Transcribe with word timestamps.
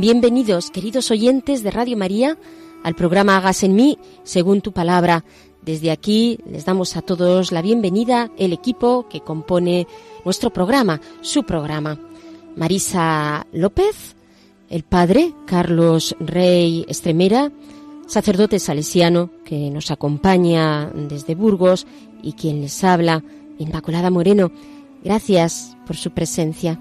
Bienvenidos, 0.00 0.70
queridos 0.70 1.10
oyentes 1.10 1.64
de 1.64 1.72
Radio 1.72 1.96
María, 1.96 2.38
al 2.84 2.94
programa 2.94 3.36
Hagas 3.36 3.64
en 3.64 3.74
mí, 3.74 3.98
según 4.22 4.60
tu 4.60 4.70
palabra. 4.70 5.24
Desde 5.62 5.90
aquí 5.90 6.38
les 6.48 6.64
damos 6.64 6.96
a 6.96 7.02
todos 7.02 7.50
la 7.50 7.62
bienvenida, 7.62 8.30
el 8.38 8.52
equipo 8.52 9.08
que 9.08 9.22
compone 9.22 9.88
nuestro 10.24 10.50
programa, 10.50 11.00
su 11.20 11.42
programa. 11.42 11.98
Marisa 12.54 13.44
López, 13.52 14.14
el 14.70 14.84
padre 14.84 15.34
Carlos 15.46 16.14
Rey 16.20 16.86
Estremera, 16.86 17.50
sacerdote 18.06 18.60
salesiano 18.60 19.30
que 19.44 19.68
nos 19.68 19.90
acompaña 19.90 20.92
desde 20.94 21.34
Burgos 21.34 21.88
y 22.22 22.34
quien 22.34 22.60
les 22.60 22.84
habla, 22.84 23.24
Inmaculada 23.58 24.10
Moreno. 24.10 24.52
Gracias 25.02 25.76
por 25.88 25.96
su 25.96 26.12
presencia. 26.12 26.78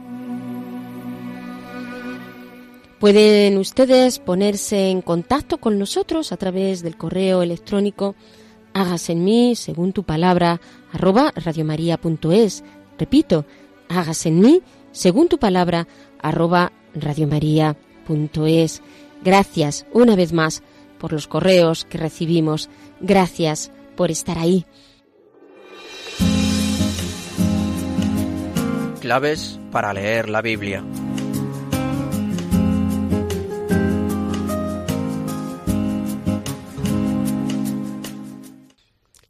Pueden 3.00 3.58
ustedes 3.58 4.20
ponerse 4.20 4.90
en 4.90 5.02
contacto 5.02 5.60
con 5.60 5.78
nosotros 5.78 6.32
a 6.32 6.38
través 6.38 6.82
del 6.82 6.98
correo 6.98 7.44
electrónico 7.44 8.16
hágase 8.78 9.14
en 9.14 9.24
mí, 9.24 9.56
según 9.56 9.92
tu 9.92 10.04
palabra, 10.04 10.62
arroba 10.92 11.34
radiomaria.es. 11.36 12.64
Repito, 12.98 13.46
hágase 13.90 14.30
en 14.30 14.40
mí, 14.40 14.62
según 14.92 15.28
tu 15.28 15.40
palabra, 15.40 15.88
arroba 16.22 16.72
radiomaria.es. 16.94 18.82
Gracias 19.24 19.86
una 19.94 20.16
vez 20.16 20.32
más 20.32 20.64
por 21.00 21.12
los 21.12 21.28
correos 21.28 21.86
que 21.86 21.98
recibimos. 21.98 22.70
Gracias 23.00 23.72
por 23.96 24.12
estar 24.12 24.38
ahí. 24.38 24.66
Claves 29.00 29.60
para 29.72 29.94
leer 29.94 30.30
la 30.30 30.42
Biblia. 30.42 30.84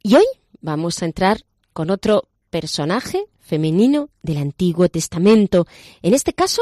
Y 0.07 0.16
hoy 0.16 0.25
vamos 0.62 1.01
a 1.01 1.06
entrar 1.06 1.44
con 1.73 1.90
otro 1.90 2.29
personaje 2.50 3.25
femenino 3.41 4.09
del 4.22 4.38
Antiguo 4.38 4.88
Testamento, 4.88 5.68
en 6.01 6.13
este 6.13 6.31
caso 6.31 6.62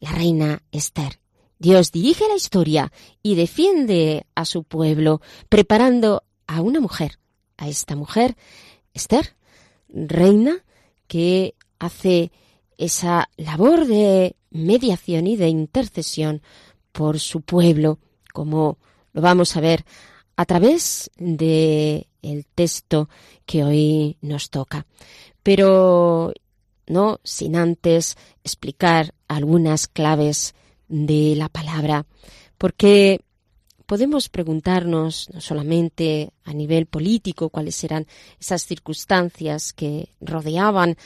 la 0.00 0.12
reina 0.12 0.62
Esther. 0.72 1.20
Dios 1.58 1.92
dirige 1.92 2.26
la 2.26 2.36
historia 2.36 2.90
y 3.22 3.34
defiende 3.34 4.24
a 4.34 4.46
su 4.46 4.64
pueblo, 4.64 5.20
preparando 5.50 6.24
a 6.46 6.62
una 6.62 6.80
mujer, 6.80 7.18
a 7.58 7.68
esta 7.68 7.96
mujer, 7.96 8.34
Esther, 8.94 9.36
reina, 9.90 10.64
que 11.06 11.54
hace 11.78 12.32
esa 12.78 13.28
labor 13.36 13.86
de 13.86 14.36
mediación 14.48 15.26
y 15.26 15.36
de 15.36 15.48
intercesión 15.48 16.40
por 16.92 17.20
su 17.20 17.42
pueblo, 17.42 17.98
como 18.32 18.78
lo 19.12 19.20
vamos 19.20 19.54
a 19.54 19.60
ver 19.60 19.84
a 20.36 20.46
través 20.46 21.10
de 21.18 22.08
el 22.26 22.46
texto 22.46 23.08
que 23.44 23.64
hoy 23.64 24.16
nos 24.20 24.50
toca. 24.50 24.86
Pero 25.42 26.32
no 26.86 27.20
sin 27.24 27.56
antes 27.56 28.16
explicar 28.44 29.14
algunas 29.28 29.86
claves 29.86 30.54
de 30.88 31.34
la 31.36 31.48
palabra, 31.48 32.06
porque 32.58 33.20
podemos 33.86 34.28
preguntarnos 34.28 35.28
no 35.32 35.40
solamente 35.40 36.30
a 36.44 36.52
nivel 36.52 36.86
político 36.86 37.50
cuáles 37.50 37.82
eran 37.84 38.06
esas 38.40 38.64
circunstancias 38.66 39.72
que 39.72 40.10
rodeaban 40.20 40.96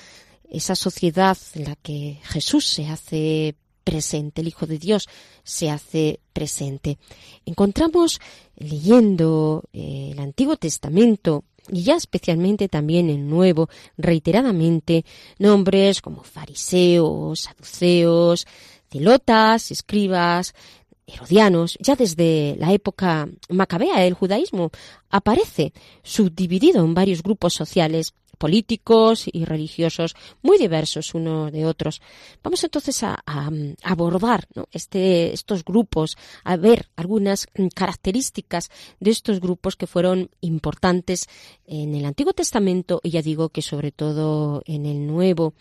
esa 0.51 0.75
sociedad 0.75 1.39
en 1.55 1.65
la 1.65 1.77
que 1.77 2.19
Jesús 2.25 2.67
se 2.67 2.89
hace 2.89 3.55
presente, 3.83 4.41
el 4.41 4.49
Hijo 4.49 4.67
de 4.67 4.79
Dios 4.79 5.09
se 5.43 5.71
hace 5.71 6.21
presente. 6.33 6.99
Encontramos 7.45 8.21
leyendo 8.57 9.65
eh, 9.73 10.11
el 10.13 10.19
Antiguo 10.21 10.57
Testamento 10.57 11.45
y 11.69 11.83
ya 11.83 11.97
especialmente 11.97 12.69
también 12.69 13.11
el 13.11 13.29
Nuevo, 13.29 13.69
reiteradamente, 13.97 15.05
nombres 15.39 16.01
como 16.01 16.23
fariseos, 16.23 17.41
saduceos, 17.41 18.47
celotas, 18.91 19.71
escribas, 19.71 20.55
herodianos, 21.07 21.77
ya 21.81 21.97
desde 21.97 22.57
la 22.59 22.73
época 22.73 23.29
macabea 23.49 24.05
el 24.07 24.15
judaísmo 24.15 24.71
aparece 25.11 25.73
subdividido 26.03 26.85
en 26.85 26.95
varios 26.95 27.23
grupos 27.23 27.55
sociales 27.55 28.15
políticos 28.41 29.27
y 29.31 29.45
religiosos 29.45 30.17
muy 30.41 30.57
diversos 30.57 31.15
unos 31.15 31.53
de 31.53 31.67
otros. 31.67 32.01
Vamos 32.43 32.65
entonces 32.65 33.03
a, 33.03 33.23
a 33.27 33.51
abordar 33.83 34.49
este, 34.73 35.35
estos 35.35 35.63
grupos, 35.63 36.17
a 36.43 36.57
ver 36.57 36.89
algunas 36.97 37.47
características 37.75 38.71
de 38.99 39.11
estos 39.11 39.41
grupos 39.41 39.77
que 39.77 39.87
fueron 39.87 40.31
importantes 40.41 41.29
en 41.67 41.95
el 41.95 42.07
Antiguo 42.07 42.33
Testamento 42.33 43.01
y 43.03 43.11
ya 43.11 43.21
digo 43.21 43.51
que 43.51 43.61
sobre 43.61 43.93
todo 43.93 44.63
en 44.65 44.87
el 44.87 45.07
Nuevo. 45.07 45.53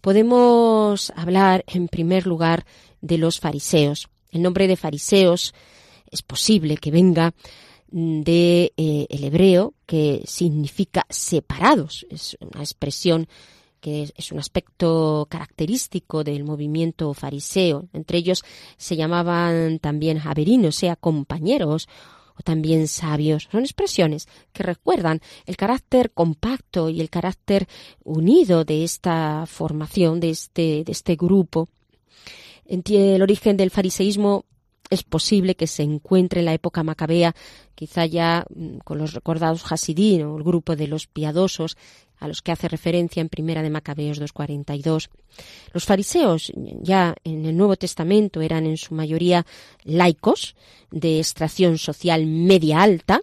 Podemos 0.00 1.12
hablar 1.16 1.64
en 1.66 1.88
primer 1.88 2.28
lugar 2.28 2.64
de 3.00 3.18
los 3.18 3.40
fariseos. 3.40 4.08
El 4.30 4.42
nombre 4.42 4.68
de 4.68 4.76
fariseos 4.76 5.54
es 6.08 6.22
posible 6.22 6.76
que 6.76 6.92
venga 6.92 7.34
de 7.92 8.72
eh, 8.76 9.06
el 9.10 9.24
hebreo 9.24 9.74
que 9.86 10.22
significa 10.26 11.06
separados. 11.10 12.06
Es 12.10 12.36
una 12.40 12.60
expresión 12.60 13.28
que 13.80 14.10
es, 14.16 14.32
un 14.32 14.38
aspecto 14.38 15.26
característico 15.28 16.24
del 16.24 16.44
movimiento 16.44 17.12
fariseo. 17.14 17.88
Entre 17.92 18.18
ellos 18.18 18.42
se 18.78 18.96
llamaban 18.96 19.78
también 19.78 20.18
javerinos, 20.18 20.76
sea 20.76 20.96
compañeros 20.96 21.88
o 22.38 22.42
también 22.42 22.88
sabios. 22.88 23.48
Son 23.50 23.62
expresiones 23.62 24.26
que 24.52 24.62
recuerdan 24.62 25.20
el 25.44 25.56
carácter 25.56 26.12
compacto 26.12 26.88
y 26.88 27.00
el 27.00 27.10
carácter 27.10 27.66
unido 28.04 28.64
de 28.64 28.84
esta 28.84 29.44
formación, 29.46 30.20
de 30.20 30.30
este, 30.30 30.84
de 30.84 30.92
este 30.92 31.16
grupo. 31.16 31.68
El 32.64 33.20
origen 33.20 33.56
del 33.56 33.70
fariseísmo 33.70 34.46
es 34.92 35.02
posible 35.04 35.54
que 35.54 35.66
se 35.66 35.82
encuentre 35.82 36.40
en 36.40 36.46
la 36.46 36.52
época 36.52 36.82
macabea, 36.82 37.34
quizá 37.74 38.04
ya 38.04 38.44
mm, 38.54 38.78
con 38.84 38.98
los 38.98 39.14
recordados 39.14 39.64
Hasidín 39.70 40.22
o 40.24 40.36
el 40.36 40.44
grupo 40.44 40.76
de 40.76 40.86
los 40.86 41.06
piadosos 41.06 41.78
a 42.18 42.28
los 42.28 42.42
que 42.42 42.52
hace 42.52 42.68
referencia 42.68 43.22
en 43.22 43.30
Primera 43.30 43.62
de 43.62 43.70
Macabeos 43.70 44.20
2.42. 44.20 45.08
Los 45.72 45.84
fariseos 45.86 46.52
ya 46.54 47.16
en 47.24 47.46
el 47.46 47.56
Nuevo 47.56 47.76
Testamento 47.76 48.42
eran 48.42 48.66
en 48.66 48.76
su 48.76 48.94
mayoría 48.94 49.46
laicos 49.82 50.54
de 50.90 51.18
extracción 51.18 51.78
social 51.78 52.26
media 52.26 52.82
alta, 52.82 53.22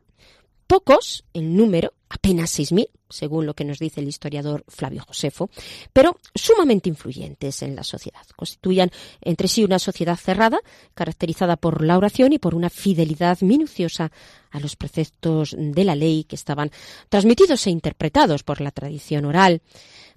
pocos 0.70 1.26
en 1.34 1.58
número, 1.58 1.94
apenas 2.10 2.60
6.000, 2.60 2.90
según 3.10 3.48
lo 3.48 3.56
que 3.56 3.66
nos 3.66 3.80
dice 3.80 4.02
el 4.02 4.08
historiador 4.08 4.64
Flavio 4.68 5.02
Josefo, 5.02 5.50
pero 5.92 6.20
sumamente 6.36 6.90
influyentes 6.90 7.64
en 7.64 7.76
la 7.76 7.84
sociedad. 7.84 8.22
Constituían 8.36 8.92
entre 9.20 9.48
sí 9.48 9.64
una 9.64 9.80
sociedad 9.80 10.16
cerrada, 10.16 10.60
caracterizada 10.94 11.58
por 11.58 11.84
la 11.84 11.98
oración 11.98 12.34
y 12.34 12.38
por 12.38 12.54
una 12.54 12.70
fidelidad 12.70 13.42
minuciosa 13.42 14.12
a 14.52 14.60
los 14.60 14.76
preceptos 14.76 15.56
de 15.58 15.84
la 15.84 15.96
ley 15.96 16.24
que 16.24 16.36
estaban 16.36 16.70
transmitidos 17.10 17.66
e 17.66 17.72
interpretados 17.72 18.44
por 18.44 18.62
la 18.62 18.70
tradición 18.70 19.26
oral. 19.26 19.64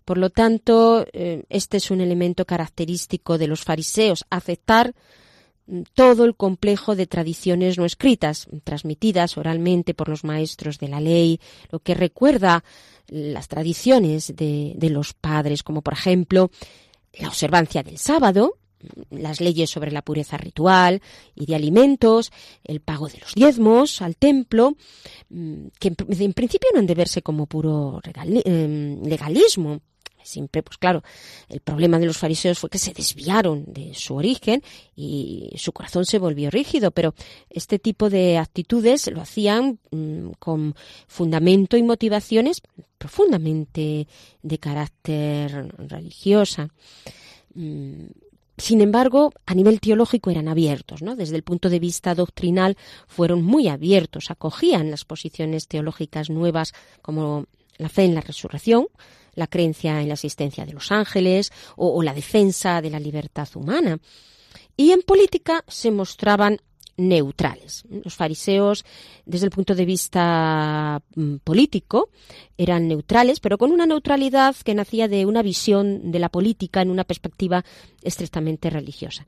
Por 0.05 0.19
lo 0.19 0.29
tanto, 0.29 1.07
eh, 1.15 1.45
este 1.49 1.79
es 1.79 1.91
un 1.91 2.03
elemento 2.03 2.45
característico 2.45 3.39
de 3.39 3.47
los 3.47 3.63
fariseos, 3.63 4.27
aceptar 4.29 4.93
todo 5.95 6.25
el 6.25 6.35
complejo 6.35 6.95
de 6.95 7.07
tradiciones 7.07 7.79
no 7.79 7.85
escritas, 7.85 8.49
transmitidas 8.65 9.37
oralmente 9.37 9.95
por 9.95 10.09
los 10.09 10.25
maestros 10.25 10.79
de 10.79 10.89
la 10.89 11.01
ley, 11.01 11.41
lo 11.71 11.79
que 11.81 11.95
recuerda 11.95 12.65
las 13.09 13.49
tradiciones 13.49 14.35
de, 14.37 14.77
los 14.91 15.13
padres, 15.13 15.63
como 15.63 15.83
por 15.83 15.95
ejemplo 15.95 16.51
la 17.19 17.29
observancia 17.29 17.83
del 17.83 17.99
sábado, 17.99 18.59
las 19.11 19.41
leyes 19.41 19.71
sobre 19.71 19.93
la 19.93 20.03
pureza 20.03 20.37
ritual 20.37 21.03
y 21.35 21.47
de 21.47 21.55
alimentos, 21.55 22.33
el 22.65 22.81
pago 22.81 23.09
de 23.09 23.19
los 23.19 23.35
diezmos 23.35 24.03
al 24.03 24.17
templo, 24.17 24.77
mm, 25.29 25.67
que 25.79 25.89
en, 25.89 26.33
principio 26.33 26.71
no 26.73 26.81
han 26.81 26.87
de 26.87 26.95
verse 26.95 27.23
como 27.23 27.47
puro 27.47 28.01
eh, 28.05 28.99
legalismo, 29.05 29.81
Siempre, 30.25 30.63
pues 30.63 30.79
claro, 30.79 31.03
el 31.49 31.61
problema 31.61 31.99
de 31.99 32.07
los 32.07 32.19
fariseos 32.19 32.59
fue 32.59 32.71
que 32.71 32.79
se 32.79 32.93
desviaron 32.93 33.65
de 33.67 33.95
su 33.95 34.15
origen 34.15 34.63
y 34.95 35.51
su 35.57 35.73
corazón 35.73 36.05
se 36.07 36.19
volvió 36.19 36.51
rígido, 36.51 36.91
pero 36.91 37.15
este 37.51 37.79
tipo 37.79 38.11
de 38.11 38.39
actitudes 38.39 39.11
lo 39.11 39.21
hacían 39.21 39.79
mm, 39.91 40.31
con 40.39 40.75
fundamento 41.07 41.77
y 41.77 41.83
motivaciones 41.83 42.63
profundamente 42.99 44.07
de 44.43 44.59
carácter 44.59 45.75
religiosa. 45.79 46.69
Mm, 47.55 48.07
sin 48.59 48.81
embargo, 48.81 49.33
a 49.47 49.55
nivel 49.55 49.81
teológico 49.81 50.31
eran 50.31 50.47
abiertos, 50.47 51.03
¿no? 51.03 51.17
Desde 51.17 51.37
el 51.37 51.43
punto 51.43 51.69
de 51.69 51.81
vista 51.81 52.15
doctrinal 52.15 52.77
fueron 53.09 53.43
muy 53.43 53.69
abiertos, 53.69 54.31
acogían 54.31 54.91
las 54.91 55.05
posiciones 55.05 55.67
teológicas 55.67 56.31
nuevas 56.31 56.73
como 57.01 57.47
la 57.79 57.89
fe 57.89 58.05
en 58.05 58.15
la 58.15 58.21
resurrección, 58.21 58.87
la 59.35 59.47
creencia 59.47 60.01
en 60.01 60.09
la 60.09 60.15
existencia 60.15 60.67
de 60.67 60.73
los 60.73 60.93
ángeles 60.93 61.53
o, 61.77 62.03
la 62.03 62.15
defensa 62.15 62.81
de 62.81 62.91
la 62.91 63.01
libertad 63.01 63.49
humana. 63.55 63.99
Y 64.77 64.93
en 64.93 65.03
política 65.03 65.65
se 65.69 65.91
mostraban 65.91 66.59
neutrales. 66.97 67.85
Los 67.89 68.15
fariseos, 68.15 68.85
desde 69.25 69.47
el 69.47 69.51
punto 69.51 69.75
de 69.75 69.87
vista 69.87 71.03
mm, 71.15 71.37
político, 71.37 72.11
eran 72.59 72.89
neutrales, 72.89 73.41
pero 73.41 73.59
con 73.59 73.73
una 73.73 73.87
neutralidad 73.87 74.55
que 74.57 74.75
nacía 74.75 75.09
de 75.09 75.25
una 75.27 75.43
visión 75.43 76.11
de 76.13 76.19
la 76.19 76.29
política 76.29 76.83
en 76.83 76.91
una 76.91 77.05
perspectiva 77.05 77.65
estrictamente 78.03 78.71
religiosa. 78.71 79.27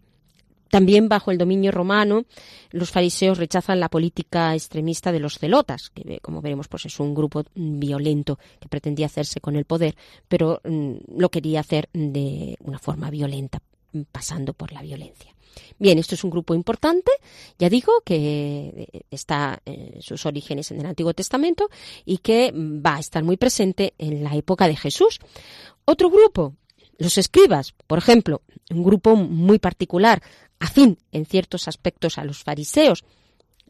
También 0.75 1.09
bajo 1.09 1.31
el 1.31 1.39
dominio 1.39 1.71
romano, 1.71 2.25
los 2.73 2.91
fariseos 2.91 3.39
rechazan 3.39 3.79
la 3.79 3.89
política 3.89 4.55
extremista 4.55 5.13
de 5.13 5.21
los 5.21 5.39
celotas, 5.39 5.91
que 5.91 6.19
como 6.19 6.43
veremos 6.43 6.67
pues 6.67 6.87
es 6.87 6.99
un 6.99 7.15
grupo 7.15 7.45
violento 7.55 8.41
que 8.59 8.69
pretendía 8.69 9.07
hacerse 9.07 9.41
con 9.41 9.55
el 9.55 9.67
poder, 9.67 9.95
pero 10.27 10.61
mm, 10.65 10.95
lo 11.17 11.29
quería 11.29 11.61
hacer 11.61 11.89
de 11.93 12.57
una 12.59 12.81
forma 12.81 13.09
violenta, 13.09 13.61
pasando 14.11 14.53
por 14.53 14.73
la 14.73 14.83
violencia. 14.83 15.33
Bien, 15.79 15.97
esto 15.97 16.17
es 16.17 16.25
un 16.25 16.31
grupo 16.31 16.57
importante, 16.57 17.13
ya 17.57 17.71
digo, 17.71 18.01
que 18.05 18.89
eh, 18.93 19.03
está 19.13 19.63
en 19.65 20.03
sus 20.03 20.27
orígenes 20.27 20.73
en 20.73 20.81
el 20.81 20.87
Antiguo 20.87 21.15
Testamento 21.15 21.71
y 22.05 22.19
que 22.19 22.53
va 22.53 22.97
a 22.97 22.99
estar 22.99 23.23
muy 23.23 23.37
presente 23.37 23.95
en 23.97 24.25
la 24.25 24.35
época 24.35 24.67
de 24.67 24.75
Jesús. 24.75 25.21
Otro 25.85 26.11
grupo, 26.11 26.57
los 26.99 27.17
escribas, 27.17 27.75
por 27.87 27.99
ejemplo, 27.99 28.43
un 28.71 28.83
grupo 28.83 29.17
muy 29.17 29.59
particular, 29.59 30.23
afín 30.59 30.99
en 31.13 31.27
ciertos 31.27 31.69
aspectos 31.69 32.19
a 32.19 32.25
los 32.25 32.43
fariseos, 32.43 33.05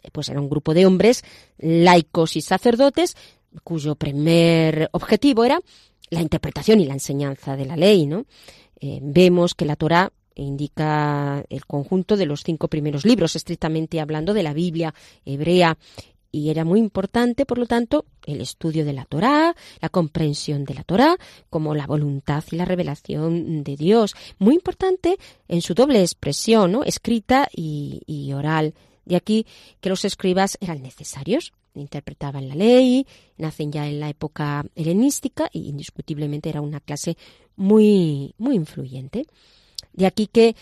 eh, 0.03 0.09
pues 0.13 0.29
era 0.29 0.41
un 0.41 0.49
grupo 0.49 0.75
de 0.75 0.87
hombres 0.87 1.23
laicos 1.59 2.37
y 2.37 2.41
sacerdotes 2.41 3.17
cuyo 3.63 3.95
primer 3.95 4.89
objetivo 4.93 5.45
era 5.45 5.61
la 6.11 6.21
interpretación 6.21 6.81
y 6.81 6.87
la 6.87 6.95
enseñanza 6.95 7.57
de 7.57 7.67
la 7.67 7.77
ley, 7.77 8.07
¿no? 8.07 8.27
Eh, 8.81 8.99
vemos 9.03 9.55
que 9.55 9.65
la 9.65 9.77
Torá 9.77 10.13
indica 10.35 11.45
el 11.49 11.65
conjunto 11.65 12.17
de 12.17 12.27
los 12.27 12.43
cinco 12.43 12.69
primeros 12.69 13.05
libros, 13.05 13.37
estrictamente 13.37 14.01
hablando 14.01 14.35
de 14.35 14.43
la 14.43 14.53
Biblia 14.53 14.93
hebrea 15.25 15.79
y 16.35 16.51
era 16.51 16.65
muy 16.65 16.81
importante, 16.81 17.47
por 17.47 17.59
lo 17.59 17.67
tanto, 17.67 18.07
el 18.27 18.41
estudio 18.41 18.85
de 18.85 18.93
la 18.93 19.05
Torá, 19.05 19.55
la 19.81 19.89
comprensión 19.89 20.65
de 20.65 20.75
la 20.75 20.83
Torá, 20.83 21.17
como 21.49 21.77
la 21.77 21.87
voluntad 21.87 22.43
y 22.51 22.57
la 22.57 22.65
revelación 22.65 23.63
de 23.63 23.77
Dios. 23.77 24.17
Muy 24.41 24.57
importante 24.57 25.17
en 25.47 25.63
su 25.63 25.75
doble 25.75 26.01
expresión, 26.01 26.73
¿no? 26.73 26.83
escrita 26.83 27.49
y, 27.55 28.33
oral. 28.35 28.75
De 29.05 29.15
aquí 29.15 29.47
que 29.81 29.91
los 29.91 30.05
escribas 30.05 30.59
eran 30.61 30.83
necesarios, 30.83 31.53
interpretaban 31.75 32.49
la 32.49 32.57
ley, 32.57 33.07
nacen 33.37 33.71
ya 33.71 33.87
en 33.87 34.01
la 34.01 34.09
época 34.09 34.67
helenística 34.75 35.49
y 35.53 35.69
indiscutiblemente 35.69 36.49
era 36.49 36.63
una 36.63 36.81
clase 36.81 37.17
muy, 37.55 38.35
muy 38.39 38.57
influyente. 38.57 39.27
De 39.93 40.07
aquí 40.07 40.27
que 40.27 40.57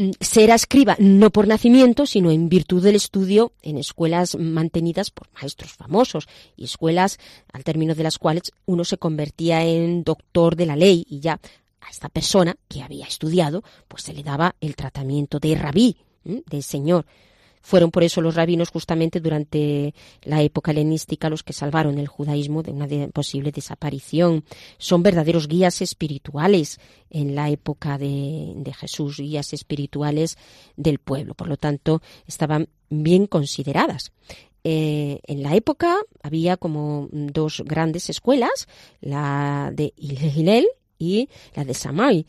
Mm, 0.00 0.12
se 0.18 0.44
era 0.44 0.54
escriba 0.54 0.96
no 0.98 1.28
por 1.28 1.46
nacimiento, 1.46 2.06
sino 2.06 2.30
en 2.30 2.48
virtud 2.48 2.82
del 2.82 2.94
estudio 2.96 3.52
en 3.60 3.76
escuelas 3.76 4.34
mantenidas 4.34 5.10
por 5.10 5.28
maestros 5.34 5.74
famosos 5.74 6.26
y 6.56 6.64
escuelas 6.64 7.18
al 7.52 7.64
término 7.64 7.94
de 7.94 8.04
las 8.04 8.16
cuales 8.16 8.50
uno 8.64 8.84
se 8.84 8.96
convertía 8.96 9.62
en 9.62 10.02
doctor 10.02 10.56
de 10.56 10.64
la 10.64 10.74
ley 10.74 11.04
y 11.06 11.20
ya 11.20 11.38
a 11.82 11.90
esta 11.90 12.08
persona 12.08 12.56
que 12.66 12.82
había 12.82 13.04
estudiado, 13.04 13.62
pues 13.88 14.04
se 14.04 14.14
le 14.14 14.22
daba 14.22 14.56
el 14.62 14.74
tratamiento 14.74 15.38
de 15.38 15.54
rabí, 15.54 15.98
de 16.24 16.62
señor. 16.62 17.04
Fueron 17.60 17.90
por 17.90 18.02
eso 18.02 18.20
los 18.20 18.34
rabinos 18.34 18.70
justamente 18.70 19.20
durante 19.20 19.94
la 20.22 20.42
época 20.42 20.70
helenística 20.70 21.28
los 21.28 21.42
que 21.42 21.52
salvaron 21.52 21.98
el 21.98 22.08
judaísmo 22.08 22.62
de 22.62 22.72
una 22.72 22.88
posible 23.08 23.52
desaparición. 23.52 24.44
Son 24.78 25.02
verdaderos 25.02 25.46
guías 25.46 25.82
espirituales 25.82 26.80
en 27.10 27.34
la 27.34 27.50
época 27.50 27.98
de, 27.98 28.72
Jesús, 28.78 29.18
guías 29.18 29.52
espirituales 29.52 30.38
del 30.76 30.98
pueblo. 30.98 31.34
Por 31.34 31.48
lo 31.48 31.56
tanto, 31.56 32.02
estaban 32.26 32.68
bien 32.88 33.26
consideradas. 33.26 34.12
Eh, 34.64 35.20
en 35.26 35.42
la 35.42 35.54
época 35.54 35.98
había 36.22 36.56
como 36.56 37.08
dos 37.10 37.62
grandes 37.64 38.10
escuelas, 38.10 38.68
la 39.00 39.70
de 39.74 39.92
Hillel 39.96 40.66
y 40.98 41.28
la 41.54 41.64
de 41.64 41.74
Samay. 41.74 42.26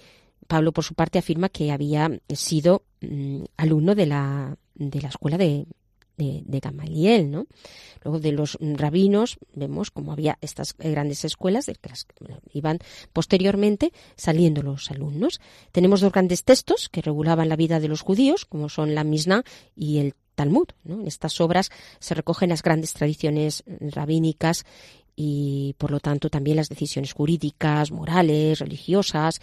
Pablo, 0.51 0.73
por 0.73 0.83
su 0.83 0.95
parte, 0.95 1.17
afirma 1.17 1.47
que 1.47 1.71
había 1.71 2.11
sido 2.27 2.83
mm, 2.99 3.43
alumno 3.55 3.95
de 3.95 4.05
la 4.05 4.57
de 4.75 4.99
la 4.99 5.07
escuela 5.07 5.37
de, 5.37 5.65
de, 6.17 6.59
Gamaliel, 6.59 7.31
¿no? 7.31 7.47
Luego 8.03 8.19
de 8.19 8.33
los 8.33 8.57
rabinos 8.59 9.37
vemos 9.53 9.91
como 9.91 10.11
había 10.11 10.37
estas 10.41 10.75
grandes 10.77 11.23
escuelas 11.23 11.67
de 11.67 11.75
que 11.75 11.87
las, 11.87 12.05
iban 12.51 12.79
posteriormente 13.13 13.93
saliendo 14.17 14.61
los 14.61 14.91
alumnos. 14.91 15.39
Tenemos 15.71 16.01
dos 16.01 16.11
grandes 16.11 16.43
textos 16.43 16.89
que 16.89 17.01
regulaban 17.01 17.47
la 17.47 17.55
vida 17.55 17.79
de 17.79 17.87
los 17.87 18.01
judíos, 18.01 18.43
como 18.43 18.67
son 18.67 18.93
la 18.93 19.05
Misna 19.05 19.45
y 19.73 19.99
el 19.99 20.15
Talmud. 20.35 20.67
En 20.83 21.07
estas 21.07 21.39
obras 21.39 21.69
se 21.99 22.13
recogen 22.13 22.49
las 22.49 22.61
grandes 22.61 22.91
tradiciones 22.91 23.63
rabínicas 23.79 24.65
y, 25.15 25.75
por 25.77 25.91
lo 25.91 26.01
tanto, 26.01 26.29
también 26.29 26.57
las 26.57 26.67
decisiones 26.67 27.13
jurídicas, 27.13 27.91
morales, 27.91 28.59
religiosas, 28.59 29.39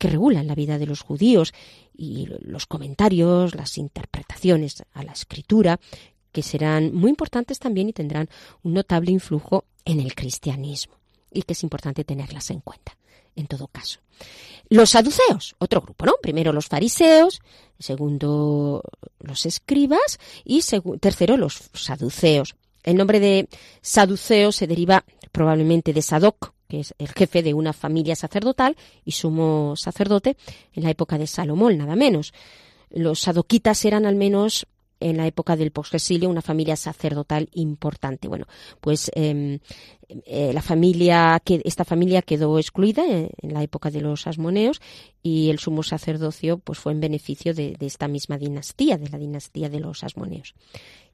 que 0.00 0.08
regulan 0.08 0.46
la 0.46 0.54
vida 0.54 0.78
de 0.78 0.86
los 0.86 1.02
judíos 1.02 1.52
y 1.94 2.26
los 2.40 2.66
comentarios, 2.66 3.54
las 3.54 3.76
interpretaciones 3.76 4.82
a 4.94 5.04
la 5.04 5.12
escritura, 5.12 5.78
que 6.32 6.42
serán 6.42 6.94
muy 6.94 7.10
importantes 7.10 7.58
también 7.58 7.90
y 7.90 7.92
tendrán 7.92 8.30
un 8.62 8.72
notable 8.72 9.12
influjo 9.12 9.66
en 9.84 10.00
el 10.00 10.14
cristianismo 10.14 10.94
y 11.30 11.42
que 11.42 11.52
es 11.52 11.62
importante 11.62 12.02
tenerlas 12.04 12.50
en 12.50 12.60
cuenta 12.60 12.96
en 13.36 13.46
todo 13.46 13.68
caso. 13.68 14.00
Los 14.70 14.90
saduceos, 14.90 15.54
otro 15.58 15.82
grupo, 15.82 16.06
¿no? 16.06 16.14
Primero 16.22 16.54
los 16.54 16.66
fariseos, 16.66 17.40
segundo 17.78 18.82
los 19.18 19.44
escribas 19.44 20.18
y 20.44 20.62
tercero 20.98 21.36
los 21.36 21.68
saduceos. 21.74 22.56
El 22.82 22.96
nombre 22.96 23.20
de 23.20 23.48
saduceo 23.82 24.50
se 24.50 24.66
deriva 24.66 25.04
probablemente 25.30 25.92
de 25.92 26.00
Sadoc, 26.00 26.54
que 26.70 26.80
es 26.80 26.94
el 26.98 27.08
jefe 27.08 27.42
de 27.42 27.52
una 27.52 27.74
familia 27.74 28.16
sacerdotal 28.16 28.76
y 29.04 29.12
sumo 29.12 29.74
sacerdote 29.76 30.38
en 30.72 30.84
la 30.84 30.90
época 30.90 31.18
de 31.18 31.26
Salomón, 31.26 31.76
nada 31.76 31.96
menos. 31.96 32.32
Los 32.88 33.20
sadoquitas 33.20 33.84
eran 33.84 34.06
al 34.06 34.16
menos 34.16 34.66
en 35.00 35.16
la 35.16 35.26
época 35.26 35.56
del 35.56 35.72
posexilio 35.72 36.28
una 36.28 36.42
familia 36.42 36.76
sacerdotal 36.76 37.48
importante. 37.54 38.28
Bueno, 38.28 38.46
pues 38.80 39.10
em, 39.14 39.58
eh, 40.26 40.52
la 40.52 40.62
familia 40.62 41.42
esta 41.46 41.84
familia 41.84 42.22
quedó 42.22 42.58
excluida 42.58 43.04
en, 43.06 43.30
la 43.42 43.62
época 43.62 43.90
de 43.90 44.00
los 44.00 44.26
asmoneos 44.26 44.80
y 45.22 45.50
el 45.50 45.58
sumo 45.58 45.82
sacerdocio 45.82 46.58
pues 46.58 46.78
fue 46.78 46.92
en 46.92 47.00
beneficio 47.00 47.54
de, 47.54 47.72
de 47.72 47.86
esta 47.86 48.08
misma 48.08 48.38
dinastía, 48.38 48.98
de 48.98 49.08
la 49.08 49.18
dinastía 49.18 49.68
de 49.68 49.80
los 49.80 50.04
asmoneos. 50.04 50.54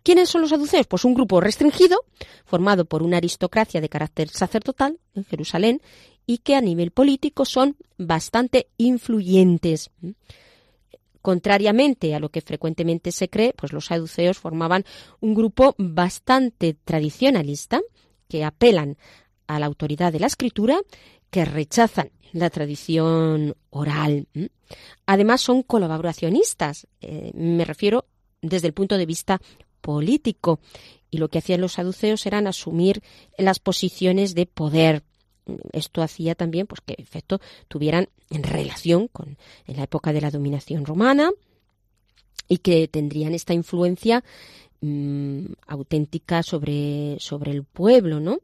¿Quiénes 0.03 0.29
son 0.29 0.43
los 0.43 0.51
saduceos? 0.51 0.87
Pues 0.87 1.05
un 1.05 1.15
grupo 1.15 1.41
restringido, 1.41 2.05
formado 2.45 2.85
por 2.85 3.03
una 3.03 3.17
aristocracia 3.17 3.81
de 3.81 3.89
carácter 3.89 4.29
sacerdotal 4.29 5.01
en 5.15 5.25
Jerusalén 5.25 5.83
y 6.27 6.39
que 6.39 6.55
a 6.55 6.61
nivel 6.61 6.91
político 6.91 7.45
son 7.45 7.77
bastante 7.99 8.69
influyentes. 8.77 9.91
Contrariamente 11.27 12.15
a 12.15 12.21
lo 12.21 12.29
que 12.29 12.41
frecuentemente 12.41 13.11
se 13.11 13.29
cree, 13.29 13.53
pues 13.53 13.73
los 13.73 13.87
saduceos 13.87 14.39
formaban 14.39 14.85
un 15.19 15.35
grupo 15.35 15.75
bastante 15.77 16.75
tradicionalista 16.75 17.81
que 18.29 18.45
apelan 18.45 18.97
a 19.49 19.59
la 19.59 19.67
autoridad 19.67 20.13
de 20.13 20.21
la 20.21 20.29
escritura, 20.29 20.79
que 21.29 21.45
rechazan 21.45 22.13
la 22.31 22.49
tradición 22.49 23.57
oral. 23.71 24.29
Además 25.05 25.41
son 25.41 25.65
colaboracionistas, 25.65 26.87
eh, 27.01 27.33
me 27.35 27.65
refiero 27.65 28.05
desde 28.41 28.69
el 28.69 28.73
punto 28.73 28.97
de 28.97 29.07
vista 29.07 29.41
político, 29.81 30.61
y 31.11 31.19
lo 31.19 31.27
que 31.27 31.39
hacían 31.39 31.61
los 31.61 31.73
saduceos 31.73 32.25
eran 32.27 32.47
asumir 32.47 33.03
las 33.37 33.59
posiciones 33.59 34.37
de 34.37 34.47
poder 34.47 35.03
esto 35.73 36.03
hacía 36.03 36.35
también 36.35 36.67
pues, 36.67 36.81
que 36.81 36.95
efecto 36.99 37.41
tuvieran 37.69 38.09
en 38.31 38.43
relación 38.43 39.09
con 39.09 39.37
en 39.67 39.77
la 39.77 39.85
época 39.85 40.13
de 40.13 40.21
la 40.21 40.31
dominación 40.31 40.85
romana 40.85 41.31
y 42.49 42.59
que 42.59 42.89
tendrían 42.89 43.35
esta 43.35 43.55
influencia 43.55 44.25
mm, 44.81 45.47
auténtica 45.67 46.43
sobre, 46.43 47.17
sobre 47.19 47.53
el 47.53 47.65
pueblo, 47.65 48.21
¿no? 48.21 48.39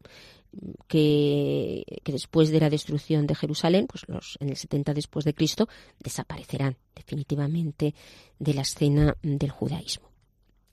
Que, 0.86 1.82
que, 2.04 2.12
después 2.12 2.50
de 2.50 2.60
la 2.60 2.68
destrucción 2.68 3.26
de 3.26 3.34
Jerusalén, 3.34 3.86
pues 3.86 4.06
los, 4.06 4.36
en 4.38 4.50
el 4.50 4.56
70 4.56 4.92
después 4.92 5.24
de 5.24 5.32
Cristo, 5.32 5.66
desaparecerán 5.98 6.76
definitivamente 6.94 7.94
de 8.38 8.52
la 8.54 8.60
escena 8.60 9.16
del 9.22 9.50
judaísmo. 9.50 10.10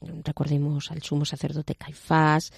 Recordemos 0.02 0.92
al 0.92 1.02
sumo 1.02 1.24
sacerdote 1.24 1.76
Caifás, 1.76 2.52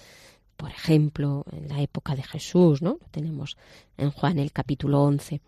por 0.62 0.70
ejemplo, 0.70 1.44
en 1.50 1.66
la 1.66 1.82
época 1.82 2.14
de 2.14 2.22
Jesús, 2.22 2.82
¿no? 2.82 2.90
Lo 2.90 3.08
tenemos 3.10 3.56
en 3.98 4.12
Juan 4.12 4.38
el 4.38 4.52
capítulo 4.52 5.02
11. 5.02 5.40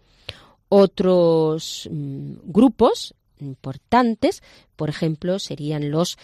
Otros 0.68 1.88
mm, 1.88 2.32
grupos 2.46 3.14
importantes, 3.38 4.42
por 4.74 4.88
ejemplo, 4.88 5.38
serían 5.38 5.92
los 5.92 6.18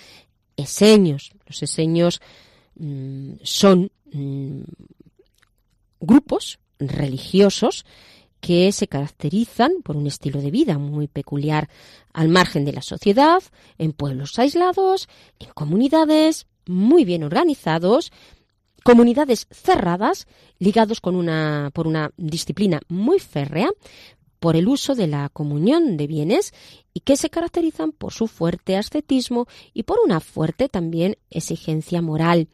eseños. 0.57 1.31
Los 1.47 1.63
eseños 1.63 2.21
mm, 2.81 3.35
son 3.45 3.93
mm, 4.13 4.63
grupos 6.01 6.59
religiosos 6.81 7.87
que 8.41 8.73
se 8.73 8.89
caracterizan 8.89 9.83
por 9.85 9.97
un 9.97 10.09
estilo 10.09 10.41
de 10.41 10.51
vida 10.51 10.79
muy 10.79 11.07
peculiar 11.07 11.69
al 12.13 12.29
margen 12.29 12.65
de 12.65 12.73
la 12.73 12.83
sociedad, 12.83 13.41
en 13.79 13.93
pueblos 13.93 14.37
aislados, 14.41 15.09
en 15.39 15.51
comunidades 15.55 16.49
muy 16.67 17.05
bien 17.05 17.23
organizados, 17.23 18.11
comunidades 18.85 19.47
cerradas 19.51 20.27
ligados 20.59 21.01
con 21.01 21.17
una, 21.17 21.71
por 21.73 21.87
una 21.87 22.11
disciplina 22.17 22.81
muy 22.89 23.19
férrea 23.19 23.71
por 24.41 24.57
el 24.57 24.69
uso 24.69 24.95
de 24.95 25.07
la 25.07 25.29
comunión 25.29 25.97
de 25.99 26.07
bienes 26.07 26.53
y 26.95 27.01
que 27.01 27.17
se 27.17 27.31
caracterizan 27.31 27.93
por 27.93 28.13
su 28.13 28.27
fuerte 28.27 28.77
ascetismo 28.77 29.47
y 29.75 29.83
por 29.83 29.99
una 30.03 30.19
fuerte 30.19 30.69
también 30.69 31.17
exigencia 31.29 32.01
moral. 32.01 32.49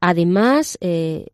Además, 0.00 0.78
eh, 0.80 1.26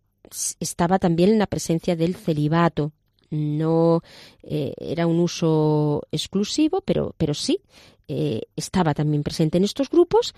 estaba 0.58 0.98
también 0.98 1.38
la 1.38 1.46
presencia 1.46 1.94
del 1.94 2.16
celibato. 2.16 2.92
No 3.30 4.02
eh, 4.42 4.74
era 4.78 5.06
un 5.06 5.20
uso 5.20 6.02
exclusivo, 6.10 6.80
pero, 6.80 7.14
pero 7.16 7.32
sí 7.32 7.60
eh, 8.08 8.42
estaba 8.56 8.92
también 8.92 9.22
presente 9.22 9.58
en 9.58 9.64
estos 9.64 9.88
grupos 9.88 10.34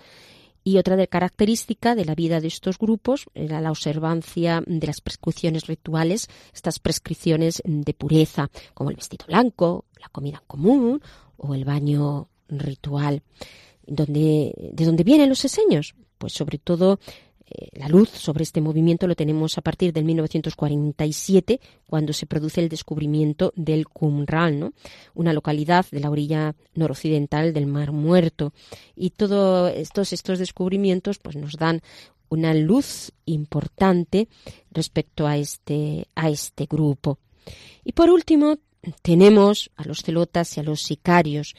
y 0.63 0.77
otra 0.77 0.95
de 0.95 1.07
característica 1.07 1.95
de 1.95 2.05
la 2.05 2.15
vida 2.15 2.41
de 2.41 2.47
estos 2.47 2.77
grupos 2.77 3.25
era 3.33 3.61
la 3.61 3.71
observancia 3.71 4.61
de 4.65 4.87
las 4.87 5.01
prescripciones 5.01 5.67
rituales, 5.67 6.27
estas 6.53 6.79
prescripciones 6.79 7.61
de 7.65 7.93
pureza, 7.93 8.49
como 8.73 8.89
el 8.89 8.95
vestido 8.95 9.25
blanco, 9.27 9.85
la 9.99 10.09
comida 10.09 10.43
común 10.47 11.01
o 11.37 11.53
el 11.55 11.65
baño 11.65 12.29
ritual. 12.47 13.23
¿De 13.85 14.53
dónde 14.85 15.03
vienen 15.03 15.29
los 15.29 15.45
eseños? 15.45 15.95
Pues 16.17 16.33
sobre 16.33 16.57
todo 16.57 16.99
la 17.73 17.87
luz 17.87 18.09
sobre 18.09 18.43
este 18.43 18.61
movimiento 18.61 19.07
lo 19.07 19.15
tenemos 19.15 19.57
a 19.57 19.61
partir 19.61 19.93
del 19.93 20.05
1947, 20.05 21.59
cuando 21.87 22.13
se 22.13 22.25
produce 22.25 22.61
el 22.61 22.69
descubrimiento 22.69 23.53
del 23.55 23.87
Qumran, 23.87 24.59
¿no? 24.59 24.73
una 25.13 25.33
localidad 25.33 25.85
de 25.91 25.99
la 25.99 26.09
orilla 26.09 26.55
noroccidental 26.75 27.53
del 27.53 27.65
Mar 27.65 27.91
Muerto. 27.91 28.53
Y 28.95 29.11
todos 29.11 29.71
estos, 29.75 30.13
estos 30.13 30.39
descubrimientos 30.39 31.19
pues, 31.19 31.35
nos 31.35 31.53
dan 31.53 31.81
una 32.29 32.53
luz 32.53 33.11
importante 33.25 34.27
respecto 34.71 35.27
a 35.27 35.37
este, 35.37 36.07
a 36.15 36.29
este 36.29 36.65
grupo. 36.65 37.17
Y 37.83 37.93
por 37.93 38.09
último, 38.09 38.57
tenemos 39.01 39.71
a 39.75 39.83
los 39.83 40.03
celotas 40.03 40.55
y 40.55 40.59
a 40.59 40.63
los 40.63 40.81
sicarios. 40.81 41.55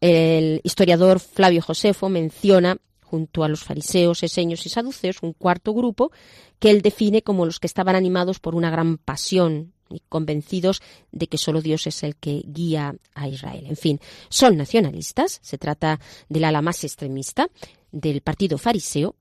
El 0.00 0.60
historiador 0.64 1.20
Flavio 1.20 1.62
Josefo 1.62 2.08
menciona 2.08 2.78
junto 3.10 3.42
a 3.42 3.48
los 3.48 3.64
fariseos, 3.64 4.22
eseños 4.22 4.66
y 4.66 4.68
saduceos, 4.68 5.22
un 5.22 5.32
cuarto 5.32 5.72
grupo 5.72 6.12
que 6.58 6.70
él 6.70 6.82
define 6.82 7.22
como 7.22 7.46
los 7.46 7.58
que 7.58 7.66
estaban 7.66 7.96
animados 7.96 8.38
por 8.38 8.54
una 8.54 8.70
gran 8.70 8.98
pasión 8.98 9.72
y 9.90 10.02
convencidos 10.08 10.82
de 11.12 11.28
que 11.28 11.38
solo 11.38 11.62
Dios 11.62 11.86
es 11.86 12.02
el 12.02 12.16
que 12.16 12.42
guía 12.46 12.94
a 13.14 13.28
Israel. 13.28 13.64
En 13.66 13.76
fin, 13.76 14.00
son 14.28 14.56
nacionalistas, 14.56 15.40
se 15.42 15.56
trata 15.56 16.00
del 16.28 16.44
ala 16.44 16.60
más 16.60 16.84
extremista 16.84 17.48
del 17.90 18.20
partido 18.20 18.58
fariseo, 18.58 19.14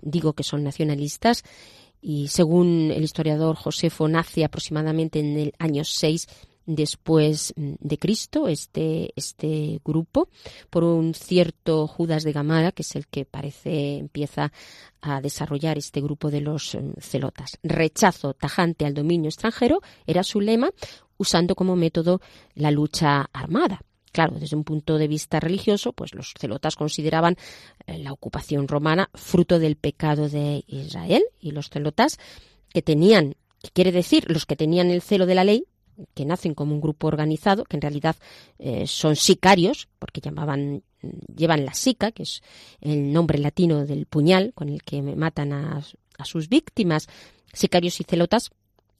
digo 0.00 0.34
que 0.34 0.44
son 0.44 0.62
nacionalistas, 0.62 1.42
y 2.00 2.28
según 2.28 2.92
el 2.92 3.02
historiador 3.02 3.56
Josefo 3.56 4.08
nace 4.08 4.44
aproximadamente 4.44 5.18
en 5.18 5.38
el 5.38 5.52
año 5.58 5.84
6 5.84 6.28
después 6.66 7.52
mm, 7.56 7.74
de 7.80 7.98
Cristo, 7.98 8.48
este, 8.48 9.12
este 9.16 9.80
grupo, 9.84 10.28
por 10.70 10.84
un 10.84 11.14
cierto 11.14 11.86
Judas 11.86 12.24
de 12.24 12.32
Gamara, 12.32 12.72
que 12.72 12.82
es 12.82 12.96
el 12.96 13.06
que 13.06 13.24
parece 13.24 13.98
empieza 13.98 14.52
a 15.00 15.20
desarrollar 15.20 15.78
este 15.78 16.00
grupo 16.00 16.30
de 16.30 16.40
los 16.40 16.74
mm, 16.74 17.00
celotas. 17.00 17.58
Rechazo 17.62 18.34
tajante 18.34 18.86
al 18.86 18.94
dominio 18.94 19.28
extranjero 19.28 19.80
era 20.06 20.22
su 20.22 20.40
lema, 20.40 20.70
usando 21.16 21.54
como 21.54 21.76
método 21.76 22.20
la 22.54 22.70
lucha 22.70 23.28
armada. 23.32 23.80
Claro, 24.12 24.36
desde 24.38 24.56
un 24.56 24.64
punto 24.64 24.98
de 24.98 25.08
vista 25.08 25.40
religioso, 25.40 25.94
pues 25.94 26.14
los 26.14 26.34
celotas 26.38 26.76
consideraban 26.76 27.36
eh, 27.86 27.98
la 27.98 28.12
ocupación 28.12 28.68
romana 28.68 29.08
fruto 29.14 29.58
del 29.58 29.76
pecado 29.76 30.28
de 30.28 30.64
Israel 30.66 31.22
y 31.40 31.52
los 31.52 31.70
celotas 31.70 32.18
que 32.68 32.82
tenían, 32.82 33.36
que 33.62 33.70
quiere 33.70 33.90
decir 33.90 34.30
los 34.30 34.44
que 34.44 34.56
tenían 34.56 34.90
el 34.90 35.00
celo 35.00 35.24
de 35.24 35.34
la 35.34 35.44
ley, 35.44 35.64
que 36.14 36.24
nacen 36.24 36.54
como 36.54 36.74
un 36.74 36.80
grupo 36.80 37.06
organizado, 37.06 37.64
que 37.64 37.76
en 37.76 37.82
realidad 37.82 38.16
eh, 38.58 38.86
son 38.86 39.16
sicarios, 39.16 39.88
porque 39.98 40.20
llamaban, 40.20 40.82
llevan 41.34 41.64
la 41.64 41.74
sica, 41.74 42.12
que 42.12 42.24
es 42.24 42.42
el 42.80 43.12
nombre 43.12 43.38
latino 43.38 43.84
del 43.86 44.06
puñal 44.06 44.52
con 44.54 44.68
el 44.68 44.82
que 44.82 45.02
matan 45.02 45.52
a, 45.52 45.82
sus 46.24 46.48
víctimas. 46.48 47.08
Sicarios 47.52 48.00
y 48.00 48.04
celotas 48.04 48.50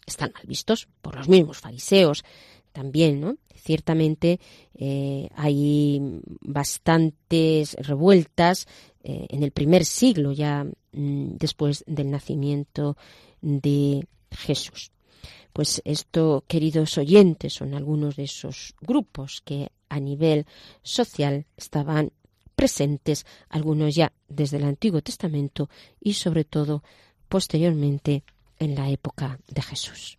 están 0.06 0.32
mal 0.34 0.42
vistos 0.44 0.88
por 1.00 1.14
los 1.14 1.28
mismos 1.28 1.58
fariseos 1.58 2.24
también, 2.72 3.20
¿no? 3.20 3.36
Ciertamente 3.54 4.40
eh, 4.74 5.28
hay 5.36 6.00
bastantes 6.40 7.74
revueltas 7.74 8.66
eh, 9.04 9.26
en 9.28 9.42
el 9.42 9.52
primer 9.52 9.84
siglo 9.84 10.32
ya 10.32 10.64
mm, 10.64 11.36
después 11.36 11.84
del 11.86 12.10
nacimiento 12.10 12.96
de 13.40 14.06
Jesús. 14.30 14.91
Pues 15.52 15.82
esto, 15.84 16.44
queridos 16.46 16.98
oyentes, 16.98 17.54
son 17.54 17.74
algunos 17.74 18.16
de 18.16 18.24
esos 18.24 18.74
grupos 18.80 19.42
que 19.44 19.70
a 19.88 20.00
nivel 20.00 20.46
social 20.82 21.46
estaban 21.56 22.12
presentes, 22.56 23.26
algunos 23.48 23.94
ya 23.94 24.12
desde 24.28 24.58
el 24.58 24.64
Antiguo 24.64 25.02
Testamento 25.02 25.68
y 26.00 26.14
sobre 26.14 26.44
todo 26.44 26.82
posteriormente 27.28 28.24
en 28.58 28.74
la 28.74 28.88
época 28.90 29.38
de 29.48 29.62
Jesús. 29.62 30.18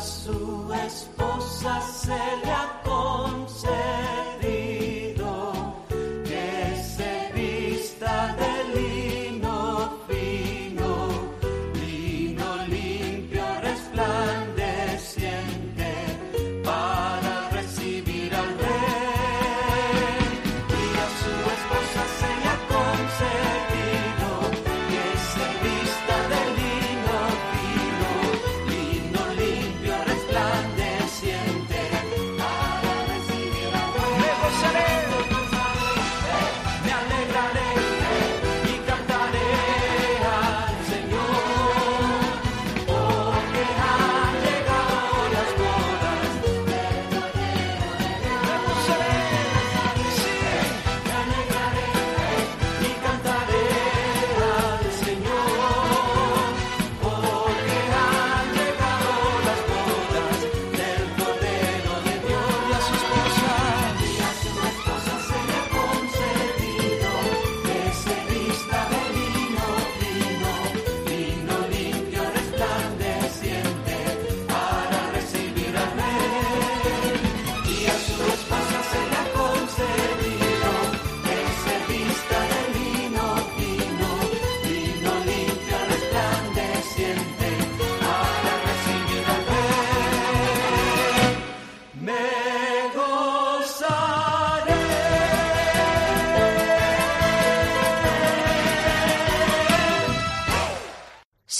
su 0.00 0.72
esposa 0.72 1.80
se 1.82 2.16
le 2.44 2.79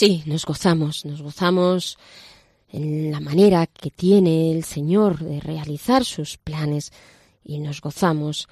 Sí, 0.01 0.23
nos 0.25 0.47
gozamos, 0.47 1.05
nos 1.05 1.21
gozamos 1.21 1.99
en 2.69 3.11
la 3.11 3.19
manera 3.19 3.67
que 3.67 3.91
tiene 3.91 4.51
el 4.51 4.63
Señor 4.63 5.19
de 5.19 5.39
realizar 5.39 6.05
sus 6.05 6.39
planes 6.39 6.91
y 7.43 7.59
nos 7.59 7.81
gozamos 7.81 8.47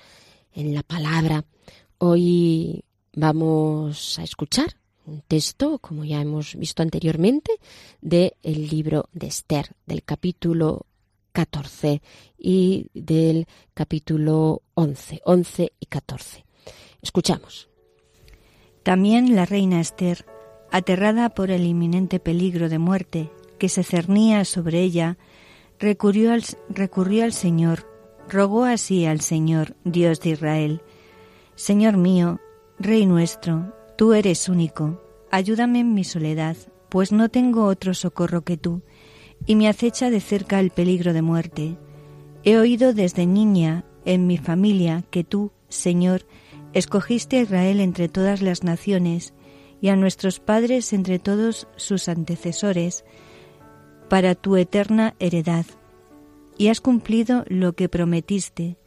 en 0.53 0.75
la 0.75 0.83
palabra. 0.83 1.45
Hoy 1.97 2.83
vamos 3.15 4.19
a 4.19 4.23
escuchar 4.23 4.77
un 5.07 5.21
texto, 5.21 5.79
como 5.79 6.05
ya 6.05 6.21
hemos 6.21 6.53
visto 6.53 6.83
anteriormente, 6.83 7.53
del 7.99 8.35
libro 8.43 9.09
de 9.12 9.25
Esther, 9.25 9.75
del 9.88 10.03
capítulo 10.03 10.85
14 11.31 12.03
y 12.38 12.91
del 12.93 13.47
capítulo 13.73 14.62
11, 14.75 15.21
11 15.25 15.73
y 15.79 15.85
14. 15.88 16.45
Escuchamos. 17.01 17.69
También 18.83 19.35
la 19.35 19.47
reina 19.47 19.81
Esther, 19.81 20.27
aterrada 20.71 21.29
por 21.29 21.51
el 21.51 21.65
inminente 21.65 22.19
peligro 22.19 22.69
de 22.69 22.79
muerte 22.79 23.32
que 23.58 23.69
se 23.69 23.84
cernía 23.84 24.45
sobre 24.45 24.82
ella, 24.82 25.17
recurrió 25.79 26.34
al, 26.34 26.43
recurrió 26.69 27.23
al 27.23 27.34
Señor, 27.34 27.88
rogó 28.27 28.63
así 28.63 29.05
al 29.05 29.21
Señor, 29.21 29.75
Dios 29.84 30.21
de 30.21 30.32
Israel, 30.32 30.82
Señor 31.55 31.97
mío, 31.97 32.39
Rey 32.79 33.05
nuestro, 33.05 33.75
tú 33.97 34.13
eres 34.13 34.47
único, 34.47 35.01
ayúdame 35.29 35.82
en 35.82 35.93
mi 35.93 36.03
soledad, 36.03 36.55
pues 36.88 37.12
no 37.12 37.29
tengo 37.29 37.65
otro 37.65 37.93
socorro 37.93 38.43
que 38.43 38.58
tú, 38.58 38.82
y 39.45 39.55
me 39.55 39.67
acecha 39.67 40.10
de 40.10 40.21
cerca 40.21 40.60
el 40.60 40.71
peligro 40.71 41.13
de 41.13 41.21
muerte. 41.21 41.77
He 42.43 42.58
oído 42.58 42.93
desde 42.93 43.25
niña 43.25 43.84
en 44.05 44.27
mi 44.27 44.38
familia 44.38 45.03
que 45.10 45.23
tú, 45.23 45.51
Señor, 45.67 46.25
escogiste 46.73 47.38
a 47.38 47.41
Israel 47.41 47.79
entre 47.79 48.10
todas 48.10 48.41
las 48.41 48.63
naciones 48.63 49.34
y 49.81 49.89
a 49.89 49.95
nuestros 49.95 50.39
padres 50.39 50.93
entre 50.93 51.19
todos 51.19 51.67
sus 51.75 52.09
antecesores 52.09 53.05
para 54.09 54.35
tu 54.35 54.57
eterna 54.57 55.15
heredad. 55.19 55.65
Y 56.57 56.67
has 56.67 56.81
cumplido 56.81 57.45
lo 57.47 57.73
que 57.73 57.87
prometiste, 57.87 58.77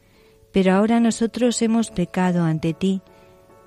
pero 0.51 0.73
ahora 0.73 0.99
nosotros 0.99 1.61
hemos 1.61 1.89
pecado 1.89 2.43
ante 2.43 2.73
ti 2.73 3.01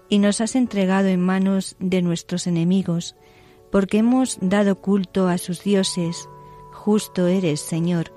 y 0.09 0.19
nos 0.19 0.41
has 0.41 0.55
entregado 0.55 1.09
en 1.09 1.21
manos 1.21 1.77
de 1.81 2.03
nuestros 2.03 2.47
enemigos, 2.47 3.17
porque 3.73 3.99
hemos 3.99 4.39
dado 4.41 4.77
culto 4.81 5.27
a 5.27 5.39
sus 5.39 5.65
dioses. 5.65 6.29
Justo 6.73 7.27
eres, 7.27 7.61
Señor. 7.61 8.13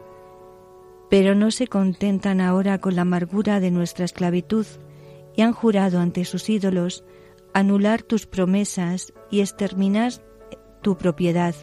Pero 1.10 1.34
no 1.34 1.50
se 1.50 1.66
contentan 1.68 2.40
ahora 2.40 2.78
con 2.78 2.96
la 2.96 3.02
amargura 3.02 3.60
de 3.60 3.72
nuestra 3.72 4.06
esclavitud 4.06 4.68
y 5.36 5.42
han 5.42 5.54
jurado 5.54 6.00
ante 6.00 6.24
sus 6.26 6.50
ídolos 6.50 7.04
anular 7.54 8.02
tus 8.02 8.26
promesas 8.26 9.14
y 9.30 9.42
exterminar 9.42 10.14
tu 10.82 10.98
propiedad, 10.98 11.56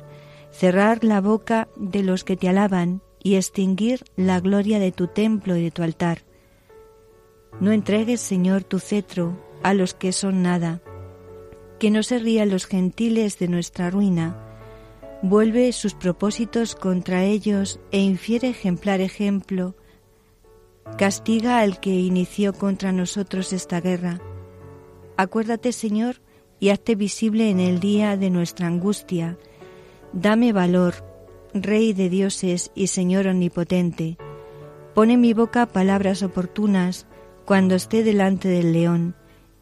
cerrar 0.51 1.05
la 1.05 1.21
boca 1.21 1.69
de 1.77 2.03
los 2.03 2.25
que 2.25 2.37
te 2.37 2.49
alaban 2.49 3.03
y 3.23 3.37
extinguir 3.37 4.05
la 4.17 4.41
gloria 4.41 4.79
de 4.79 4.93
tu 4.93 5.09
templo 5.09 5.57
y 5.57 5.63
de 5.63 5.71
tu 5.71 5.83
altar. 5.83 6.19
No 7.61 7.73
entregues, 7.73 8.21
Señor, 8.21 8.65
tu 8.65 8.79
cetro 8.79 9.37
a 9.63 9.75
los 9.75 9.95
que 9.95 10.13
son 10.13 10.43
nada, 10.43 10.83
que 11.79 11.91
no 11.91 12.03
se 12.03 12.19
rían 12.19 12.51
los 12.51 12.67
gentiles 12.67 13.39
de 13.39 13.49
nuestra 13.49 13.91
ruina. 13.91 14.37
Vuelve 15.23 15.73
sus 15.73 15.95
propósitos 15.95 16.75
contra 16.75 17.25
ellos 17.25 17.81
e 17.91 18.01
infiere 18.01 18.51
ejemplar 18.51 19.01
ejemplo. 19.01 19.75
Castiga 20.99 21.61
al 21.61 21.81
que 21.81 21.91
inició 21.91 22.53
contra 22.53 22.93
nosotros 22.93 23.53
esta 23.53 23.81
guerra. 23.81 24.21
Acuérdate, 25.17 25.73
Señor, 25.73 26.21
y 26.61 26.71
hazte 26.71 26.95
visible 26.95 27.51
en 27.51 27.61
el 27.61 27.81
día 27.81 28.17
de 28.17 28.31
nuestra 28.31 28.67
angustia. 28.67 29.39
Dame 30.13 30.53
valor, 30.53 30.95
Rey 31.55 31.93
de 31.93 32.11
dioses 32.11 32.71
y 32.75 32.89
Señor 32.89 33.27
omnipotente. 33.27 34.19
Pone 34.95 35.15
en 35.15 35.21
mi 35.21 35.33
boca 35.33 35.67
palabras 35.67 36.23
oportunas 36.23 37.07
cuando 37.45 37.75
esté 37.75 38.03
delante 38.03 38.49
del 38.49 38.73
león, 38.73 39.15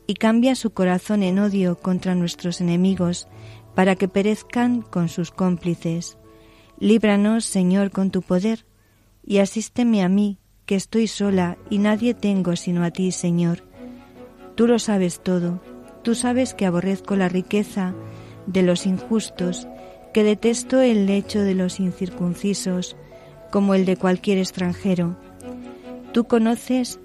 y 0.06 0.14
cambia 0.14 0.54
su 0.54 0.70
corazón 0.70 1.22
en 1.22 1.38
odio 1.38 1.78
contra 1.78 2.14
nuestros 2.14 2.60
enemigos, 2.60 3.28
para 3.74 3.96
que 3.96 4.08
perezcan 4.08 4.82
con 4.82 5.08
sus 5.08 5.30
cómplices. 5.30 6.18
Líbranos, 6.78 7.44
Señor, 7.44 7.90
con 7.90 8.10
tu 8.10 8.22
poder, 8.22 8.66
y 9.24 9.38
asísteme 9.38 10.02
a 10.02 10.08
mí, 10.08 10.38
que 10.66 10.76
estoy 10.76 11.06
sola 11.06 11.58
y 11.70 11.78
nadie 11.78 12.14
tengo 12.14 12.56
sino 12.56 12.84
a 12.84 12.90
ti, 12.90 13.12
Señor. 13.12 13.64
Tú 14.54 14.66
lo 14.66 14.78
sabes 14.78 15.20
todo, 15.20 15.60
tú 16.02 16.14
sabes 16.14 16.54
que 16.54 16.66
aborrezco 16.66 17.16
la 17.16 17.28
riqueza 17.28 17.94
de 18.46 18.62
los 18.62 18.86
injustos, 18.86 19.66
que 20.12 20.22
detesto 20.22 20.80
el 20.80 21.06
lecho 21.06 21.40
de 21.40 21.54
los 21.54 21.80
incircuncisos, 21.80 22.96
como 23.50 23.74
el 23.74 23.84
de 23.84 23.96
cualquier 23.96 24.38
extranjero. 24.38 25.16
Tú 26.12 26.24
conoces 26.24 27.00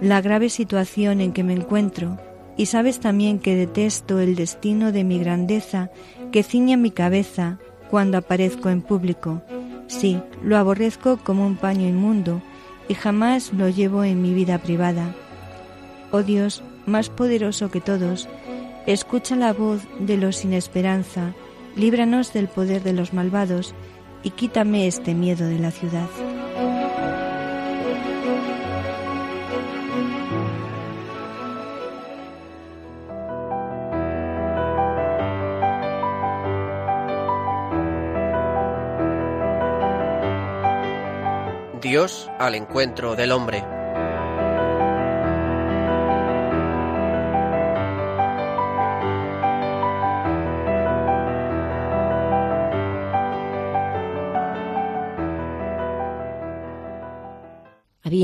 la 0.00 0.20
grave 0.20 0.50
situación 0.50 1.20
en 1.20 1.32
que 1.32 1.42
me 1.42 1.54
encuentro, 1.54 2.18
y 2.56 2.66
sabes 2.66 3.00
también 3.00 3.40
que 3.40 3.56
detesto 3.56 4.20
el 4.20 4.36
destino 4.36 4.92
de 4.92 5.02
mi 5.02 5.18
grandeza 5.18 5.90
que 6.30 6.44
ciña 6.44 6.76
mi 6.76 6.92
cabeza 6.92 7.58
cuando 7.90 8.18
aparezco 8.18 8.70
en 8.70 8.82
público. 8.82 9.42
Sí, 9.88 10.20
lo 10.42 10.56
aborrezco 10.56 11.16
como 11.16 11.46
un 11.46 11.56
paño 11.56 11.88
inmundo, 11.88 12.40
y 12.88 12.94
jamás 12.94 13.52
lo 13.52 13.68
llevo 13.68 14.04
en 14.04 14.22
mi 14.22 14.32
vida 14.32 14.58
privada. 14.58 15.12
Oh 16.12 16.22
Dios, 16.22 16.62
más 16.86 17.08
poderoso 17.08 17.70
que 17.70 17.80
todos, 17.80 18.28
escucha 18.86 19.36
la 19.36 19.52
voz 19.52 19.82
de 19.98 20.16
los 20.16 20.36
sin 20.36 20.52
esperanza, 20.52 21.34
líbranos 21.76 22.32
del 22.32 22.48
poder 22.48 22.82
de 22.82 22.92
los 22.92 23.12
malvados, 23.12 23.74
y 24.22 24.30
quítame 24.30 24.86
este 24.86 25.14
miedo 25.14 25.46
de 25.46 25.58
la 25.58 25.70
ciudad. 25.70 26.08
Dios 41.84 42.30
al 42.38 42.54
encuentro 42.54 43.14
del 43.14 43.30
hombre. 43.30 43.73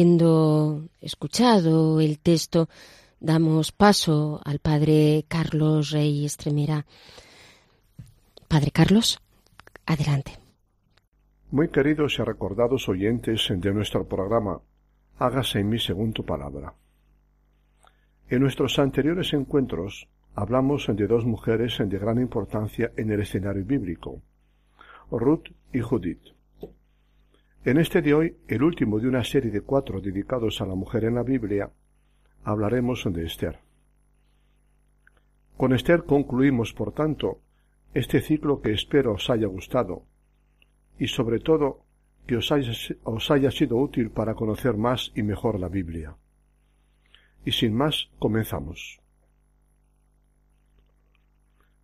Habiendo 0.00 0.88
escuchado 1.02 2.00
el 2.00 2.20
texto, 2.20 2.70
damos 3.20 3.70
paso 3.70 4.40
al 4.46 4.58
padre 4.58 5.26
Carlos 5.28 5.90
Rey 5.90 6.24
Estremera. 6.24 6.86
Padre 8.48 8.70
Carlos, 8.70 9.20
adelante. 9.84 10.38
Muy 11.50 11.68
queridos 11.68 12.18
y 12.18 12.22
recordados 12.22 12.88
oyentes 12.88 13.48
de 13.54 13.74
nuestro 13.74 14.08
programa, 14.08 14.62
hágase 15.18 15.58
en 15.58 15.68
mí 15.68 15.78
según 15.78 16.14
tu 16.14 16.24
palabra. 16.24 16.72
En 18.30 18.40
nuestros 18.40 18.78
anteriores 18.78 19.34
encuentros 19.34 20.08
hablamos 20.34 20.86
de 20.88 21.06
dos 21.06 21.26
mujeres 21.26 21.76
de 21.78 21.98
gran 21.98 22.18
importancia 22.18 22.90
en 22.96 23.10
el 23.10 23.20
escenario 23.20 23.66
bíblico, 23.66 24.22
Ruth 25.10 25.48
y 25.74 25.80
Judith. 25.80 26.39
En 27.62 27.76
este 27.76 28.00
de 28.00 28.14
hoy, 28.14 28.36
el 28.48 28.62
último 28.62 28.98
de 29.00 29.06
una 29.06 29.22
serie 29.22 29.50
de 29.50 29.60
cuatro 29.60 30.00
dedicados 30.00 30.62
a 30.62 30.66
la 30.66 30.74
mujer 30.74 31.04
en 31.04 31.16
la 31.16 31.22
Biblia, 31.22 31.70
hablaremos 32.42 33.04
de 33.12 33.26
Esther. 33.26 33.58
Con 35.58 35.74
Esther 35.74 36.04
concluimos, 36.04 36.72
por 36.72 36.92
tanto, 36.92 37.42
este 37.92 38.22
ciclo 38.22 38.62
que 38.62 38.72
espero 38.72 39.12
os 39.12 39.28
haya 39.28 39.46
gustado 39.46 40.04
y 40.98 41.08
sobre 41.08 41.38
todo 41.38 41.84
que 42.26 42.36
os 42.36 42.50
haya, 42.50 43.50
sido 43.50 43.76
útil 43.76 44.10
para 44.10 44.34
conocer 44.34 44.78
más 44.78 45.12
y 45.14 45.22
mejor 45.22 45.60
la 45.60 45.68
Biblia. 45.68 46.16
Y 47.44 47.52
sin 47.52 47.74
más, 47.74 48.08
comenzamos. 48.18 49.00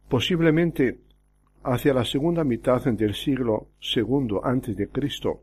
Posiblemente 0.08 1.00
hacia 1.64 1.92
la 1.92 2.04
segunda 2.06 2.44
mitad 2.44 2.82
del 2.84 3.14
siglo 3.14 3.68
segundo 3.78 4.42
antes 4.42 4.74
de 4.74 4.88
Cristo, 4.88 5.42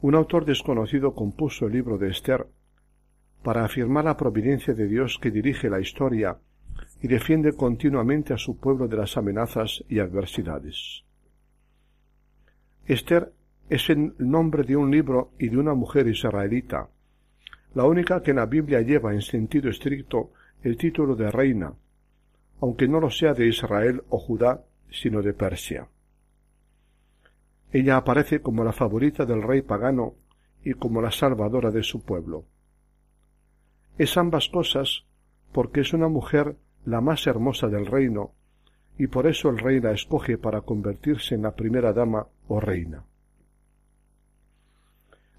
un 0.00 0.14
autor 0.14 0.44
desconocido 0.44 1.14
compuso 1.14 1.66
el 1.66 1.72
libro 1.72 1.98
de 1.98 2.10
Esther 2.10 2.46
para 3.42 3.64
afirmar 3.64 4.04
la 4.04 4.16
providencia 4.16 4.74
de 4.74 4.86
Dios 4.86 5.18
que 5.20 5.30
dirige 5.30 5.68
la 5.68 5.80
historia 5.80 6.38
y 7.02 7.08
defiende 7.08 7.52
continuamente 7.52 8.32
a 8.32 8.38
su 8.38 8.58
pueblo 8.58 8.88
de 8.88 8.96
las 8.96 9.16
amenazas 9.16 9.84
y 9.88 9.98
adversidades. 9.98 11.04
Esther 12.86 13.32
es 13.68 13.88
el 13.90 14.14
nombre 14.18 14.62
de 14.64 14.76
un 14.76 14.90
libro 14.90 15.32
y 15.38 15.48
de 15.48 15.58
una 15.58 15.74
mujer 15.74 16.06
israelita, 16.06 16.88
la 17.74 17.84
única 17.84 18.22
que 18.22 18.30
en 18.30 18.36
la 18.36 18.46
Biblia 18.46 18.80
lleva 18.80 19.12
en 19.12 19.22
sentido 19.22 19.68
estricto 19.68 20.32
el 20.62 20.76
título 20.76 21.16
de 21.16 21.30
reina, 21.30 21.74
aunque 22.60 22.88
no 22.88 23.00
lo 23.00 23.10
sea 23.10 23.34
de 23.34 23.46
Israel 23.46 24.02
o 24.08 24.18
Judá, 24.18 24.64
sino 24.90 25.22
de 25.22 25.34
Persia. 25.34 25.88
Ella 27.74 27.96
aparece 27.96 28.40
como 28.40 28.62
la 28.62 28.72
favorita 28.72 29.26
del 29.26 29.42
rey 29.42 29.60
pagano 29.60 30.14
y 30.62 30.74
como 30.74 31.02
la 31.02 31.10
salvadora 31.10 31.72
de 31.72 31.82
su 31.82 32.04
pueblo. 32.04 32.44
Es 33.98 34.16
ambas 34.16 34.48
cosas 34.48 35.06
porque 35.52 35.80
es 35.80 35.92
una 35.92 36.06
mujer 36.06 36.56
la 36.84 37.00
más 37.00 37.26
hermosa 37.26 37.66
del 37.66 37.86
reino, 37.86 38.30
y 38.96 39.08
por 39.08 39.26
eso 39.26 39.50
el 39.50 39.58
rey 39.58 39.80
la 39.80 39.90
escoge 39.90 40.38
para 40.38 40.60
convertirse 40.60 41.34
en 41.34 41.42
la 41.42 41.56
primera 41.56 41.92
dama 41.92 42.28
o 42.46 42.60
reina. 42.60 43.02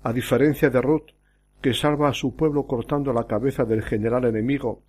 A 0.03 0.11
diferencia 0.11 0.69
de 0.69 0.81
Ruth, 0.81 1.11
que 1.61 1.73
salva 1.73 2.09
a 2.09 2.13
su 2.13 2.35
pueblo 2.35 2.67
cortando 2.67 3.13
la 3.13 3.27
cabeza 3.27 3.63
del 3.63 3.81
general 3.81 4.25
enemigo, 4.25 4.83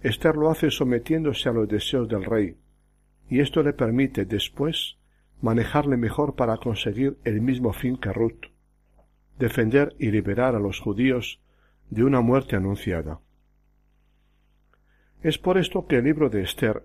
Esther 0.00 0.36
lo 0.36 0.48
hace 0.48 0.70
sometiéndose 0.70 1.48
a 1.48 1.52
los 1.52 1.68
deseos 1.68 2.08
del 2.08 2.24
rey, 2.24 2.56
y 3.28 3.40
esto 3.40 3.64
le 3.64 3.72
permite 3.72 4.26
después 4.26 4.96
manejarle 5.40 5.96
mejor 5.96 6.34
para 6.34 6.56
conseguir 6.56 7.18
el 7.24 7.40
mismo 7.40 7.72
fin 7.72 7.96
que 7.96 8.12
Ruth, 8.12 8.46
defender 9.38 9.94
y 9.98 10.10
liberar 10.10 10.54
a 10.54 10.60
los 10.60 10.80
judíos 10.80 11.40
de 11.90 12.04
una 12.04 12.20
muerte 12.20 12.56
anunciada. 12.56 13.20
Es 15.22 15.38
por 15.38 15.58
esto 15.58 15.86
que 15.86 15.96
el 15.96 16.04
libro 16.04 16.30
de 16.30 16.42
Esther 16.42 16.84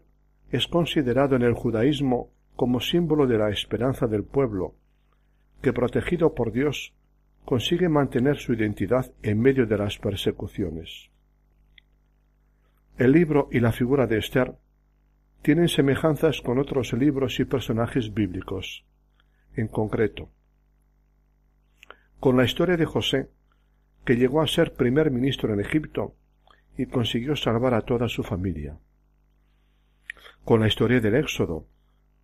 es 0.52 0.68
considerado 0.68 1.36
en 1.36 1.44
el 1.44 1.54
judaísmo 1.54 2.32
como 2.56 2.80
símbolo 2.80 3.26
de 3.28 3.38
la 3.38 3.50
esperanza 3.50 4.08
del 4.08 4.24
pueblo, 4.24 4.76
que 5.62 5.74
protegido 5.74 6.34
por 6.34 6.52
Dios 6.52 6.94
consigue 7.46 7.90
mantener 7.90 8.38
su 8.38 8.54
identidad 8.54 9.12
en 9.24 9.40
medio 9.40 9.66
de 9.66 9.78
las 9.78 9.98
persecuciones. 9.98 11.10
El 12.98 13.14
libro 13.14 13.48
y 13.52 13.60
la 13.60 13.72
figura 13.72 14.06
de 14.06 14.18
Esther 14.18 14.56
tienen 15.42 15.70
semejanzas 15.70 16.42
con 16.42 16.60
otros 16.60 16.94
libros 16.94 17.40
y 17.40 17.46
personajes 17.46 18.14
bíblicos, 18.14 18.86
en 19.56 19.68
concreto, 19.68 20.30
con 22.20 22.38
la 22.38 22.44
historia 22.44 22.78
de 22.78 22.86
José, 22.86 23.30
que 24.06 24.16
llegó 24.16 24.42
a 24.42 24.48
ser 24.48 24.74
primer 24.74 25.10
ministro 25.10 25.54
en 25.54 25.60
Egipto 25.60 26.16
y 26.78 26.86
consiguió 26.86 27.36
salvar 27.36 27.74
a 27.74 27.82
toda 27.82 28.08
su 28.08 28.24
familia, 28.24 28.78
con 30.44 30.60
la 30.60 30.68
historia 30.68 31.02
del 31.02 31.16
Éxodo, 31.16 31.66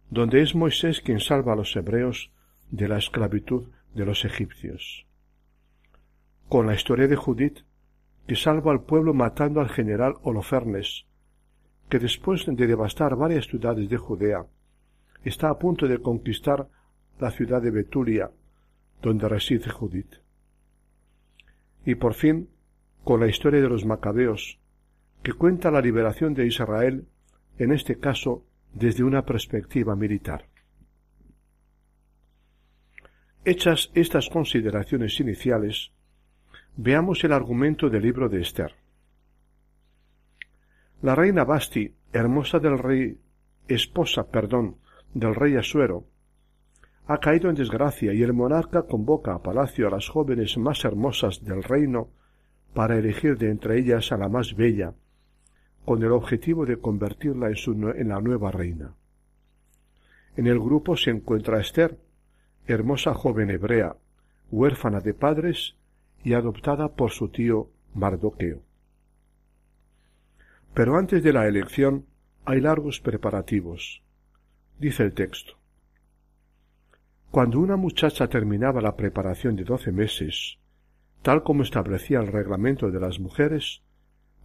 donde 0.09 0.41
es 0.41 0.55
Moisés 0.55 1.01
quien 1.01 1.19
salva 1.19 1.53
a 1.53 1.55
los 1.55 1.75
hebreos 1.75 2.31
de 2.69 2.87
la 2.87 2.97
esclavitud 2.97 3.69
de 3.95 4.05
los 4.05 4.25
egipcios, 4.25 5.07
con 6.47 6.67
la 6.67 6.75
historia 6.75 7.07
de 7.07 7.15
Judith, 7.15 7.65
que 8.27 8.35
salva 8.35 8.71
al 8.71 8.83
pueblo 8.83 9.13
matando 9.13 9.59
al 9.59 9.69
general 9.69 10.15
Holofernes, 10.21 11.07
que 11.89 11.99
después 11.99 12.45
de 12.45 12.67
devastar 12.67 13.15
varias 13.15 13.45
ciudades 13.45 13.89
de 13.89 13.97
Judea, 13.97 14.45
está 15.23 15.49
a 15.49 15.57
punto 15.57 15.87
de 15.87 15.99
conquistar 15.99 16.67
la 17.19 17.31
ciudad 17.31 17.61
de 17.61 17.71
Betulia, 17.71 18.31
donde 19.01 19.27
reside 19.27 19.69
Judith. 19.69 20.15
Y 21.85 21.95
por 21.95 22.13
fin, 22.13 22.49
con 23.03 23.19
la 23.19 23.27
historia 23.27 23.61
de 23.61 23.69
los 23.69 23.85
macabeos, 23.85 24.59
que 25.23 25.33
cuenta 25.33 25.71
la 25.71 25.81
liberación 25.81 26.33
de 26.33 26.45
Israel, 26.45 27.07
en 27.57 27.71
este 27.71 27.97
caso 27.97 28.43
desde 28.73 29.03
una 29.03 29.25
perspectiva 29.25 29.95
militar. 29.95 30.45
Hechas 33.45 33.91
estas 33.93 34.29
consideraciones 34.29 35.19
iniciales, 35.19 35.91
veamos 36.75 37.23
el 37.23 37.31
argumento 37.31 37.89
del 37.89 38.03
libro 38.03 38.27
de 38.27 38.41
Esther. 38.41 38.75
La 41.01 41.13
reina 41.13 41.43
Basti, 41.43 41.93
hermosa 42.11 42.57
del 42.57 42.79
rey, 42.79 43.19
esposa, 43.67 44.31
perdón, 44.31 44.77
del 45.13 45.35
rey 45.35 45.55
Asuero, 45.55 46.05
ha 47.05 47.19
caído 47.19 47.49
en 47.49 47.55
desgracia 47.55 48.13
y 48.13 48.23
el 48.23 48.33
monarca 48.33 48.83
convoca 48.83 49.35
a 49.35 49.43
palacio 49.43 49.87
a 49.87 49.91
las 49.91 50.09
jóvenes 50.09 50.57
más 50.57 50.83
hermosas 50.83 51.43
del 51.43 51.61
reino 51.61 52.09
para 52.73 52.97
elegir 52.97 53.37
de 53.37 53.51
entre 53.51 53.77
ellas 53.79 54.11
a 54.11 54.17
la 54.17 54.27
más 54.27 54.55
bella, 54.55 54.95
con 55.85 56.01
el 56.01 56.11
objetivo 56.11 56.65
de 56.65 56.77
convertirla 56.77 57.49
en, 57.49 57.55
su, 57.55 57.73
en 57.73 58.07
la 58.09 58.19
nueva 58.19 58.51
reina. 58.51 58.95
En 60.35 60.47
el 60.47 60.59
grupo 60.59 60.97
se 60.97 61.11
encuentra 61.11 61.61
Esther, 61.61 61.97
hermosa 62.65 63.13
joven 63.13 63.51
hebrea, 63.51 63.95
huérfana 64.51 64.99
de 64.99 65.13
padres 65.13 65.75
y 66.23 66.33
adoptada 66.33 66.89
por 66.95 67.11
su 67.11 67.29
tío 67.29 67.69
Mardoqueo. 67.93 68.66
Pero 70.77 70.95
antes 70.95 71.23
de 71.23 71.33
la 71.33 71.47
elección 71.47 72.05
hay 72.45 72.61
largos 72.61 73.01
preparativos. 73.01 74.03
Dice 74.77 75.01
el 75.01 75.13
texto. 75.13 75.53
Cuando 77.31 77.59
una 77.59 77.77
muchacha 77.77 78.27
terminaba 78.27 78.79
la 78.79 78.95
preparación 78.95 79.55
de 79.55 79.63
doce 79.63 79.91
meses, 79.91 80.59
tal 81.23 81.41
como 81.41 81.63
establecía 81.63 82.19
el 82.19 82.27
reglamento 82.27 82.91
de 82.91 82.99
las 82.99 83.19
mujeres, 83.19 83.81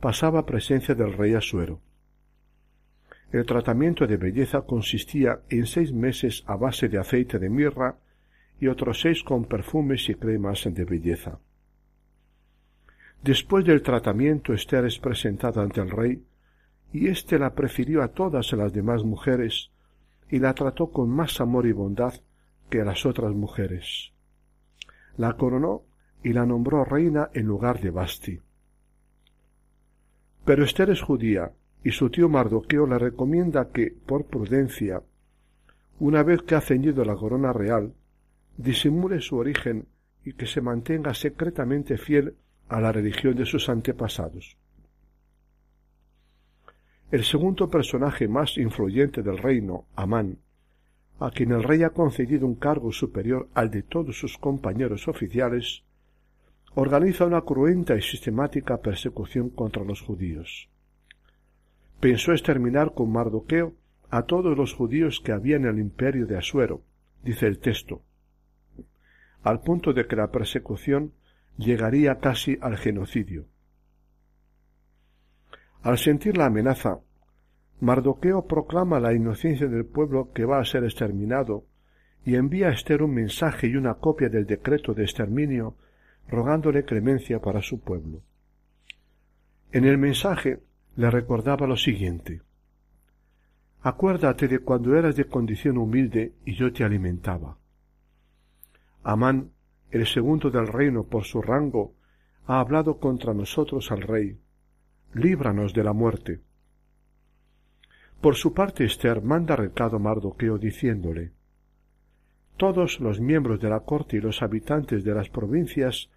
pasaba 0.00 0.46
presencia 0.46 0.94
del 0.94 1.12
rey 1.12 1.34
Asuero. 1.34 1.82
El 3.30 3.44
tratamiento 3.44 4.06
de 4.06 4.16
belleza 4.16 4.62
consistía 4.62 5.40
en 5.50 5.66
seis 5.66 5.92
meses 5.92 6.44
a 6.46 6.56
base 6.56 6.88
de 6.88 6.98
aceite 6.98 7.38
de 7.38 7.50
mirra 7.50 7.98
y 8.58 8.68
otros 8.68 9.02
seis 9.02 9.22
con 9.22 9.44
perfumes 9.44 10.08
y 10.08 10.14
cremas 10.14 10.64
de 10.64 10.84
belleza. 10.86 11.40
Después 13.22 13.64
del 13.64 13.82
tratamiento 13.82 14.52
Esther 14.52 14.84
es 14.84 14.98
presentada 14.98 15.62
ante 15.62 15.80
el 15.80 15.90
rey, 15.90 16.24
y 16.92 17.06
éste 17.06 17.38
la 17.38 17.54
prefirió 17.54 18.02
a 18.02 18.08
todas 18.08 18.52
las 18.52 18.72
demás 18.72 19.04
mujeres, 19.04 19.70
y 20.28 20.40
la 20.40 20.54
trató 20.54 20.90
con 20.90 21.08
más 21.08 21.40
amor 21.40 21.66
y 21.66 21.72
bondad 21.72 22.14
que 22.68 22.80
a 22.80 22.84
las 22.84 23.06
otras 23.06 23.32
mujeres. 23.32 24.12
La 25.16 25.36
coronó 25.36 25.82
y 26.24 26.32
la 26.32 26.46
nombró 26.46 26.84
reina 26.84 27.30
en 27.32 27.46
lugar 27.46 27.80
de 27.80 27.90
Basti. 27.90 28.40
Pero 30.44 30.64
Esther 30.64 30.90
es 30.90 31.00
judía, 31.00 31.52
y 31.84 31.92
su 31.92 32.10
tío 32.10 32.28
Mardoqueo 32.28 32.86
le 32.86 32.98
recomienda 32.98 33.68
que, 33.68 33.94
por 34.06 34.26
prudencia, 34.26 35.00
una 36.00 36.24
vez 36.24 36.42
que 36.42 36.56
ha 36.56 36.60
ceñido 36.60 37.04
la 37.04 37.14
corona 37.14 37.52
real, 37.52 37.94
disimule 38.56 39.20
su 39.20 39.36
origen 39.36 39.86
y 40.24 40.32
que 40.32 40.46
se 40.46 40.60
mantenga 40.60 41.14
secretamente 41.14 41.98
fiel 41.98 42.34
a 42.72 42.80
la 42.80 42.90
religión 42.90 43.36
de 43.36 43.44
sus 43.44 43.68
antepasados. 43.68 44.56
El 47.10 47.22
segundo 47.24 47.68
personaje 47.68 48.26
más 48.28 48.56
influyente 48.56 49.22
del 49.22 49.36
reino, 49.36 49.84
Amán, 49.94 50.38
a 51.20 51.30
quien 51.30 51.52
el 51.52 51.62
rey 51.62 51.82
ha 51.82 51.90
concedido 51.90 52.46
un 52.46 52.54
cargo 52.54 52.90
superior 52.90 53.50
al 53.52 53.70
de 53.70 53.82
todos 53.82 54.18
sus 54.18 54.38
compañeros 54.38 55.06
oficiales, 55.06 55.84
organiza 56.74 57.26
una 57.26 57.42
cruenta 57.42 57.94
y 57.94 58.00
sistemática 58.00 58.80
persecución 58.80 59.50
contra 59.50 59.84
los 59.84 60.00
judíos. 60.00 60.70
Pensó 62.00 62.32
exterminar 62.32 62.94
con 62.94 63.12
Mardoqueo 63.12 63.74
a 64.08 64.22
todos 64.22 64.56
los 64.56 64.72
judíos 64.72 65.20
que 65.20 65.32
había 65.32 65.56
en 65.56 65.66
el 65.66 65.78
imperio 65.78 66.26
de 66.26 66.38
Asuero, 66.38 66.80
dice 67.22 67.46
el 67.46 67.58
texto, 67.58 68.00
al 69.42 69.60
punto 69.60 69.92
de 69.92 70.06
que 70.06 70.16
la 70.16 70.30
persecución 70.30 71.12
llegaría 71.56 72.18
casi 72.18 72.58
al 72.60 72.76
genocidio. 72.76 73.46
Al 75.82 75.98
sentir 75.98 76.36
la 76.36 76.46
amenaza, 76.46 77.00
Mardoqueo 77.80 78.46
proclama 78.46 79.00
la 79.00 79.12
inocencia 79.12 79.66
del 79.66 79.84
pueblo 79.84 80.32
que 80.32 80.44
va 80.44 80.60
a 80.60 80.64
ser 80.64 80.84
exterminado 80.84 81.64
y 82.24 82.36
envía 82.36 82.68
a 82.68 82.72
Esther 82.72 83.02
un 83.02 83.14
mensaje 83.14 83.66
y 83.66 83.76
una 83.76 83.94
copia 83.94 84.28
del 84.28 84.46
decreto 84.46 84.94
de 84.94 85.02
exterminio 85.02 85.76
rogándole 86.28 86.84
clemencia 86.84 87.40
para 87.40 87.60
su 87.62 87.80
pueblo. 87.80 88.22
En 89.72 89.84
el 89.84 89.98
mensaje 89.98 90.60
le 90.94 91.10
recordaba 91.10 91.66
lo 91.66 91.76
siguiente 91.76 92.42
Acuérdate 93.82 94.46
de 94.46 94.60
cuando 94.60 94.96
eras 94.96 95.16
de 95.16 95.24
condición 95.24 95.76
humilde 95.76 96.34
y 96.44 96.54
yo 96.54 96.72
te 96.72 96.84
alimentaba. 96.84 97.58
Amán, 99.02 99.50
el 99.92 100.06
segundo 100.06 100.50
del 100.50 100.66
reino 100.66 101.04
por 101.04 101.24
su 101.24 101.42
rango, 101.42 101.94
ha 102.46 102.60
hablado 102.60 102.98
contra 102.98 103.34
nosotros 103.34 103.92
al 103.92 104.00
rey. 104.00 104.38
Líbranos 105.12 105.74
de 105.74 105.84
la 105.84 105.92
muerte. 105.92 106.40
Por 108.20 108.34
su 108.34 108.54
parte 108.54 108.84
Esther 108.84 109.22
manda 109.22 109.54
recado 109.54 109.96
a 109.96 110.00
Mardoqueo 110.00 110.56
diciéndole 110.56 111.32
Todos 112.56 113.00
los 113.00 113.20
miembros 113.20 113.60
de 113.60 113.68
la 113.68 113.80
corte 113.80 114.16
y 114.16 114.20
los 114.20 114.42
habitantes 114.42 115.04
de 115.04 115.14
las 115.14 115.28
provincias 115.28 116.08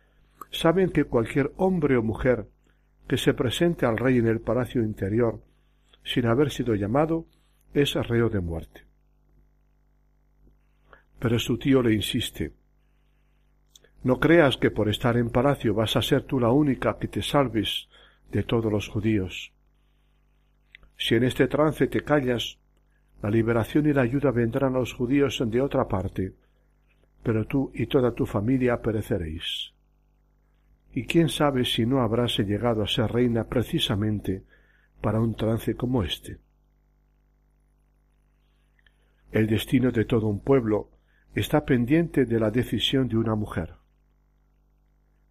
saben 0.51 0.89
que 0.89 1.03
cualquier 1.03 1.51
hombre 1.57 1.97
o 1.97 2.03
mujer 2.03 2.47
que 3.07 3.17
se 3.17 3.33
presente 3.33 3.85
al 3.85 3.97
rey 3.97 4.17
en 4.17 4.27
el 4.27 4.39
palacio 4.39 4.83
interior 4.83 5.41
sin 6.03 6.27
haber 6.27 6.49
sido 6.49 6.75
llamado 6.75 7.25
es 7.73 7.93
reo 7.95 8.29
de 8.29 8.39
muerte. 8.39 8.85
Pero 11.19 11.39
su 11.39 11.57
tío 11.57 11.81
le 11.81 11.93
insiste 11.93 12.53
No 14.05 14.19
creas 14.19 14.57
que 14.57 14.69
por 14.69 14.87
estar 14.87 15.17
en 15.17 15.31
palacio 15.31 15.73
vas 15.73 15.95
a 15.95 16.01
ser 16.03 16.21
tú 16.21 16.39
la 16.39 16.51
única 16.51 16.99
que 16.99 17.07
te 17.07 17.23
salves 17.23 17.89
de 18.31 18.43
todos 18.43 18.71
los 18.71 18.87
judíos. 18.87 19.51
Si 20.95 21.15
en 21.15 21.23
este 21.23 21.47
trance 21.47 21.87
te 21.87 22.01
callas, 22.01 22.59
la 23.23 23.31
liberación 23.31 23.87
y 23.87 23.93
la 23.93 24.03
ayuda 24.03 24.29
vendrán 24.29 24.75
a 24.75 24.79
los 24.79 24.93
judíos 24.93 25.41
de 25.43 25.59
otra 25.59 25.87
parte, 25.87 26.35
pero 27.23 27.47
tú 27.47 27.71
y 27.73 27.87
toda 27.87 28.13
tu 28.13 28.27
familia 28.27 28.79
pereceréis. 28.79 29.73
Y 30.93 31.07
quién 31.07 31.27
sabe 31.27 31.65
si 31.65 31.87
no 31.87 32.01
habráse 32.01 32.43
llegado 32.43 32.83
a 32.83 32.87
ser 32.87 33.11
reina 33.11 33.45
precisamente 33.45 34.43
para 35.01 35.19
un 35.19 35.33
trance 35.33 35.73
como 35.73 36.03
este. 36.03 36.37
El 39.31 39.47
destino 39.47 39.91
de 39.91 40.05
todo 40.05 40.27
un 40.27 40.41
pueblo 40.41 40.91
está 41.33 41.65
pendiente 41.65 42.25
de 42.25 42.39
la 42.39 42.51
decisión 42.51 43.07
de 43.07 43.17
una 43.17 43.33
mujer. 43.33 43.73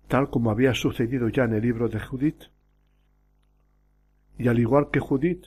Tal 0.09 0.31
como 0.31 0.51
había 0.51 0.75
sucedido 0.75 1.29
ya 1.29 1.45
en 1.45 1.55
el 1.55 1.63
libro 1.63 1.89
de 1.89 2.01
Judith. 2.01 2.45
Y 4.39 4.49
al 4.49 4.59
igual 4.59 4.91
que 4.91 5.01
Judith, 5.01 5.47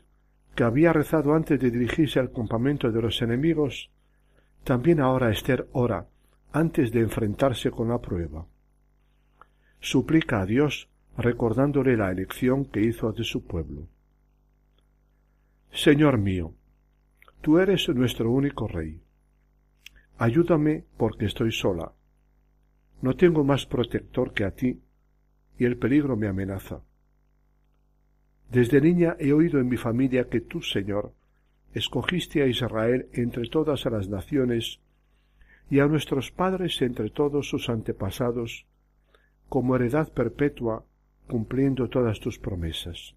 que 0.56 0.64
había 0.64 0.94
rezado 0.94 1.34
antes 1.34 1.60
de 1.60 1.70
dirigirse 1.70 2.20
al 2.20 2.32
campamento 2.32 2.92
de 2.92 3.02
los 3.02 3.22
enemigos, 3.22 3.92
también 4.64 5.00
ahora 5.00 5.32
Esther 5.32 5.68
ora 5.72 6.08
antes 6.52 6.92
de 6.92 7.02
enfrentarse 7.02 7.70
con 7.72 7.90
la 7.90 8.00
prueba. 8.00 8.48
Suplica 9.80 10.42
a 10.42 10.46
Dios 10.46 10.90
recordándole 11.18 11.98
la 11.98 12.12
elección 12.12 12.66
que 12.66 12.82
hizo 12.82 13.12
de 13.12 13.24
su 13.24 13.46
pueblo. 13.46 13.88
Señor 15.72 16.18
mío, 16.18 16.54
tú 17.42 17.60
eres 17.60 17.88
nuestro 17.90 18.32
único 18.32 18.68
rey. 18.68 19.02
Ayúdame 20.18 20.86
porque 20.98 21.26
estoy 21.26 21.52
sola. 21.52 21.92
No 23.02 23.16
tengo 23.16 23.44
más 23.44 23.66
protector 23.66 24.34
que 24.34 24.44
a 24.44 24.52
ti, 24.52 24.82
y 25.58 25.66
el 25.66 25.78
peligro 25.78 26.16
me 26.16 26.28
amenaza. 26.28 26.82
Desde 28.52 28.82
niña 28.82 29.16
he 29.20 29.34
oído 29.34 29.60
en 29.60 29.68
mi 29.68 29.78
familia 29.78 30.30
que 30.30 30.42
tú, 30.42 30.62
Señor, 30.62 31.14
escogiste 31.74 32.42
a 32.42 32.48
Israel 32.48 33.08
entre 33.14 33.48
todas 33.50 33.86
las 33.86 34.08
naciones 34.08 34.80
y 35.70 35.80
a 35.80 35.88
nuestros 35.88 36.32
padres 36.32 36.82
entre 36.82 37.10
todos 37.10 37.50
sus 37.50 37.70
antepasados 37.70 38.66
como 39.50 39.76
heredad 39.76 40.12
perpetua 40.12 40.86
cumpliendo 41.28 41.90
todas 41.90 42.20
tus 42.20 42.40
promesas. 42.40 43.16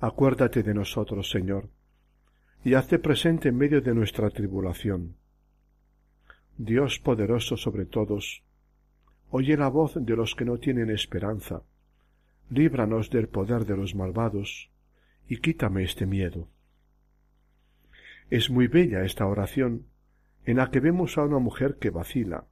Acuérdate 0.00 0.62
de 0.62 0.74
nosotros, 0.74 1.30
Señor, 1.30 1.68
y 2.64 2.74
hazte 2.74 2.98
presente 2.98 3.48
en 3.48 3.56
medio 3.56 3.80
de 3.80 3.94
nuestra 3.94 4.28
tribulación. 4.30 5.14
Dios 6.62 6.98
poderoso 6.98 7.56
sobre 7.56 7.86
todos, 7.86 8.42
oye 9.30 9.56
la 9.56 9.68
voz 9.68 9.94
de 9.94 10.14
los 10.14 10.34
que 10.34 10.44
no 10.44 10.58
tienen 10.58 10.90
esperanza, 10.90 11.62
líbranos 12.50 13.08
del 13.08 13.28
poder 13.28 13.64
de 13.64 13.78
los 13.78 13.94
malvados, 13.94 14.70
y 15.26 15.38
quítame 15.38 15.84
este 15.84 16.04
miedo. 16.04 16.48
Es 18.28 18.50
muy 18.50 18.66
bella 18.66 19.04
esta 19.04 19.24
oración, 19.24 19.86
en 20.44 20.58
la 20.58 20.70
que 20.70 20.80
vemos 20.80 21.16
a 21.16 21.24
una 21.24 21.38
mujer 21.38 21.76
que 21.76 21.88
vacila, 21.88 22.44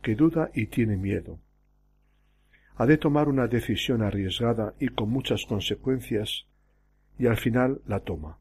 que 0.00 0.14
duda 0.14 0.52
y 0.54 0.66
tiene 0.66 0.96
miedo. 0.96 1.40
Ha 2.76 2.86
de 2.86 2.98
tomar 2.98 3.28
una 3.28 3.48
decisión 3.48 4.02
arriesgada 4.02 4.74
y 4.78 4.90
con 4.90 5.10
muchas 5.10 5.44
consecuencias, 5.44 6.46
y 7.18 7.26
al 7.26 7.36
final 7.36 7.80
la 7.84 7.98
toma. 7.98 8.38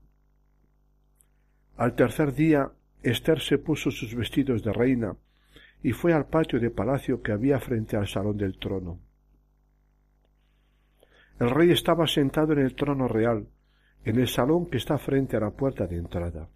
Al 1.77 1.95
tercer 1.95 2.35
día, 2.35 2.73
Esther 3.01 3.39
se 3.39 3.57
puso 3.57 3.91
sus 3.91 4.13
vestidos 4.13 4.63
de 4.63 4.73
reina 4.73 5.15
y 5.81 5.93
fue 5.93 6.13
al 6.13 6.25
patio 6.25 6.59
de 6.59 6.69
palacio 6.69 7.21
que 7.21 7.31
había 7.31 7.59
frente 7.59 7.95
al 7.95 8.07
salón 8.07 8.37
del 8.37 8.57
trono. 8.57 8.99
El 11.39 11.49
rey 11.49 11.71
estaba 11.71 12.05
sentado 12.05 12.51
en 12.51 12.59
el 12.59 12.75
trono 12.75 13.07
real, 13.07 13.47
en 14.03 14.19
el 14.19 14.27
salón 14.27 14.69
que 14.69 14.77
está 14.77 14.97
frente 14.97 15.37
a 15.37 15.39
la 15.39 15.51
puerta 15.51 15.87
de 15.87 15.97
entrada. 15.97 16.49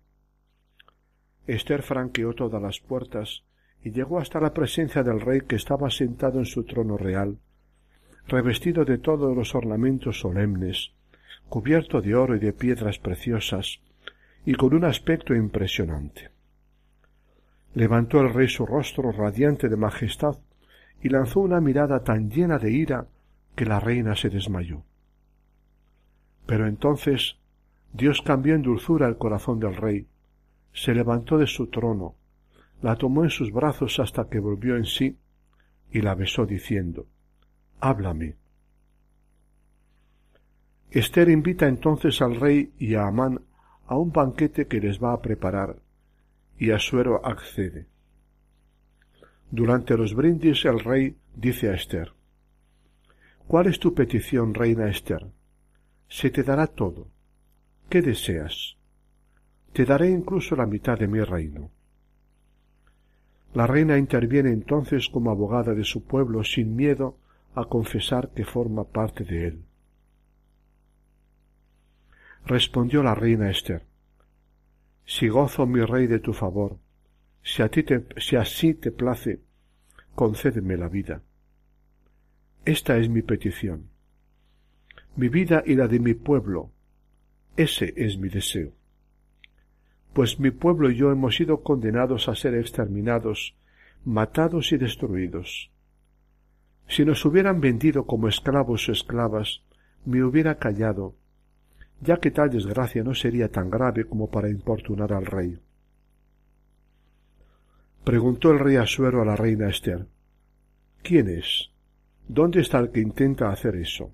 Esther 1.48 1.82
franqueó 1.82 2.34
todas 2.34 2.62
las 2.62 2.80
puertas 2.82 3.44
y 3.82 3.92
llegó 3.92 4.20
hasta 4.20 4.42
la 4.42 4.54
presencia 4.54 5.04
del 5.04 5.22
rey 5.22 5.42
que 5.42 5.56
estaba 5.56 5.90
sentado 5.90 6.40
en 6.40 6.46
su 6.46 6.64
trono 6.64 6.98
real, 6.98 7.38
revestido 8.28 8.84
de 8.84 8.98
todos 8.98 9.36
los 9.36 9.56
ornamentos 9.56 10.20
solemnes, 10.20 10.92
cubierto 11.48 12.02
de 12.02 12.16
oro 12.16 12.36
y 12.36 12.40
de 12.40 12.52
piedras 12.52 13.00
preciosas, 13.00 13.80
y 14.46 14.56
con 14.56 14.74
un 14.74 14.84
aspecto 14.84 15.34
impresionante. 15.34 16.33
Levantó 17.74 18.22
el 18.22 18.34
rey 18.34 18.48
su 18.48 18.66
rostro 18.66 19.12
radiante 19.12 19.70
de 19.70 19.76
majestad 19.76 20.38
y 21.02 21.10
lanzó 21.10 21.40
una 21.40 21.60
mirada 21.60 22.04
tan 22.04 22.30
llena 22.30 22.60
de 22.60 22.72
ira 22.72 23.08
que 23.56 23.66
la 23.66 23.80
reina 23.80 24.16
se 24.16 24.30
desmayó. 24.30 24.84
Pero 26.46 26.68
entonces 26.68 27.38
Dios 27.92 28.22
cambió 28.22 28.56
en 28.56 28.62
dulzura 28.62 29.08
el 29.08 29.18
corazón 29.18 29.60
del 29.60 29.76
rey, 29.76 30.08
se 30.72 30.94
levantó 30.94 31.38
de 31.38 31.48
su 31.48 31.68
trono, 31.68 32.16
la 32.82 32.96
tomó 32.96 33.24
en 33.24 33.30
sus 33.30 33.52
brazos 33.52 34.00
hasta 34.00 34.30
que 34.30 34.40
volvió 34.40 34.76
en 34.76 34.86
sí 34.86 35.18
y 35.92 36.02
la 36.02 36.16
besó 36.16 36.46
diciendo 36.46 37.08
Háblame. 37.80 38.36
Esther 40.90 41.30
invita 41.30 41.68
entonces 41.68 42.22
al 42.22 42.36
rey 42.40 42.72
y 42.78 42.96
a 42.96 43.08
Amán 43.08 43.42
a 43.88 43.98
un 43.98 44.12
banquete 44.12 44.68
que 44.68 44.80
les 44.80 45.02
va 45.02 45.14
a 45.14 45.22
preparar, 45.22 45.78
y 46.58 46.72
Asuero 46.72 47.26
accede. 47.26 47.88
Durante 49.52 49.98
los 49.98 50.14
brindis 50.14 50.66
el 50.66 50.80
rey 50.80 51.18
dice 51.36 51.70
a 51.70 51.74
Esther 51.74 52.14
¿Cuál 53.48 53.68
es 53.68 53.80
tu 53.80 53.94
petición, 53.94 54.54
reina 54.54 54.90
Esther? 54.90 55.28
Se 56.08 56.30
te 56.30 56.44
dará 56.44 56.68
todo. 56.68 57.08
¿Qué 57.90 58.02
deseas? 58.02 58.78
Te 59.74 59.86
daré 59.86 60.10
incluso 60.10 60.56
la 60.56 60.66
mitad 60.66 60.98
de 60.98 61.08
mi 61.08 61.20
reino. 61.22 61.70
La 63.54 63.68
reina 63.68 63.98
interviene 63.98 64.50
entonces 64.50 65.10
como 65.10 65.30
abogada 65.30 65.74
de 65.74 65.84
su 65.84 66.06
pueblo 66.06 66.44
sin 66.44 66.76
miedo 66.76 67.18
a 67.54 67.66
confesar 67.66 68.30
que 68.30 68.46
forma 68.46 68.86
parte 68.86 69.24
de 69.24 69.48
él. 69.48 69.66
Respondió 72.46 73.04
la 73.04 73.14
reina 73.14 73.52
Esther 73.52 73.84
Si 75.06 75.28
gozo 75.28 75.66
mi 75.66 75.82
rey 75.82 76.08
de 76.08 76.20
tu 76.20 76.34
favor, 76.34 76.78
si, 77.42 77.62
a 77.62 77.70
ti 77.70 77.84
te, 77.84 78.06
si 78.18 78.36
así 78.36 78.74
te 78.74 78.92
place, 78.92 79.42
concédeme 80.16 80.78
la 80.78 80.88
vida. 80.88 81.22
Esta 82.66 82.98
es 82.98 83.10
mi 83.10 83.22
petición. 83.22 83.90
Mi 85.16 85.28
vida 85.28 85.64
y 85.66 85.76
la 85.76 85.88
de 85.88 86.00
mi 86.00 86.14
pueblo. 86.14 86.72
Ese 87.58 87.94
es 87.98 88.18
mi 88.18 88.30
deseo. 88.30 88.72
Pues 90.14 90.40
mi 90.40 90.52
pueblo 90.52 90.90
y 90.90 90.96
yo 90.96 91.12
hemos 91.12 91.36
sido 91.36 91.62
condenados 91.62 92.30
a 92.30 92.36
ser 92.36 92.56
exterminados, 92.56 93.56
matados 94.06 94.72
y 94.72 94.78
destruidos. 94.78 95.72
Si 96.88 97.04
nos 97.04 97.26
hubieran 97.26 97.60
vendido 97.62 98.06
como 98.06 98.28
esclavos 98.28 98.88
o 98.88 98.92
esclavas, 98.92 99.64
me 100.06 100.24
hubiera 100.24 100.58
callado, 100.58 101.16
ya 102.02 102.18
que 102.18 102.32
tal 102.32 102.50
desgracia 102.50 103.04
no 103.04 103.14
sería 103.14 103.50
tan 103.50 103.70
grave 103.70 104.06
como 104.06 104.30
para 104.30 104.50
importunar 104.50 105.14
al 105.14 105.26
rey. 105.26 105.60
Preguntó 108.04 108.52
el 108.52 108.60
rey 108.60 108.76
Asuero 108.76 109.22
a 109.22 109.26
la 109.26 109.36
reina 109.36 109.70
Esther. 109.70 110.06
¿Quién 111.02 111.30
es? 111.30 111.72
¿Dónde 112.28 112.62
está 112.62 112.80
el 112.80 112.92
que 112.92 113.00
intenta 113.00 113.50
hacer 113.50 113.76
eso? 113.76 114.12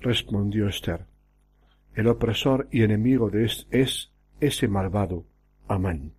Respondió 0.00 0.68
Esther. 0.68 1.06
El 1.94 2.08
opresor 2.08 2.68
y 2.70 2.82
enemigo 2.82 3.30
de 3.30 3.44
es, 3.44 3.66
es 3.70 4.10
ese 4.40 4.66
malvado, 4.66 5.24
Amán. 5.68 6.12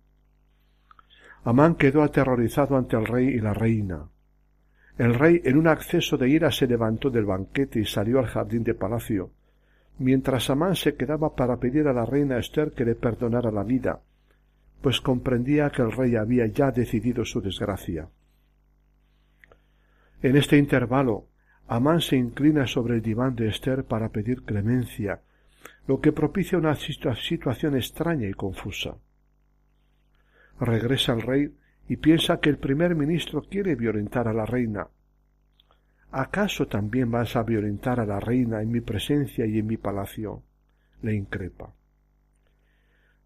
Amán 1.44 1.74
quedó 1.74 2.02
aterrorizado 2.02 2.76
ante 2.76 2.96
el 2.96 3.04
rey 3.04 3.28
y 3.28 3.40
la 3.40 3.52
reina. 3.52 4.08
El 4.96 5.14
rey, 5.14 5.42
en 5.44 5.58
un 5.58 5.66
acceso 5.66 6.16
de 6.16 6.28
ira, 6.30 6.50
se 6.50 6.66
levantó 6.66 7.10
del 7.10 7.26
banquete 7.26 7.80
y 7.80 7.84
salió 7.84 8.18
al 8.18 8.26
jardín 8.26 8.64
de 8.64 8.74
palacio, 8.74 9.30
mientras 9.98 10.50
Amán 10.50 10.76
se 10.76 10.96
quedaba 10.96 11.34
para 11.34 11.58
pedir 11.58 11.86
a 11.86 11.92
la 11.92 12.06
reina 12.06 12.38
Esther 12.38 12.72
que 12.72 12.84
le 12.84 12.94
perdonara 12.94 13.50
la 13.50 13.62
vida, 13.62 14.00
pues 14.82 15.00
comprendía 15.00 15.70
que 15.70 15.82
el 15.82 15.92
rey 15.92 16.16
había 16.16 16.46
ya 16.46 16.70
decidido 16.70 17.24
su 17.24 17.40
desgracia. 17.40 18.08
En 20.22 20.36
este 20.36 20.56
intervalo, 20.56 21.26
Amán 21.66 22.00
se 22.00 22.16
inclina 22.16 22.66
sobre 22.66 22.96
el 22.96 23.02
diván 23.02 23.34
de 23.36 23.48
Esther 23.48 23.84
para 23.84 24.10
pedir 24.10 24.42
clemencia, 24.42 25.20
lo 25.86 26.00
que 26.00 26.12
propicia 26.12 26.58
una 26.58 26.74
situación 26.74 27.76
extraña 27.76 28.28
y 28.28 28.34
confusa. 28.34 28.96
Regresa 30.60 31.12
el 31.14 31.22
rey 31.22 31.54
y 31.88 31.96
piensa 31.96 32.40
que 32.40 32.50
el 32.50 32.58
primer 32.58 32.94
ministro 32.94 33.42
quiere 33.42 33.74
violentar 33.74 34.28
a 34.28 34.32
la 34.32 34.46
reina. 34.46 34.88
¿Acaso 36.16 36.68
también 36.68 37.10
vas 37.10 37.34
a 37.34 37.42
violentar 37.42 37.98
a 37.98 38.06
la 38.06 38.20
reina 38.20 38.62
en 38.62 38.70
mi 38.70 38.80
presencia 38.80 39.46
y 39.46 39.58
en 39.58 39.66
mi 39.66 39.76
palacio? 39.76 40.44
le 41.02 41.12
increpa. 41.12 41.74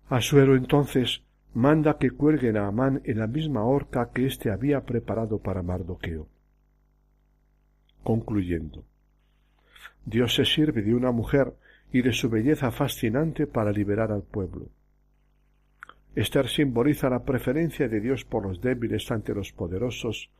Asuero 0.08 0.56
entonces 0.56 1.22
manda 1.52 1.98
que 1.98 2.10
cuelguen 2.10 2.56
a 2.56 2.66
Amán 2.66 3.02
en 3.04 3.18
la 3.18 3.26
misma 3.26 3.62
horca 3.62 4.10
que 4.10 4.24
éste 4.24 4.50
había 4.50 4.86
preparado 4.86 5.38
para 5.38 5.62
Mardoqueo. 5.62 6.28
Concluyendo. 8.02 8.86
Dios 10.06 10.34
se 10.34 10.46
sirve 10.46 10.80
de 10.80 10.94
una 10.94 11.12
mujer 11.12 11.52
y 11.92 12.00
de 12.00 12.14
su 12.14 12.30
belleza 12.30 12.70
fascinante 12.70 13.46
para 13.46 13.70
liberar 13.70 14.12
al 14.12 14.22
pueblo. 14.22 14.70
Esther 16.14 16.48
simboliza 16.48 17.10
la 17.10 17.22
preferencia 17.22 17.86
de 17.86 18.00
Dios 18.00 18.24
por 18.24 18.46
los 18.46 18.62
débiles 18.62 19.10
ante 19.10 19.34
los 19.34 19.52
poderosos 19.52 20.30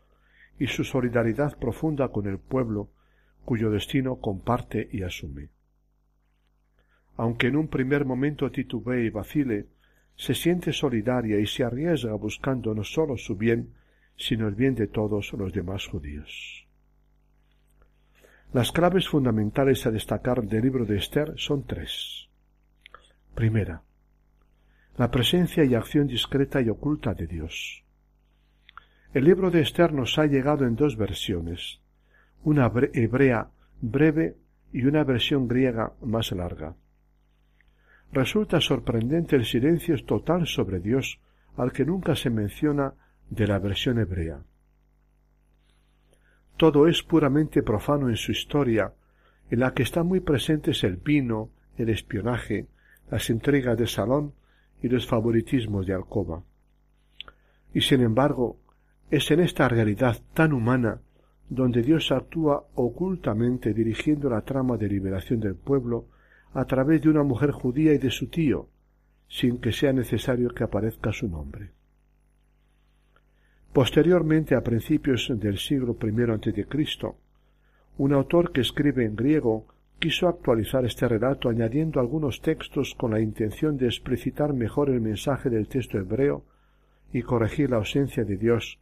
y 0.59 0.67
su 0.67 0.85
solidaridad 0.85 1.59
profunda 1.59 2.09
con 2.09 2.27
el 2.27 2.39
pueblo 2.39 2.91
cuyo 3.45 3.71
destino 3.71 4.17
comparte 4.17 4.89
y 4.93 5.03
asume. 5.03 5.49
Aunque 7.17 7.49
en 7.49 7.57
un 7.57 7.69
primer 7.69 8.05
momento 8.05 8.51
titubee 8.51 9.07
y 9.07 9.11
vacile, 9.11 9.67
se 10.17 10.35
siente 10.35 10.73
solidaria 10.73 11.39
y 11.39 11.47
se 11.47 11.65
arriesga 11.65 12.13
buscando 12.15 12.75
no 12.75 12.85
sólo 12.85 13.17
su 13.17 13.37
bien, 13.37 13.75
sino 14.17 14.49
el 14.49 14.55
bien 14.55 14.75
de 14.75 14.89
todos 14.89 15.33
los 15.33 15.53
demás 15.53 15.87
judíos. 15.87 16.67
Las 18.53 18.73
claves 18.73 19.09
fundamentales 19.09 19.87
a 19.87 19.91
destacar 19.91 20.43
del 20.43 20.63
libro 20.63 20.85
de 20.85 20.97
Esther 20.97 21.35
son 21.37 21.65
tres. 21.65 22.29
Primera, 23.35 23.83
la 24.97 25.11
presencia 25.11 25.65
y 25.65 25.75
acción 25.75 26.07
discreta 26.07 26.61
y 26.61 26.69
oculta 26.69 27.15
de 27.15 27.27
Dios. 27.27 27.85
El 29.15 29.25
libro 29.25 29.51
de 29.51 29.63
Esther 29.63 29.95
nos 29.95 30.19
ha 30.19 30.27
llegado 30.27 30.67
en 30.67 30.77
dos 30.77 30.99
versiones, 30.99 31.81
una 32.45 32.71
hebrea 32.93 33.49
breve 33.81 34.37
y 34.71 34.85
una 34.85 35.03
versión 35.03 35.49
griega 35.49 35.95
más 36.03 36.31
larga. 36.33 36.77
Resulta 38.13 38.61
sorprendente 38.61 39.35
el 39.37 39.47
silencio 39.47 39.97
total 40.05 40.47
sobre 40.47 40.81
Dios 40.81 41.21
al 41.57 41.73
que 41.73 41.87
nunca 41.87 42.17
se 42.17 42.29
menciona 42.29 42.93
de 43.31 43.47
la 43.47 43.59
versión 43.59 43.99
hebrea. 43.99 44.41
Todo 46.59 46.87
es 46.87 47.03
puramente 47.03 47.63
profano 47.63 48.11
en 48.11 48.17
su 48.17 48.33
historia, 48.33 48.93
en 49.51 49.61
la 49.61 49.73
que 49.73 49.85
están 49.85 50.07
muy 50.07 50.21
presentes 50.21 50.85
el 50.85 50.97
vino, 50.97 51.49
el 51.79 51.89
espionaje, 51.89 52.67
las 53.11 53.31
intrigas 53.31 53.79
de 53.79 53.87
salón 53.87 54.35
y 54.83 54.89
los 54.89 55.07
favoritismos 55.07 55.87
de 55.87 55.95
alcoba. 55.95 56.43
Y 57.73 57.81
sin 57.81 58.03
embargo, 58.03 58.59
es 59.11 59.31
en 59.31 59.41
esta 59.41 59.69
realidad 59.69 60.19
tan 60.35 60.53
humana 60.53 61.01
donde 61.49 61.83
Dios 61.83 62.13
actúa 62.13 62.65
ocultamente 62.75 63.73
dirigiendo 63.73 64.29
la 64.29 64.43
trama 64.43 64.77
de 64.77 64.89
liberación 64.89 65.41
del 65.41 65.55
pueblo 65.55 66.07
a 66.53 66.65
través 66.67 67.03
de 67.03 67.09
una 67.09 67.23
mujer 67.23 67.51
judía 67.53 67.95
y 67.95 67.99
de 67.99 68.11
su 68.11 68.29
tío, 68.29 68.69
sin 69.29 69.59
que 69.59 69.73
sea 69.73 69.93
necesario 69.93 70.51
que 70.51 70.65
aparezca 70.65 71.13
su 71.13 71.29
nombre. 71.29 71.71
Posteriormente, 73.73 74.55
a 74.55 74.63
principios 74.63 75.31
del 75.35 75.59
siglo 75.59 75.97
I 76.03 76.09
a.C., 76.31 76.67
un 77.99 78.13
autor 78.13 78.53
que 78.53 78.61
escribe 78.61 79.05
en 79.05 79.17
griego 79.17 79.67
quiso 79.99 80.29
actualizar 80.29 80.85
este 80.85 81.09
relato 81.09 81.49
añadiendo 81.49 81.99
algunos 81.99 82.41
textos 82.41 82.95
con 82.95 83.11
la 83.11 83.21
intención 83.21 83.77
de 83.77 83.87
explicitar 83.87 84.53
mejor 84.53 84.91
el 84.91 85.01
mensaje 85.01 85.51
del 85.51 85.67
texto 85.67 85.99
hebreo 85.99 86.45
y 87.13 87.23
corregir 87.23 87.71
la 87.71 87.79
ausencia 87.79 88.25
de 88.25 88.37
Dios, 88.37 88.79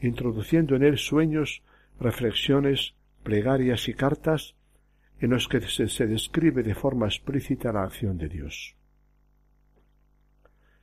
introduciendo 0.00 0.76
en 0.76 0.82
él 0.82 0.98
sueños, 0.98 1.62
reflexiones, 2.00 2.94
plegarias 3.22 3.88
y 3.88 3.94
cartas 3.94 4.54
en 5.20 5.30
los 5.30 5.48
que 5.48 5.60
se, 5.60 6.06
describe 6.06 6.62
de 6.62 6.74
forma 6.74 7.06
explícita 7.06 7.72
la 7.72 7.82
acción 7.82 8.18
de 8.18 8.28
Dios. 8.28 8.76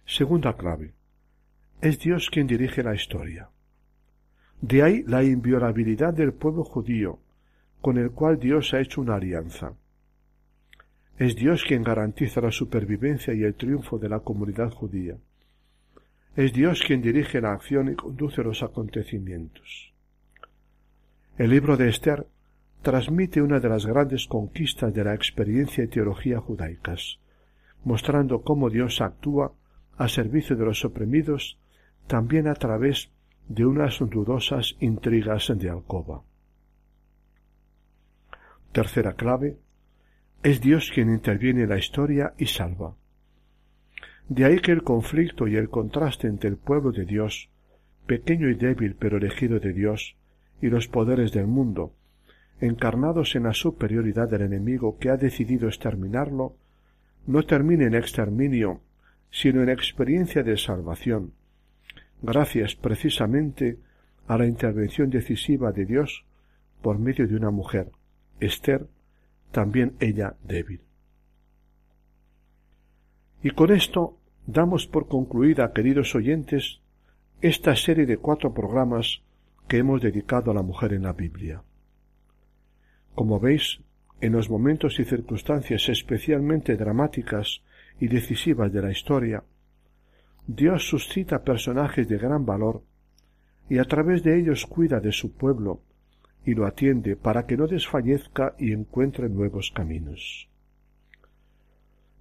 Segunda 0.06 0.56
clave. 0.56 0.94
Es 1.82 2.00
Dios 2.00 2.30
quien 2.30 2.48
dirige 2.48 2.84
la 2.84 2.96
historia. 2.96 3.50
De 4.62 4.84
ahí 4.84 5.04
la 5.04 5.24
inviolabilidad 5.24 6.14
del 6.14 6.34
pueblo 6.34 6.64
judío, 6.64 7.20
con 7.82 7.98
el 7.98 8.12
cual 8.12 8.40
Dios 8.40 8.74
ha 8.74 8.80
hecho 8.80 9.02
una 9.02 9.16
alianza. 9.16 9.74
Es 11.18 11.36
Dios 11.36 11.64
quien 11.64 11.84
garantiza 11.84 12.42
la 12.42 12.52
supervivencia 12.52 13.34
y 13.34 13.44
el 13.44 13.56
triunfo 13.56 13.98
de 13.98 14.10
la 14.10 14.20
comunidad 14.20 14.72
judía. 14.72 15.18
Es 16.36 16.52
Dios 16.52 16.82
quien 16.86 17.02
dirige 17.02 17.40
la 17.40 17.54
acción 17.54 17.90
y 17.90 17.96
conduce 17.96 18.44
los 18.44 18.62
acontecimientos. 18.62 19.94
El 21.38 21.52
libro 21.52 21.78
de 21.78 21.88
Esther 21.88 22.28
transmite 22.82 23.42
una 23.42 23.62
de 23.62 23.70
las 23.70 23.86
grandes 23.86 24.28
conquistas 24.28 24.94
de 24.94 25.06
la 25.06 25.14
experiencia 25.14 25.84
y 25.84 25.88
teología 25.88 26.40
judaicas, 26.40 27.20
mostrando 27.86 28.42
cómo 28.42 28.70
Dios 28.70 29.00
actúa 29.00 29.54
a 29.98 30.10
servicio 30.10 30.58
de 30.58 30.66
los 30.66 30.84
oprimidos 30.84 31.58
también 32.08 32.48
a 32.48 32.56
través 32.56 33.12
de 33.48 33.66
unas 33.66 34.00
dudosas 34.00 34.76
intrigas 34.82 35.54
de 35.56 35.70
alcoba. 35.70 36.22
Tercera 38.74 39.14
clave, 39.14 39.58
es 40.44 40.60
Dios 40.60 40.92
quien 40.94 41.10
interviene 41.10 41.64
en 41.64 41.70
la 41.70 41.78
historia 41.78 42.34
y 42.38 42.48
salva. 42.48 42.94
De 44.28 44.46
ahí 44.46 44.60
que 44.60 44.72
el 44.72 44.84
conflicto 44.84 45.48
y 45.48 45.56
el 45.56 45.70
contraste 45.70 46.28
entre 46.28 46.50
el 46.50 46.58
pueblo 46.58 46.92
de 46.92 47.06
Dios, 47.06 47.50
pequeño 48.08 48.50
y 48.50 48.56
débil 48.56 48.96
pero 48.96 49.18
elegido 49.18 49.60
de 49.60 49.72
Dios, 49.72 50.16
y 50.62 50.68
los 50.68 50.88
poderes 50.88 51.32
del 51.32 51.48
mundo, 51.48 51.94
encarnados 52.60 53.36
en 53.36 53.44
la 53.44 53.54
superioridad 53.54 54.30
del 54.30 54.42
enemigo 54.42 54.98
que 54.98 55.10
ha 55.10 55.18
decidido 55.18 55.68
exterminarlo, 55.68 56.56
no 57.28 57.44
termine 57.44 57.86
en 57.86 57.96
exterminio, 57.96 58.82
sino 59.30 59.62
en 59.62 59.70
experiencia 59.70 60.44
de 60.44 60.58
salvación, 60.58 61.34
gracias 62.22 62.76
precisamente 62.76 63.78
a 64.28 64.38
la 64.38 64.48
intervención 64.48 65.10
decisiva 65.10 65.72
de 65.72 65.86
Dios 65.86 66.26
por 66.82 66.98
medio 67.00 67.28
de 67.28 67.36
una 67.36 67.52
mujer, 67.52 67.92
Esther, 68.40 68.88
también 69.52 69.94
ella 70.00 70.36
débil. 70.44 70.85
Y 73.46 73.52
con 73.52 73.72
esto 73.72 74.18
damos 74.48 74.88
por 74.88 75.08
concluida, 75.08 75.72
queridos 75.72 76.16
oyentes, 76.16 76.82
esta 77.42 77.76
serie 77.76 78.08
de 78.08 78.18
cuatro 78.18 78.56
programas 78.56 79.22
que 79.68 79.78
hemos 79.78 80.02
dedicado 80.02 80.50
a 80.50 80.56
la 80.56 80.64
mujer 80.64 80.94
en 80.94 81.04
la 81.04 81.14
Biblia. 81.14 81.62
Como 83.14 83.40
veis, 83.40 83.82
en 84.20 84.34
los 84.34 84.50
momentos 84.50 85.00
y 85.00 85.06
circunstancias 85.06 85.90
especialmente 85.90 86.76
dramáticas 86.76 87.62
y 88.00 88.08
decisivas 88.08 88.74
de 88.74 88.82
la 88.82 88.90
historia, 88.90 89.44
Dios 90.48 90.90
suscita 90.90 91.44
personajes 91.44 92.08
de 92.08 92.18
gran 92.18 92.48
valor, 92.48 92.82
y 93.70 93.78
a 93.78 93.84
través 93.84 94.24
de 94.24 94.40
ellos 94.40 94.66
cuida 94.66 95.00
de 95.00 95.12
su 95.12 95.34
pueblo 95.34 95.82
y 96.48 96.56
lo 96.56 96.66
atiende 96.66 97.16
para 97.16 97.46
que 97.46 97.58
no 97.58 97.68
desfallezca 97.68 98.56
y 98.58 98.72
encuentre 98.72 99.30
nuevos 99.30 99.70
caminos. 99.70 100.50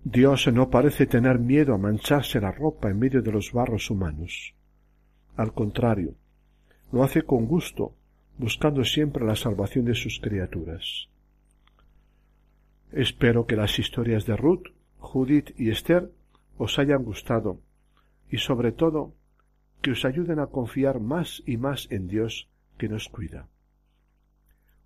Dios 0.05 0.47
no 0.53 0.69
parece 0.69 1.07
tener 1.07 1.39
miedo 1.39 1.73
a 1.73 1.79
mancharse 1.79 2.39
la 2.39 2.53
ropa 2.53 2.91
en 2.91 2.99
medio 2.99 3.23
de 3.23 3.33
los 3.33 3.53
barros 3.53 3.91
humanos. 3.91 4.55
Al 5.35 5.55
contrario, 5.55 6.15
lo 6.93 7.03
hace 7.03 7.23
con 7.23 7.47
gusto, 7.47 7.95
buscando 8.37 8.85
siempre 8.85 9.25
la 9.25 9.35
salvación 9.35 9.87
de 9.87 9.95
sus 9.95 10.21
criaturas. 10.21 11.09
Espero 12.93 13.47
que 13.47 13.57
las 13.57 13.79
historias 13.79 14.27
de 14.27 14.37
Ruth, 14.37 14.67
Judith 14.99 15.59
y 15.59 15.71
Esther 15.71 16.13
os 16.59 16.79
hayan 16.79 17.03
gustado 17.03 17.61
y 18.31 18.37
sobre 18.39 18.73
todo 18.73 19.15
que 19.81 19.93
os 19.93 20.05
ayuden 20.05 20.39
a 20.39 20.49
confiar 20.49 21.01
más 21.01 21.43
y 21.47 21.57
más 21.57 21.91
en 21.91 22.09
Dios 22.09 22.51
que 22.77 22.91
nos 22.91 23.09
cuida. 23.09 23.49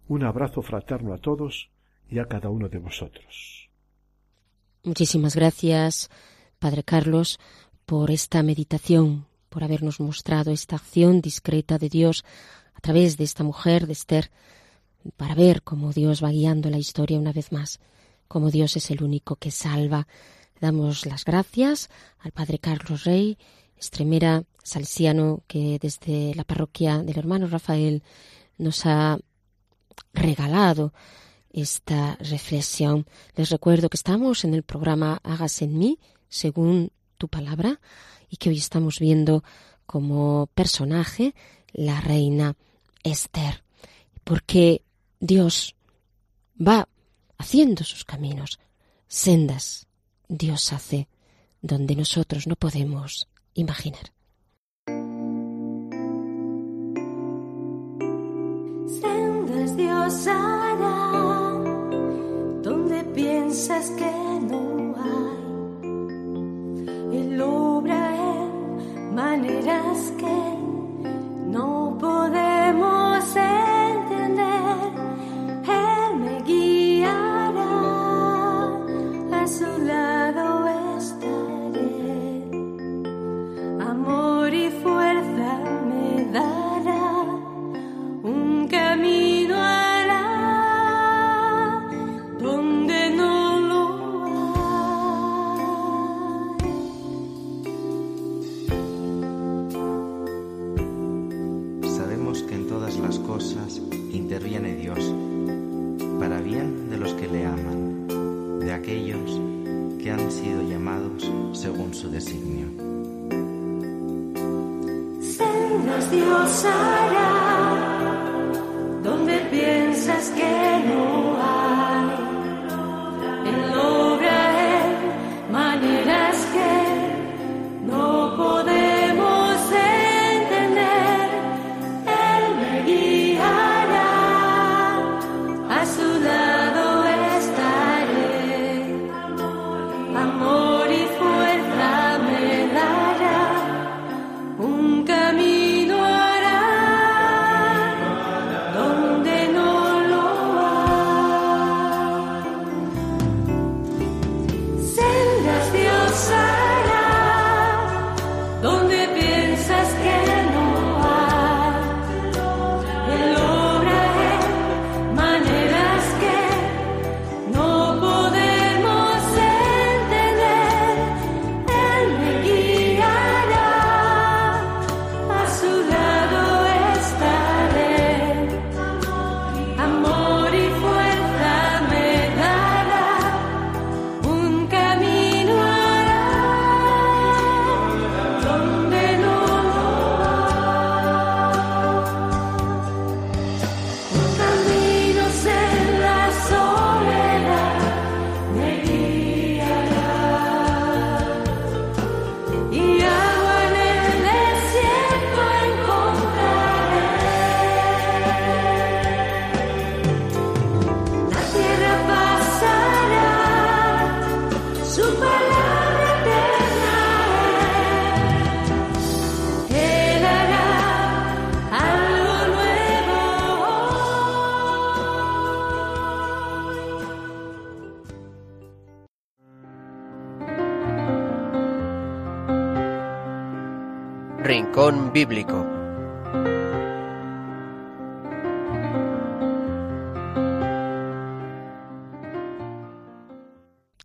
Un 0.06 0.22
abrazo 0.22 0.62
fraterno 0.62 1.12
a 1.12 1.18
todos 1.18 1.70
y 2.08 2.20
a 2.20 2.26
cada 2.26 2.50
uno 2.50 2.68
de 2.68 2.78
vosotros. 2.78 3.67
Muchísimas 4.84 5.34
gracias, 5.34 6.08
Padre 6.58 6.84
Carlos, 6.84 7.40
por 7.84 8.10
esta 8.10 8.42
meditación, 8.44 9.26
por 9.48 9.64
habernos 9.64 9.98
mostrado 9.98 10.52
esta 10.52 10.76
acción 10.76 11.20
discreta 11.20 11.78
de 11.78 11.88
Dios 11.88 12.24
a 12.74 12.80
través 12.80 13.16
de 13.16 13.24
esta 13.24 13.42
mujer, 13.42 13.86
de 13.86 13.94
Esther, 13.94 14.30
para 15.16 15.34
ver 15.34 15.62
cómo 15.62 15.92
Dios 15.92 16.22
va 16.22 16.30
guiando 16.30 16.70
la 16.70 16.78
historia 16.78 17.18
una 17.18 17.32
vez 17.32 17.50
más, 17.50 17.80
cómo 18.28 18.50
Dios 18.50 18.76
es 18.76 18.90
el 18.90 19.02
único 19.02 19.34
que 19.34 19.50
salva. 19.50 20.06
Damos 20.60 21.06
las 21.06 21.24
gracias 21.24 21.90
al 22.20 22.30
Padre 22.30 22.60
Carlos 22.60 23.04
Rey, 23.04 23.36
extremera 23.76 24.44
salesiano, 24.62 25.42
que 25.48 25.78
desde 25.80 26.34
la 26.36 26.44
parroquia 26.44 26.98
del 26.98 27.18
hermano 27.18 27.48
Rafael 27.48 28.04
nos 28.58 28.86
ha 28.86 29.18
regalado 30.12 30.92
esta 31.52 32.16
reflexión. 32.16 33.06
Les 33.34 33.50
recuerdo 33.50 33.88
que 33.88 33.96
estamos 33.96 34.44
en 34.44 34.54
el 34.54 34.62
programa 34.62 35.20
Hagas 35.22 35.62
en 35.62 35.78
mí, 35.78 35.98
según 36.28 36.90
tu 37.16 37.28
palabra, 37.28 37.80
y 38.28 38.36
que 38.36 38.50
hoy 38.50 38.58
estamos 38.58 38.98
viendo 38.98 39.42
como 39.86 40.48
personaje 40.54 41.34
la 41.72 42.00
reina 42.00 42.56
Esther, 43.02 43.64
porque 44.24 44.82
Dios 45.20 45.74
va 46.60 46.88
haciendo 47.38 47.84
sus 47.84 48.04
caminos, 48.04 48.58
sendas 49.06 49.86
Dios 50.28 50.72
hace 50.72 51.08
donde 51.62 51.96
nosotros 51.96 52.46
no 52.46 52.56
podemos 52.56 53.28
imaginar. 53.54 54.12
Sendas 58.86 59.76
Dios 59.76 60.26
piensas 63.58 63.90
que 63.90 64.27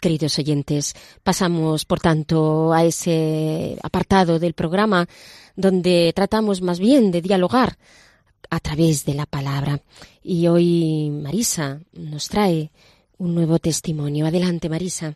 Queridos 0.04 0.38
oyentes, 0.38 0.95
pasamos, 1.24 1.86
por 1.86 2.01
tanto, 2.01 2.74
a 2.74 2.84
ese 2.84 3.78
apartado 3.82 4.38
del 4.38 4.54
programa 4.54 5.08
donde 5.56 6.12
tratamos 6.14 6.62
más 6.62 6.78
bien 6.78 7.10
de 7.10 7.22
dialogar 7.22 7.78
a 8.49 8.60
través 8.60 9.06
de 9.06 9.14
la 9.14 9.26
palabra. 9.26 9.80
Y 10.22 10.47
hoy 10.47 11.10
Marisa 11.10 11.80
nos 11.93 12.28
trae 12.28 12.70
un 13.18 13.34
nuevo 13.34 13.60
testimonio. 13.60 14.26
Adelante, 14.26 14.68
Marisa. 14.68 15.16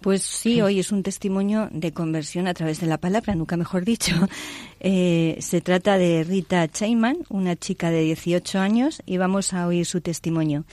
Pues 0.00 0.22
sí, 0.22 0.62
hoy 0.62 0.78
es 0.78 0.90
un 0.90 1.02
testimonio 1.02 1.68
de 1.70 1.92
conversión 1.92 2.48
a 2.48 2.54
través 2.54 2.80
de 2.80 2.86
la 2.86 2.96
palabra, 2.96 3.34
nunca 3.34 3.58
mejor 3.58 3.84
dicho. 3.84 4.14
Eh, 4.86 5.38
se 5.40 5.62
trata 5.62 5.96
de 5.96 6.24
Rita 6.24 6.68
Chayman, 6.68 7.18
una 7.30 7.56
chica 7.56 7.90
de 7.90 8.02
18 8.02 8.58
años, 8.58 9.02
y 9.06 9.16
vamos 9.16 9.54
a 9.54 9.66
oír 9.66 9.86
su 9.86 10.02
testimonio. 10.02 10.64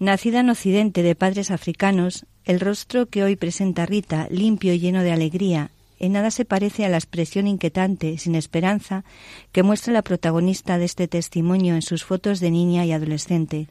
Nacida 0.00 0.40
en 0.40 0.50
Occidente 0.50 1.04
de 1.04 1.14
padres 1.14 1.52
africanos, 1.52 2.26
el 2.44 2.60
rostro 2.60 3.06
que 3.06 3.24
hoy 3.24 3.36
presenta 3.36 3.86
Rita, 3.86 4.28
limpio 4.30 4.74
y 4.74 4.78
lleno 4.78 5.02
de 5.02 5.12
alegría, 5.12 5.70
en 5.98 6.12
nada 6.12 6.30
se 6.30 6.44
parece 6.44 6.84
a 6.84 6.88
la 6.88 6.98
expresión 6.98 7.46
inquietante, 7.46 8.18
sin 8.18 8.34
esperanza, 8.34 9.04
que 9.52 9.62
muestra 9.62 9.92
la 9.92 10.02
protagonista 10.02 10.76
de 10.76 10.84
este 10.84 11.08
testimonio 11.08 11.74
en 11.74 11.82
sus 11.82 12.04
fotos 12.04 12.40
de 12.40 12.50
niña 12.50 12.84
y 12.84 12.92
adolescente. 12.92 13.68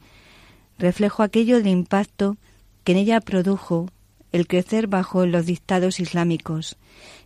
Reflejo 0.78 1.22
aquello 1.22 1.58
del 1.58 1.68
impacto 1.68 2.36
que 2.82 2.92
en 2.92 2.98
ella 2.98 3.20
produjo 3.20 3.88
el 4.32 4.48
crecer 4.48 4.88
bajo 4.88 5.26
los 5.26 5.46
dictados 5.46 6.00
islámicos. 6.00 6.76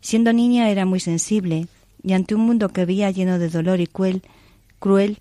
Siendo 0.02 0.32
niña 0.34 0.68
era 0.68 0.84
muy 0.84 1.00
sensible, 1.00 1.68
y 2.02 2.12
ante 2.12 2.34
un 2.34 2.42
mundo 2.42 2.68
que 2.68 2.84
veía 2.84 3.10
lleno 3.10 3.38
de 3.38 3.48
dolor 3.48 3.80
y 3.80 3.86
cruel, 3.86 4.22
cruel, 4.78 5.18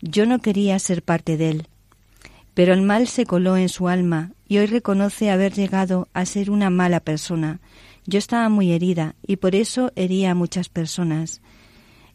yo 0.00 0.24
no 0.24 0.38
quería 0.38 0.78
ser 0.78 1.02
parte 1.02 1.36
de 1.36 1.50
él. 1.50 1.68
Pero 2.56 2.72
el 2.72 2.80
mal 2.80 3.06
se 3.06 3.26
coló 3.26 3.58
en 3.58 3.68
su 3.68 3.86
alma, 3.86 4.32
y 4.48 4.56
hoy 4.56 4.64
reconoce 4.64 5.30
haber 5.30 5.52
llegado 5.52 6.08
a 6.14 6.24
ser 6.24 6.50
una 6.50 6.70
mala 6.70 7.00
persona. 7.00 7.60
Yo 8.06 8.18
estaba 8.18 8.48
muy 8.48 8.72
herida, 8.72 9.14
y 9.26 9.36
por 9.36 9.54
eso 9.54 9.92
hería 9.94 10.30
a 10.30 10.34
muchas 10.34 10.70
personas. 10.70 11.42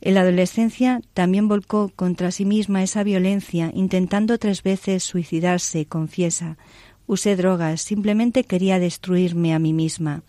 En 0.02 0.16
la 0.16 0.22
adolescencia 0.22 1.00
también 1.14 1.48
volcó 1.48 1.92
contra 1.96 2.32
sí 2.32 2.46
misma 2.46 2.82
esa 2.82 3.04
violencia, 3.04 3.70
intentando 3.76 4.39
tres 4.39 4.64
veces 4.64 5.04
suicidarse, 5.04 5.86
confiesa, 5.86 6.58
usé 7.06 7.36
drogas, 7.36 7.84
simplemente 7.84 8.44
quería 8.44 8.80
destruirme 8.80 9.54
a 9.54 9.60
mí 9.60 9.74
misma. 9.74 10.24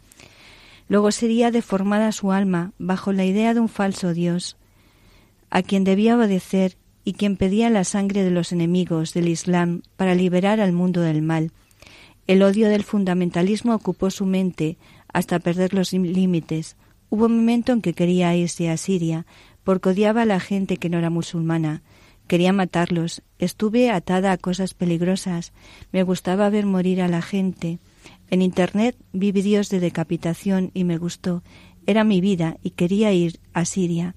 Luego 0.88 1.10
sería 1.10 1.50
deformada 1.50 2.12
su 2.12 2.32
alma 2.32 2.72
bajo 2.78 3.14
la 3.14 3.24
idea 3.24 3.54
de 3.54 3.60
un 3.60 3.70
falso 3.70 4.12
Dios, 4.12 4.58
a 5.48 5.62
quien 5.62 5.84
debía 5.84 6.16
obedecer 6.16 6.76
y 7.04 7.14
quien 7.14 7.36
pedía 7.36 7.70
la 7.70 7.84
sangre 7.84 8.22
de 8.22 8.30
los 8.30 8.52
enemigos 8.52 9.14
del 9.14 9.28
Islam 9.28 9.82
para 9.96 10.14
liberar 10.14 10.60
al 10.60 10.72
mundo 10.72 11.00
del 11.00 11.22
mal. 11.22 11.50
El 12.26 12.42
odio 12.42 12.68
del 12.68 12.84
fundamentalismo 12.84 13.74
ocupó 13.74 14.10
su 14.10 14.26
mente 14.26 14.78
hasta 15.12 15.40
perder 15.40 15.74
los 15.74 15.92
límites. 15.92 16.76
Hubo 17.10 17.26
un 17.26 17.36
momento 17.36 17.72
en 17.72 17.82
que 17.82 17.94
quería 17.94 18.34
irse 18.36 18.70
a 18.70 18.76
Siria, 18.76 19.26
porque 19.64 19.90
odiaba 19.90 20.22
a 20.22 20.26
la 20.26 20.40
gente 20.40 20.76
que 20.76 20.88
no 20.88 20.98
era 20.98 21.10
musulmana. 21.10 21.82
Quería 22.26 22.52
matarlos. 22.52 23.22
Estuve 23.38 23.90
atada 23.90 24.32
a 24.32 24.38
cosas 24.38 24.74
peligrosas. 24.74 25.52
Me 25.92 26.02
gustaba 26.02 26.48
ver 26.48 26.64
morir 26.64 27.02
a 27.02 27.08
la 27.08 27.20
gente. 27.20 27.78
En 28.30 28.40
Internet 28.40 28.96
vi 29.12 29.32
vídeos 29.32 29.68
de 29.68 29.80
decapitación 29.80 30.70
y 30.72 30.84
me 30.84 30.96
gustó. 30.96 31.42
Era 31.86 32.04
mi 32.04 32.20
vida 32.20 32.56
y 32.62 32.70
quería 32.70 33.12
ir 33.12 33.40
a 33.52 33.64
Siria. 33.64 34.14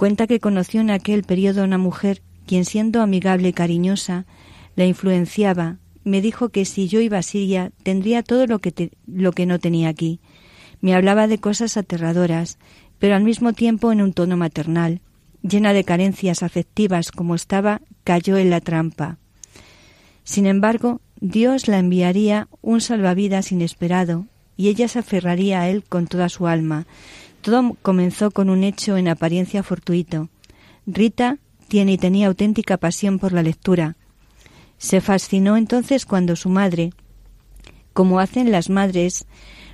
Cuenta 0.00 0.26
que 0.26 0.40
conoció 0.40 0.80
en 0.80 0.88
aquel 0.88 1.24
periodo 1.24 1.62
una 1.62 1.76
mujer 1.76 2.22
quien 2.46 2.64
siendo 2.64 3.02
amigable 3.02 3.48
y 3.48 3.52
cariñosa 3.52 4.24
la 4.74 4.86
influenciaba. 4.86 5.76
Me 6.04 6.22
dijo 6.22 6.48
que 6.48 6.64
si 6.64 6.88
yo 6.88 7.00
iba 7.00 7.18
a 7.18 7.22
Siria 7.22 7.70
tendría 7.82 8.22
todo 8.22 8.46
lo 8.46 8.60
que, 8.60 8.92
lo 9.06 9.32
que 9.32 9.44
no 9.44 9.58
tenía 9.58 9.90
aquí. 9.90 10.18
Me 10.80 10.94
hablaba 10.94 11.26
de 11.26 11.36
cosas 11.36 11.76
aterradoras, 11.76 12.56
pero 12.98 13.14
al 13.14 13.24
mismo 13.24 13.52
tiempo 13.52 13.92
en 13.92 14.00
un 14.00 14.14
tono 14.14 14.38
maternal 14.38 15.02
llena 15.42 15.74
de 15.74 15.84
carencias 15.84 16.42
afectivas 16.42 17.12
como 17.12 17.34
estaba, 17.34 17.82
cayó 18.02 18.38
en 18.38 18.48
la 18.48 18.62
trampa. 18.62 19.18
Sin 20.24 20.46
embargo, 20.46 21.02
Dios 21.20 21.68
la 21.68 21.78
enviaría 21.78 22.48
un 22.62 22.80
salvavidas 22.80 23.52
inesperado 23.52 24.24
y 24.56 24.68
ella 24.68 24.88
se 24.88 25.00
aferraría 25.00 25.60
a 25.60 25.68
él 25.68 25.84
con 25.86 26.06
toda 26.06 26.30
su 26.30 26.46
alma. 26.46 26.86
Todo 27.42 27.76
comenzó 27.82 28.30
con 28.30 28.50
un 28.50 28.64
hecho 28.64 28.96
en 28.96 29.08
apariencia 29.08 29.62
fortuito. 29.62 30.28
Rita 30.86 31.38
tiene 31.68 31.92
y 31.92 31.98
tenía 31.98 32.26
auténtica 32.26 32.76
pasión 32.76 33.18
por 33.18 33.32
la 33.32 33.42
lectura. 33.42 33.96
Se 34.78 35.00
fascinó 35.00 35.56
entonces 35.56 36.06
cuando 36.06 36.36
su 36.36 36.48
madre, 36.48 36.92
como 37.92 38.18
hacen 38.18 38.50
las 38.50 38.70
madres, 38.70 39.26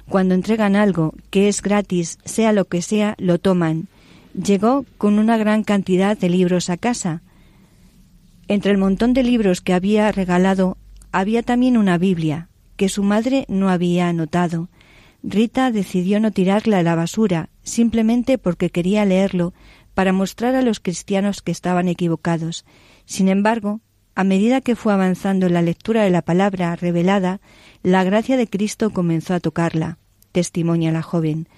cuando 0.08 0.34
entregan 0.34 0.76
algo 0.76 1.14
que 1.30 1.48
es 1.48 1.62
gratis, 1.62 2.18
sea 2.24 2.52
lo 2.52 2.66
que 2.66 2.82
sea, 2.82 3.14
lo 3.18 3.38
toman. 3.38 3.88
Llegó 4.34 4.84
con 4.98 5.18
una 5.18 5.36
gran 5.36 5.64
cantidad 5.64 6.16
de 6.16 6.28
libros 6.28 6.70
a 6.70 6.76
casa. 6.76 7.22
Entre 8.48 8.70
el 8.70 8.78
montón 8.78 9.12
de 9.14 9.24
libros 9.24 9.60
que 9.60 9.72
había 9.72 10.12
regalado 10.12 10.76
había 11.10 11.42
también 11.42 11.76
una 11.76 11.98
Biblia, 11.98 12.48
que 12.76 12.88
su 12.88 13.02
madre 13.02 13.46
no 13.48 13.70
había 13.70 14.08
anotado. 14.08 14.68
Rita 15.28 15.72
decidió 15.72 16.20
no 16.20 16.30
tirarla 16.30 16.78
a 16.78 16.82
la 16.84 16.94
basura, 16.94 17.48
simplemente 17.64 18.38
porque 18.38 18.70
quería 18.70 19.04
leerlo 19.04 19.54
para 19.92 20.12
mostrar 20.12 20.54
a 20.54 20.62
los 20.62 20.78
cristianos 20.78 21.42
que 21.42 21.50
estaban 21.50 21.88
equivocados. 21.88 22.64
Sin 23.06 23.26
embargo, 23.26 23.80
a 24.14 24.22
medida 24.22 24.60
que 24.60 24.76
fue 24.76 24.92
avanzando 24.92 25.46
en 25.46 25.54
la 25.54 25.62
lectura 25.62 26.04
de 26.04 26.10
la 26.10 26.22
palabra 26.22 26.76
revelada, 26.76 27.40
la 27.82 28.04
gracia 28.04 28.36
de 28.36 28.46
Cristo 28.46 28.90
comenzó 28.90 29.34
a 29.34 29.40
tocarla, 29.40 29.98
testimonia 30.30 30.92
la 30.92 31.02
joven. 31.02 31.48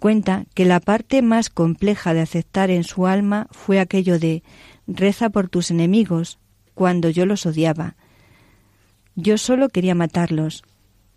Cuenta 0.00 0.46
que 0.52 0.64
la 0.64 0.80
parte 0.80 1.22
más 1.22 1.50
compleja 1.50 2.14
de 2.14 2.20
aceptar 2.20 2.72
en 2.72 2.82
su 2.82 3.06
alma 3.06 3.46
fue 3.52 3.78
aquello 3.78 4.18
de 4.18 4.42
reza 4.88 5.30
por 5.30 5.48
tus 5.48 5.70
enemigos, 5.70 6.40
cuando 6.74 7.10
yo 7.10 7.26
los 7.26 7.46
odiaba. 7.46 7.94
Yo 9.14 9.38
solo 9.38 9.68
quería 9.68 9.94
matarlos. 9.94 10.64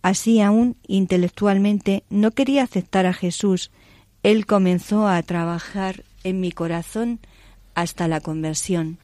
Así 0.02 0.42
aún 0.42 0.78
intelectualmente 0.88 2.04
no 2.10 2.32
quería 2.32 2.64
aceptar 2.64 3.06
a 3.06 3.14
Jesús. 3.14 3.72
Él 4.24 4.46
comenzó 4.46 5.08
a 5.08 5.22
trabajar 5.24 6.04
en 6.24 6.40
mi 6.40 6.52
corazón 6.52 7.20
hasta 7.76 8.08
la 8.08 8.22
conversión. 8.22 9.00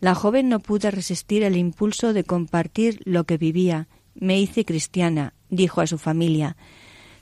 La 0.00 0.14
joven 0.14 0.48
no 0.48 0.58
pudo 0.60 0.90
resistir 0.90 1.44
el 1.44 1.56
impulso 1.56 2.12
de 2.12 2.24
compartir 2.24 3.00
lo 3.04 3.24
que 3.24 3.38
vivía. 3.38 3.86
Me 4.14 4.40
hice 4.40 4.64
cristiana, 4.64 5.32
dijo 5.48 5.80
a 5.80 5.86
su 5.86 5.96
familia. 5.96 6.56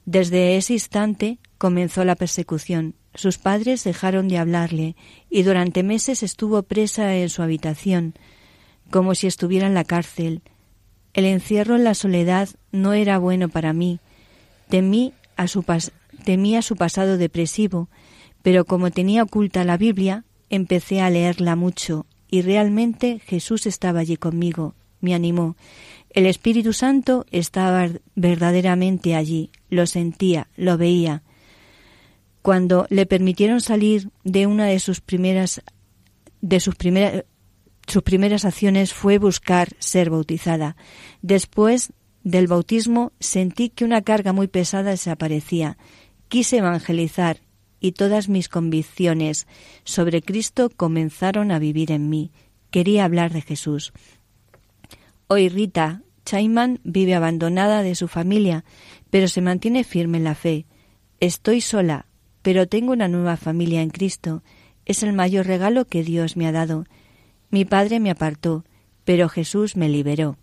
Desde 0.06 0.56
ese 0.56 0.72
instante 0.72 1.38
comenzó 1.58 2.04
la 2.04 2.16
persecución. 2.16 2.94
Sus 3.14 3.38
padres 3.38 3.84
dejaron 3.84 4.28
de 4.28 4.38
hablarle 4.38 4.96
y 5.28 5.42
durante 5.42 5.82
meses 5.82 6.22
estuvo 6.22 6.62
presa 6.62 7.14
en 7.16 7.28
su 7.28 7.42
habitación, 7.42 8.14
como 8.90 9.14
si 9.14 9.26
estuviera 9.26 9.66
en 9.66 9.74
la 9.74 9.84
cárcel. 9.84 10.42
El 11.14 11.24
encierro 11.24 11.76
en 11.76 11.84
la 11.84 11.94
soledad 11.94 12.48
no 12.72 12.92
era 12.92 13.18
bueno 13.18 13.48
para 13.48 13.72
mí. 13.72 14.00
Temí 14.68 15.12
a 15.36 15.48
su, 15.48 15.62
pas 15.62 15.92
temí 16.24 16.56
a 16.56 16.62
su 16.62 16.76
pasado 16.76 17.18
depresivo, 17.18 17.88
pero 18.42 18.64
como 18.64 18.90
tenía 18.90 19.22
oculta 19.22 19.64
la 19.64 19.76
Biblia, 19.76 20.24
empecé 20.48 21.00
a 21.00 21.11
leerla 21.11 21.56
mucho 21.56 22.06
y 22.30 22.42
realmente 22.42 23.20
Jesús 23.24 23.66
estaba 23.66 24.00
allí 24.00 24.16
conmigo, 24.16 24.74
me 25.00 25.14
animó. 25.14 25.56
El 26.11 26.26
Espíritu 26.26 26.72
Santo 26.72 27.26
estaba 27.30 27.88
verdaderamente 28.14 29.14
allí, 29.14 29.50
lo 29.68 29.86
sentía, 29.86 30.48
lo 30.56 30.76
veía. 30.76 31.22
Cuando 32.42 32.86
le 32.88 33.06
permitieron 33.06 33.61
salir 33.61 34.11
de 34.24 34.46
una 34.46 34.66
de 34.66 34.78
sus 34.78 35.00
primeras 35.00 35.62
de 36.40 36.58
sus 36.58 36.74
primeras 36.74 37.24
sus 37.91 38.03
primeras 38.03 38.45
acciones 38.45 38.95
fue 38.95 39.18
buscar 39.18 39.68
ser 39.78 40.11
bautizada. 40.11 40.76
Después 41.22 41.93
del 42.22 42.47
bautismo 42.47 43.12
sentí 43.20 43.70
que 43.70 43.84
una 43.84 44.03
carga 44.03 44.32
muy 44.32 44.49
pesada 44.49 44.91
desaparecía. 44.91 45.78
Quise 46.28 46.59
evangelizar 46.59 47.41
y 47.80 47.93
todas 47.93 48.28
mis 48.28 48.49
convicciones 48.49 49.47
sobre 49.84 50.22
Cristo 50.22 50.70
comenzaron 50.74 51.51
a 51.51 51.59
vivir 51.59 51.93
en 51.93 52.09
mí. 52.09 52.30
Quería 52.70 53.05
hablar 53.05 53.32
de 53.32 53.43
Jesús. 53.43 53.93
Hoy 55.26 55.49
Rita 55.49 56.03
Chaiman 56.24 56.80
vive 56.84 57.14
abandonada 57.14 57.82
de 57.82 57.95
su 57.95 58.07
familia, 58.07 58.64
pero 59.11 59.26
se 59.26 59.41
mantiene 59.41 59.82
firme 59.82 60.18
en 60.18 60.24
la 60.24 60.34
fe. 60.34 60.66
Estoy 61.18 61.61
sola, 61.61 62.07
pero 62.43 62.68
tengo 62.68 62.93
una 62.93 63.09
nueva 63.09 63.36
familia 63.36 63.82
en 63.82 63.91
Cristo. 63.91 64.43
Es 64.84 65.03
el 65.03 65.12
mayor 65.12 65.47
regalo 65.47 65.86
que 65.86 66.05
Dios 66.05 66.36
me 66.36 66.47
ha 66.47 66.53
dado. 66.53 66.84
Mi 67.51 67.64
padre 67.64 68.01
me 68.01 68.11
apartó, 68.11 68.64
pero 69.05 69.28
Jesús 69.28 69.76
me 69.76 69.88
liberó. 69.88 70.36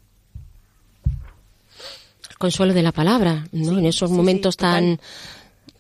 El 2.30 2.38
consuelo 2.38 2.74
de 2.74 2.84
la 2.84 2.92
palabra, 2.92 3.48
¿no? 3.52 3.72
Sí, 3.74 3.80
en 3.80 3.86
esos 3.86 4.10
sí, 4.10 4.16
momentos 4.16 4.58
tan 4.58 5.00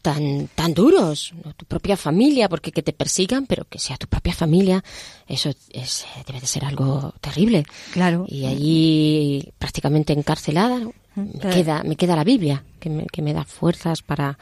tan 0.01 0.47
tan 0.55 0.73
duros, 0.73 1.33
¿no? 1.43 1.53
tu 1.53 1.65
propia 1.65 1.97
familia, 1.97 2.47
porque 2.47 2.71
que 2.71 2.81
te 2.81 2.93
persigan, 2.93 3.45
pero 3.45 3.65
que 3.65 3.77
sea 3.77 3.97
tu 3.97 4.07
propia 4.07 4.33
familia, 4.33 4.83
eso 5.27 5.49
es, 5.71 6.05
debe 6.25 6.39
de 6.39 6.47
ser 6.47 6.63
algo 6.63 7.13
terrible. 7.19 7.65
Claro. 7.91 8.25
Y 8.27 8.45
allí 8.45 9.51
prácticamente 9.59 10.13
encarcelada, 10.13 10.79
me 11.15 11.31
Claro. 11.39 11.49
queda 11.55 11.83
me 11.83 11.95
queda 11.95 12.15
la 12.15 12.23
Biblia, 12.23 12.63
que 12.79 12.89
me, 12.89 13.05
que 13.07 13.21
me 13.21 13.33
da 13.33 13.43
fuerzas 13.43 14.01
para 14.01 14.37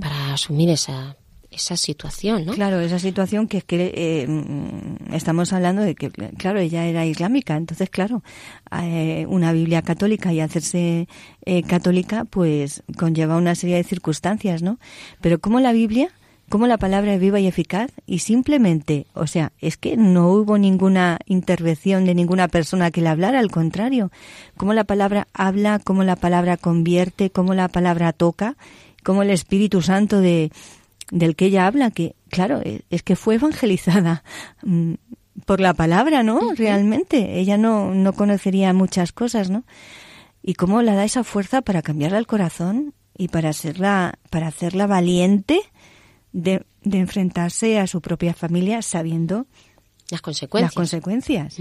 para 0.00 0.32
asumir 0.34 0.70
esa 0.70 1.16
esa 1.50 1.76
situación, 1.76 2.44
¿no? 2.44 2.52
Claro, 2.52 2.80
esa 2.80 2.98
situación 2.98 3.48
que 3.48 3.62
que 3.62 3.92
eh, 3.94 4.26
mm, 4.28 5.14
estamos 5.14 5.52
hablando 5.52 5.82
de 5.82 5.94
que, 5.94 6.10
claro, 6.10 6.58
ella 6.58 6.86
era 6.86 7.06
islámica, 7.06 7.56
entonces, 7.56 7.90
claro, 7.90 8.22
eh, 8.82 9.26
una 9.28 9.52
Biblia 9.52 9.82
católica 9.82 10.32
y 10.32 10.40
hacerse 10.40 11.08
eh, 11.44 11.62
católica, 11.62 12.24
pues 12.24 12.82
conlleva 12.96 13.36
una 13.36 13.54
serie 13.54 13.76
de 13.76 13.84
circunstancias, 13.84 14.62
¿no? 14.62 14.78
Pero 15.20 15.38
como 15.38 15.60
la 15.60 15.72
Biblia, 15.72 16.10
como 16.48 16.66
la 16.66 16.78
palabra 16.78 17.14
es 17.14 17.20
viva 17.20 17.40
y 17.40 17.46
eficaz, 17.46 17.90
y 18.06 18.20
simplemente, 18.20 19.06
o 19.14 19.26
sea, 19.26 19.52
es 19.60 19.76
que 19.76 19.96
no 19.96 20.28
hubo 20.30 20.56
ninguna 20.56 21.18
intervención 21.26 22.04
de 22.04 22.14
ninguna 22.14 22.48
persona 22.48 22.90
que 22.90 23.02
la 23.02 23.10
hablara, 23.10 23.38
al 23.38 23.50
contrario, 23.50 24.10
como 24.56 24.72
la 24.72 24.84
palabra 24.84 25.28
habla, 25.34 25.78
como 25.78 26.04
la 26.04 26.16
palabra 26.16 26.56
convierte, 26.56 27.30
como 27.30 27.54
la 27.54 27.68
palabra 27.68 28.12
toca, 28.12 28.56
como 29.02 29.22
el 29.22 29.30
Espíritu 29.30 29.82
Santo 29.82 30.20
de 30.20 30.50
del 31.10 31.36
que 31.36 31.46
ella 31.46 31.66
habla, 31.66 31.90
que 31.90 32.14
claro, 32.30 32.60
e- 32.64 32.82
es 32.90 33.02
que 33.02 33.16
fue 33.16 33.36
evangelizada 33.36 34.22
mm, 34.62 34.94
por 35.46 35.60
la 35.60 35.74
palabra, 35.74 36.22
¿no? 36.22 36.52
Realmente, 36.54 37.38
ella 37.38 37.56
no, 37.58 37.94
no 37.94 38.12
conocería 38.12 38.72
muchas 38.72 39.12
cosas, 39.12 39.50
¿no? 39.50 39.64
Y 40.42 40.54
cómo 40.54 40.82
la 40.82 40.94
da 40.94 41.04
esa 41.04 41.24
fuerza 41.24 41.62
para 41.62 41.82
cambiarle 41.82 42.18
el 42.18 42.26
corazón 42.26 42.94
y 43.16 43.28
para 43.28 43.48
hacerla, 43.50 44.18
para 44.30 44.46
hacerla 44.48 44.86
valiente 44.86 45.60
de, 46.32 46.64
de 46.82 46.98
enfrentarse 46.98 47.78
a 47.80 47.86
su 47.86 48.00
propia 48.00 48.34
familia 48.34 48.82
sabiendo 48.82 49.46
Las 50.10 50.20
consecuencias. 50.22 50.70
las 50.70 50.74
consecuencias. 50.74 51.54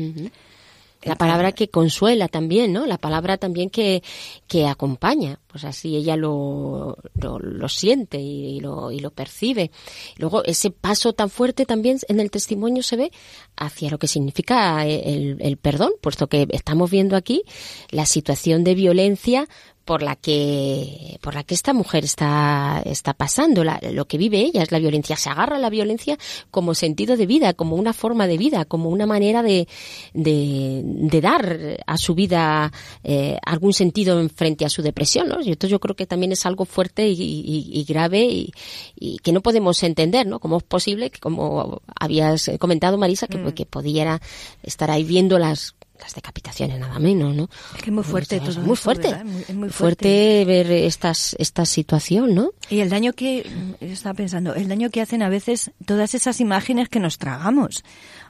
La 1.04 1.16
palabra 1.16 1.52
que 1.52 1.70
consuela 1.70 2.28
también, 2.28 2.74
¿no? 2.74 2.86
La 2.86 2.98
palabra 2.98 3.38
también 3.38 3.70
que, 3.70 4.04
que 4.48 4.68
acompaña. 4.68 5.40
Pues 5.48 5.64
así 5.64 5.96
ella 5.96 6.16
lo, 6.16 6.98
lo, 7.16 7.70
siente 7.70 8.20
y 8.20 8.60
lo, 8.60 8.92
y 8.92 9.00
lo 9.00 9.12
percibe. 9.12 9.72
Luego 10.18 10.44
ese 10.44 10.72
paso 10.72 11.14
tan 11.14 11.30
fuerte 11.30 11.66
también 11.66 12.00
en 12.08 12.20
el 12.20 12.32
testimonio 12.32 12.84
se 12.84 12.96
ve 12.96 13.12
hacia 13.56 13.90
lo 13.90 14.00
que 14.00 14.08
significa 14.08 14.86
el, 14.86 15.38
el 15.40 15.58
perdón, 15.58 15.92
puesto 16.02 16.28
que 16.28 16.48
estamos 16.52 16.92
viendo 16.92 17.16
aquí 17.16 17.44
la 17.90 18.06
situación 18.06 18.64
de 18.64 18.76
violencia 18.76 19.48
por 19.88 20.04
la 20.04 20.16
que 20.16 21.18
por 21.22 21.34
la 21.34 21.44
que 21.44 21.56
esta 21.56 21.74
mujer 21.74 22.04
está 22.04 22.84
está 22.86 23.14
pasando. 23.16 23.64
La- 23.64 23.80
lo 23.92 24.06
que 24.06 24.18
vive 24.20 24.40
ella 24.42 24.62
es 24.62 24.72
la 24.72 24.78
violencia. 24.80 25.16
Se 25.16 25.30
agarra 25.30 25.56
a 25.56 25.60
la 25.60 25.70
violencia 25.72 26.18
como 26.52 26.76
sentido 26.76 27.18
de 27.18 27.26
vida 27.26 27.54
como 27.54 27.76
una 27.78 27.94
forma 27.94 28.28
de 28.28 28.38
vida 28.38 28.66
como 28.66 28.90
una 28.90 29.06
manera 29.08 29.42
de 29.42 29.68
de, 30.14 30.82
de 30.84 31.22
dar 31.22 31.78
a 31.88 31.98
su 31.98 32.14
vida 32.16 32.72
eh, 33.04 33.38
algún 33.46 33.74
sentido 33.74 34.20
en 34.20 34.30
frente 34.30 34.66
a 34.66 34.70
su 34.70 34.82
depresión 34.82 35.30
¿no? 35.30 35.42
y 35.42 35.52
esto 35.52 35.68
yo 35.68 35.80
creo 35.80 35.96
que 35.96 36.06
también 36.06 36.34
es 36.34 36.46
algo 36.46 36.66
fuerte 36.66 37.08
y, 37.08 37.14
y- 37.22 37.70
y 37.80 37.84
grave 37.86 38.26
y, 38.26 38.52
y 38.96 39.18
que 39.20 39.32
no 39.32 39.42
podemos 39.42 39.82
entender 39.84 40.28
no 40.28 40.40
cómo 40.40 40.58
es 40.58 40.64
posible 40.64 41.10
que 41.10 41.20
como 41.20 41.82
habías 42.00 42.52
comentado 42.60 42.98
Marisa 42.98 43.28
que, 43.28 43.54
que 43.54 43.66
pudiera 43.66 44.20
estar 44.64 44.92
ahí 44.92 45.04
viendo 45.06 45.40
las 45.40 45.74
las 46.00 46.14
decapitaciones 46.16 46.80
nada 46.80 47.00
menos 47.00 47.36
no 47.36 47.50
Es 47.76 47.82
que 47.82 47.90
es 47.90 47.94
muy 47.94 48.04
fuerte 48.04 48.40
todo 48.40 48.62
muy 48.62 48.76
fuerte. 48.76 49.10
¿verdad? 49.10 49.26
Muy- 49.26 49.42
es 49.48 49.56
muy 49.56 49.70
fuerte 49.70 50.44
ver 50.46 50.72
estas, 50.72 51.36
esta 51.40 51.66
situación, 51.66 52.36
¿no? 52.36 52.52
Y 52.70 52.80
el 52.80 52.90
daño 52.90 53.14
que, 53.14 53.46
yo 53.82 53.88
estaba 53.88 54.14
pensando, 54.14 54.54
el 54.56 54.68
daño 54.68 54.90
que 54.90 55.02
hacen 55.02 55.22
a 55.24 55.30
veces 55.30 55.72
todas 55.86 56.14
esas 56.16 56.40
imágenes 56.42 56.90
que 56.90 57.00
nos 57.00 57.18
tragamos. 57.18 57.84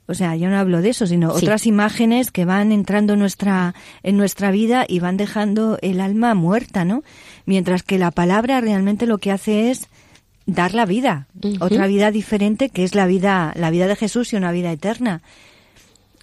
O 0.09 0.13
sea, 0.13 0.35
yo 0.37 0.47
no 0.49 0.57
hablo 0.57 0.81
de 0.81 0.89
eso, 0.89 1.05
sino 1.05 1.31
Sí. 1.37 1.43
otras 1.43 1.65
imágenes 1.65 2.31
que 2.31 2.45
van 2.45 2.71
entrando 2.71 3.13
en 3.13 3.19
nuestra, 3.19 3.75
en 4.03 4.15
nuestra 4.15 4.51
vida 4.51 4.85
y 4.87 4.99
van 4.99 5.17
dejando 5.17 5.77
el 5.81 5.99
alma 5.99 6.33
muerta, 6.33 6.85
¿no? 6.85 7.03
Mientras 7.45 7.83
que 7.83 7.97
la 7.97 8.11
palabra 8.11 8.61
realmente 8.61 9.05
lo 9.05 9.17
que 9.17 9.31
hace 9.31 9.69
es 9.71 9.87
dar 10.45 10.73
la 10.73 10.85
vida, 10.85 11.27
otra 11.59 11.87
vida 11.87 12.09
diferente 12.11 12.69
que 12.69 12.85
es 12.85 12.95
la 12.95 13.05
vida, 13.05 13.51
la 13.57 13.69
vida 13.69 13.85
de 13.87 13.97
Jesús 13.97 14.31
y 14.31 14.37
una 14.37 14.53
vida 14.53 14.71
eterna. 14.71 15.21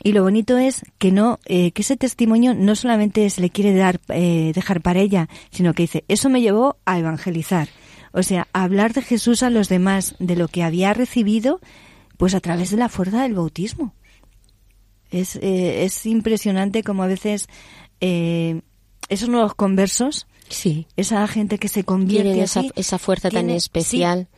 Y 0.04 0.12
lo 0.12 0.22
bonito 0.22 0.58
es 0.58 0.82
que 0.98 1.10
no, 1.10 1.40
eh, 1.46 1.72
que 1.72 1.80
ese 1.80 1.96
testimonio 1.96 2.54
no 2.54 2.76
solamente 2.76 3.28
se 3.30 3.40
le 3.40 3.48
quiere 3.48 3.74
dar, 3.74 4.00
eh, 4.10 4.52
dejar 4.54 4.82
para 4.82 5.00
ella, 5.00 5.30
sino 5.50 5.72
que 5.72 5.84
dice, 5.84 6.04
eso 6.08 6.28
me 6.28 6.42
llevó 6.42 6.76
a 6.84 6.98
evangelizar. 6.98 7.68
O 8.12 8.22
sea, 8.22 8.46
a 8.52 8.64
hablar 8.64 8.92
de 8.92 9.00
Jesús 9.00 9.42
a 9.42 9.48
los 9.48 9.70
demás, 9.70 10.14
de 10.18 10.36
lo 10.36 10.46
que 10.46 10.62
había 10.62 10.92
recibido, 10.92 11.58
pues 12.18 12.34
a 12.34 12.40
través 12.40 12.70
de 12.70 12.76
la 12.76 12.90
fuerza 12.90 13.22
del 13.22 13.32
bautismo. 13.32 13.94
Es, 15.10 15.36
eh, 15.36 15.84
es 15.84 16.04
impresionante 16.04 16.82
como 16.82 17.02
a 17.02 17.06
veces 17.06 17.48
eh, 18.02 18.60
esos 19.08 19.30
nuevos 19.30 19.54
conversos, 19.54 20.26
Sí. 20.50 20.86
esa 20.96 21.26
gente 21.28 21.56
que 21.58 21.68
se 21.68 21.84
convierte 21.84 22.24
Tienen 22.24 22.44
esa, 22.44 22.60
así, 22.60 22.70
esa 22.76 22.98
fuerza 22.98 23.30
tan 23.30 23.48
especial 23.48 24.28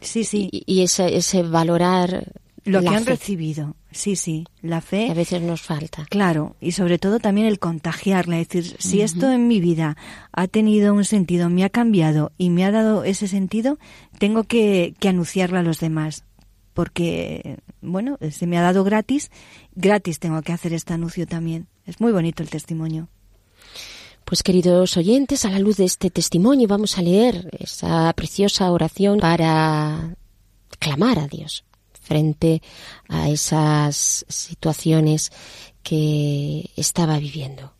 Sí, 0.00 0.22
sí, 0.22 0.48
y, 0.52 0.62
y 0.66 0.82
ese, 0.82 1.16
ese 1.16 1.42
valorar 1.42 2.32
lo 2.66 2.80
la 2.80 2.90
que 2.90 2.96
han 2.96 3.04
fe, 3.04 3.10
recibido. 3.10 3.76
Sí, 3.90 4.16
sí, 4.16 4.44
la 4.60 4.80
fe. 4.80 5.10
a 5.10 5.14
veces 5.14 5.40
nos 5.40 5.62
falta. 5.62 6.04
Claro, 6.10 6.56
y 6.60 6.72
sobre 6.72 6.98
todo 6.98 7.18
también 7.20 7.46
el 7.46 7.58
contagiarla, 7.58 8.38
es 8.40 8.48
decir, 8.48 8.76
si 8.78 9.00
esto 9.00 9.30
en 9.30 9.48
mi 9.48 9.60
vida 9.60 9.96
ha 10.32 10.48
tenido 10.48 10.92
un 10.92 11.04
sentido, 11.04 11.48
me 11.48 11.64
ha 11.64 11.70
cambiado 11.70 12.32
y 12.36 12.50
me 12.50 12.64
ha 12.64 12.70
dado 12.70 13.04
ese 13.04 13.28
sentido, 13.28 13.78
tengo 14.18 14.44
que, 14.44 14.94
que 14.98 15.08
anunciarlo 15.08 15.58
a 15.58 15.62
los 15.62 15.80
demás, 15.80 16.24
porque, 16.74 17.58
bueno, 17.80 18.18
se 18.30 18.46
me 18.46 18.58
ha 18.58 18.62
dado 18.62 18.84
gratis, 18.84 19.30
gratis 19.74 20.18
tengo 20.18 20.42
que 20.42 20.52
hacer 20.52 20.72
este 20.72 20.92
anuncio 20.92 21.26
también. 21.26 21.68
Es 21.86 22.00
muy 22.00 22.12
bonito 22.12 22.42
el 22.42 22.50
testimonio. 22.50 23.08
Pues 24.24 24.42
queridos 24.42 24.96
oyentes, 24.96 25.44
a 25.44 25.50
la 25.50 25.60
luz 25.60 25.76
de 25.76 25.84
este 25.84 26.10
testimonio 26.10 26.66
vamos 26.66 26.98
a 26.98 27.02
leer 27.02 27.48
esa 27.60 28.12
preciosa 28.14 28.72
oración 28.72 29.20
para 29.20 30.16
clamar 30.80 31.20
a 31.20 31.28
Dios 31.28 31.64
frente 32.06 32.62
a 33.08 33.28
esas 33.28 34.24
situaciones 34.28 35.32
que 35.82 36.70
estaba 36.76 37.18
viviendo. 37.18 37.72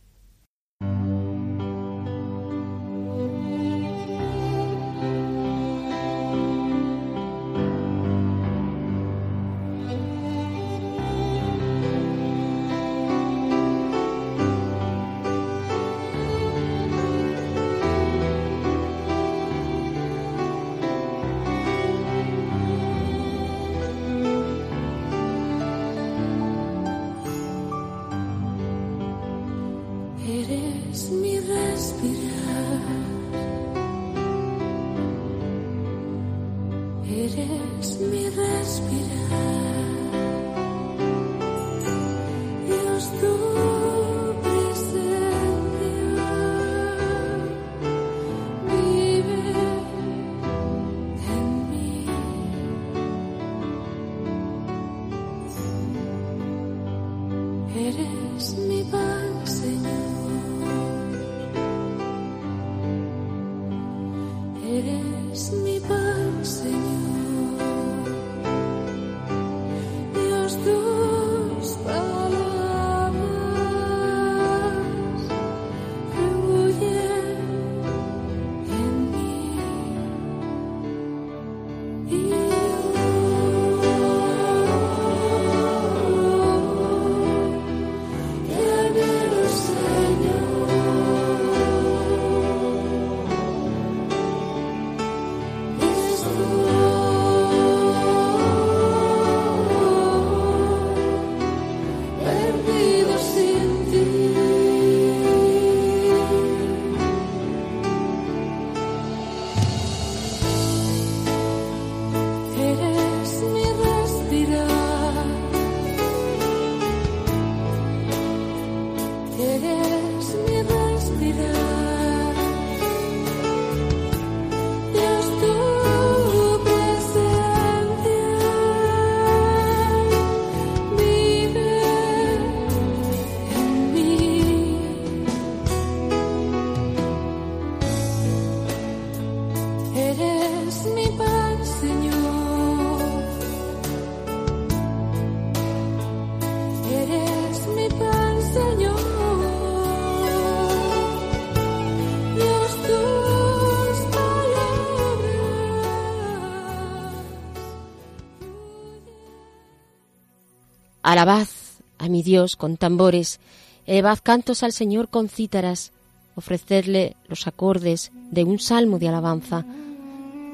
Alabad 161.17 161.49
a 161.97 162.11
mi 162.11 162.23
Dios 162.23 162.57
con 162.57 162.77
tambores, 162.77 163.41
elevad 163.87 164.19
cantos 164.23 164.63
al 164.63 164.73
Señor 164.73 165.09
con 165.09 165.31
cítaras, 165.31 165.93
ofrecedle 166.35 167.17
los 167.27 167.47
acordes 167.47 168.13
de 168.31 168.45
un 168.45 168.59
salmo 168.59 168.99
de 168.99 169.09
alabanza. 169.09 169.65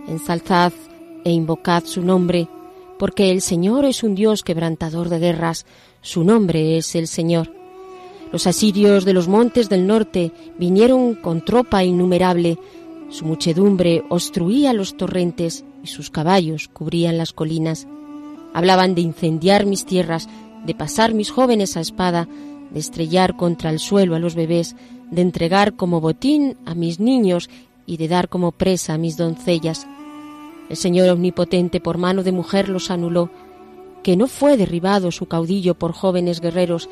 Ensalzad 0.07 0.73
e 1.25 1.33
invocad 1.33 1.83
su 1.85 2.03
nombre, 2.03 2.47
porque 2.97 3.33
el 3.33 3.41
Señor 3.41 3.85
es 3.85 4.05
un 4.05 4.15
Dios 4.15 4.45
quebrantador 4.45 5.09
de 5.09 5.19
guerras, 5.19 5.67
su 6.01 6.23
nombre 6.23 6.77
es 6.77 6.95
el 6.95 7.09
Señor. 7.09 7.53
Los 8.31 8.47
asirios 8.47 9.05
de 9.05 9.15
los 9.15 9.27
montes 9.27 9.69
del 9.69 9.89
norte 9.89 10.31
vinieron 10.61 11.17
con 11.17 11.45
tropa 11.45 11.83
innumerable, 11.83 12.57
su 13.11 13.25
muchedumbre 13.25 14.05
obstruía 14.11 14.73
los 14.73 14.97
torrentes 14.97 15.65
y 15.83 15.89
sus 15.89 16.09
caballos 16.11 16.69
cubrían 16.69 17.19
las 17.19 17.33
colinas. 17.33 17.89
Hablaban 18.55 18.95
de 18.95 19.01
incendiar 19.01 19.65
mis 19.65 19.87
tierras, 19.87 20.29
de 20.65 20.75
pasar 20.75 21.15
mis 21.15 21.31
jóvenes 21.31 21.77
a 21.77 21.81
espada, 21.81 22.29
de 22.71 22.81
estrellar 22.81 23.37
contra 23.37 23.71
el 23.71 23.79
suelo 23.79 24.15
a 24.15 24.19
los 24.19 24.35
bebés, 24.35 24.77
de 25.11 25.23
entregar 25.23 25.75
como 25.75 26.01
botín 26.01 26.57
a 26.65 26.75
mis 26.75 27.01
niños 27.01 27.51
y 27.87 27.97
de 27.97 28.09
dar 28.09 28.29
como 28.29 28.53
presa 28.53 28.95
a 28.95 28.99
mis 28.99 29.17
doncellas. 29.17 29.87
El 30.71 30.77
Señor 30.77 31.09
Omnipotente 31.11 31.81
por 31.81 31.99
mano 31.99 32.23
de 32.23 32.33
mujer 32.33 32.69
los 32.69 32.91
anuló, 32.91 33.31
que 34.03 34.17
no 34.17 34.27
fue 34.27 34.57
derribado 34.57 35.11
su 35.11 35.27
caudillo 35.27 35.75
por 35.75 35.93
jóvenes 35.93 36.41
guerreros, 36.41 36.89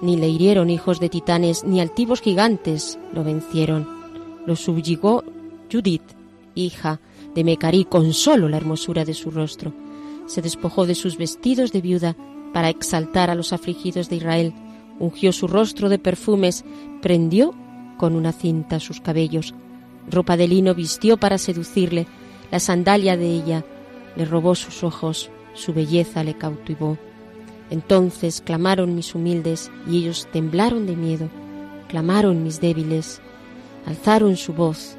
ni 0.00 0.16
le 0.16 0.28
hirieron 0.28 0.70
hijos 0.70 1.00
de 1.00 1.08
titanes, 1.08 1.64
ni 1.64 1.80
altivos 1.80 2.20
gigantes 2.20 2.98
lo 3.12 3.24
vencieron. 3.24 3.86
Lo 4.46 4.56
subyugó 4.56 5.24
Judith, 5.70 6.02
hija 6.54 7.00
de 7.34 7.44
Mecarí, 7.44 7.84
con 7.84 8.12
solo 8.12 8.48
la 8.48 8.56
hermosura 8.56 9.04
de 9.04 9.14
su 9.14 9.30
rostro. 9.30 9.72
Se 10.26 10.40
despojó 10.40 10.86
de 10.86 10.94
sus 10.94 11.18
vestidos 11.18 11.72
de 11.72 11.80
viuda 11.80 12.16
para 12.52 12.68
exaltar 12.68 13.30
a 13.30 13.34
los 13.34 13.52
afligidos 13.52 14.08
de 14.08 14.16
Israel, 14.16 14.54
ungió 14.98 15.32
su 15.32 15.46
rostro 15.46 15.88
de 15.88 15.98
perfumes, 15.98 16.64
prendió 17.02 17.54
con 17.96 18.14
una 18.14 18.32
cinta 18.32 18.80
sus 18.80 19.00
cabellos, 19.00 19.54
ropa 20.08 20.36
de 20.36 20.48
lino 20.48 20.74
vistió 20.74 21.16
para 21.16 21.38
seducirle, 21.38 22.06
la 22.50 22.60
sandalia 22.60 23.16
de 23.16 23.26
ella 23.26 23.64
le 24.16 24.24
robó 24.24 24.54
sus 24.54 24.82
ojos, 24.82 25.30
su 25.54 25.72
belleza 25.72 26.24
le 26.24 26.34
cautivó. 26.34 26.98
Entonces 27.70 28.42
clamaron 28.44 28.94
mis 28.94 29.14
humildes 29.14 29.70
y 29.88 29.98
ellos 29.98 30.28
temblaron 30.32 30.86
de 30.86 30.96
miedo, 30.96 31.28
clamaron 31.88 32.42
mis 32.42 32.60
débiles, 32.60 33.20
alzaron 33.86 34.36
su 34.36 34.52
voz. 34.52 34.96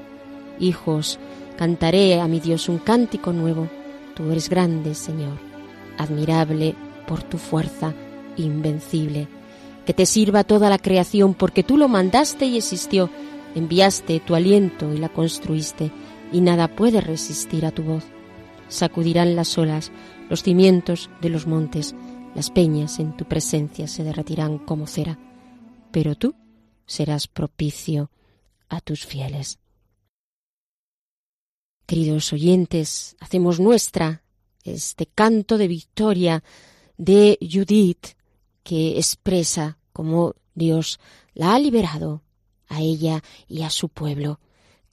Hijos, 0.60 1.20
cantaré 1.58 2.20
a 2.22 2.28
mi 2.28 2.40
Dios 2.40 2.70
un 2.70 2.78
cántico 2.78 3.34
nuevo. 3.34 3.68
Tú 4.16 4.32
eres 4.32 4.50
grande, 4.50 4.96
Señor, 4.96 5.38
admirable 5.98 6.76
por 7.12 7.24
tu 7.24 7.38
fuerza 7.38 7.94
invencible. 8.38 9.28
Que 9.86 9.94
te 9.94 10.06
sirva 10.06 10.46
toda 10.46 10.70
la 10.70 10.78
creación 10.78 11.34
porque 11.34 11.62
tú 11.62 11.76
lo 11.76 11.90
mandaste 11.90 12.46
y 12.46 12.56
existió, 12.56 13.10
enviaste 13.54 14.22
tu 14.22 14.34
aliento 14.34 14.94
y 14.94 14.98
la 14.98 15.10
construiste, 15.10 15.92
y 16.32 16.40
nada 16.40 16.74
puede 16.74 17.02
resistir 17.02 17.66
a 17.66 17.72
tu 17.72 17.84
voz. 17.84 18.06
Sacudirán 18.70 19.36
las 19.36 19.58
olas, 19.58 19.92
los 20.30 20.42
cimientos 20.42 21.10
de 21.22 21.28
los 21.28 21.48
montes, 21.48 21.96
las 22.34 22.50
peñas 22.50 22.98
en 22.98 23.18
tu 23.18 23.26
presencia 23.26 23.90
se 23.90 24.06
derretirán 24.06 24.58
como 24.58 24.88
cera, 24.88 25.20
pero 25.92 26.16
tú 26.16 26.34
serás 26.86 27.28
propicio 27.28 28.10
a 28.70 28.80
tus 28.80 29.06
fieles. 29.06 29.60
Queridos 31.86 32.32
oyentes, 32.32 33.18
hacemos 33.20 33.60
nuestra 33.60 34.24
este 34.64 35.08
canto 35.08 35.58
de 35.58 35.68
victoria 35.68 36.42
de 37.02 37.40
Judith 37.42 38.10
que 38.62 39.00
expresa 39.00 39.80
cómo 39.92 40.36
Dios 40.54 41.00
la 41.34 41.56
ha 41.56 41.60
liberado 41.60 42.22
a 42.68 42.80
ella 42.80 43.24
y 43.48 43.64
a 43.64 43.72
su 43.72 43.90
pueblo. 43.90 44.40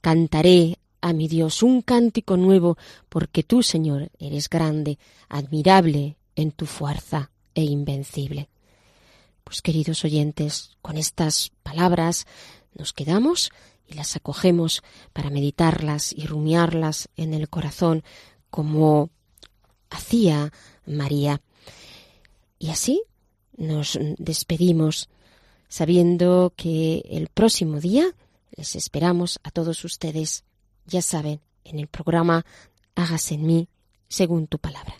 Cantaré 0.01 0.79
a 1.01 1.13
mi 1.13 1.27
Dios 1.27 1.61
un 1.61 1.83
cántico 1.83 2.35
nuevo, 2.35 2.77
porque 3.09 3.43
tú, 3.43 3.61
Señor, 3.61 4.09
eres 4.17 4.49
grande, 4.49 4.97
admirable 5.29 6.17
en 6.35 6.51
tu 6.51 6.65
fuerza 6.65 7.29
e 7.53 7.61
invencible. 7.61 8.49
Pues 9.43 9.61
queridos 9.61 10.03
oyentes, 10.03 10.71
con 10.81 10.97
estas 10.97 11.51
palabras 11.61 12.25
nos 12.73 12.91
quedamos 12.91 13.51
y 13.85 13.93
las 13.93 14.15
acogemos 14.15 14.81
para 15.13 15.29
meditarlas 15.29 16.11
y 16.11 16.25
rumiarlas 16.25 17.07
en 17.15 17.35
el 17.35 17.49
corazón 17.49 18.03
como 18.49 19.11
hacía 19.91 20.51
María. 20.87 21.39
Y 22.59 22.69
así 22.69 23.01
nos 23.55 23.97
despedimos 24.17 25.09
sabiendo 25.69 26.53
que 26.55 27.03
el 27.09 27.29
próximo 27.29 27.79
día 27.79 28.13
les 28.51 28.75
esperamos 28.75 29.39
a 29.43 29.51
todos 29.51 29.85
ustedes, 29.85 30.43
ya 30.85 31.01
saben, 31.01 31.39
en 31.63 31.79
el 31.79 31.87
programa 31.87 32.45
Hágase 32.95 33.35
en 33.35 33.45
mí 33.45 33.69
según 34.09 34.47
tu 34.47 34.59
palabra. 34.59 34.95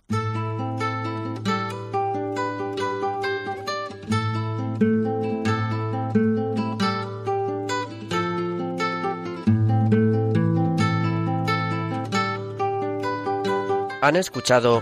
Han 14.02 14.16
escuchado 14.16 14.82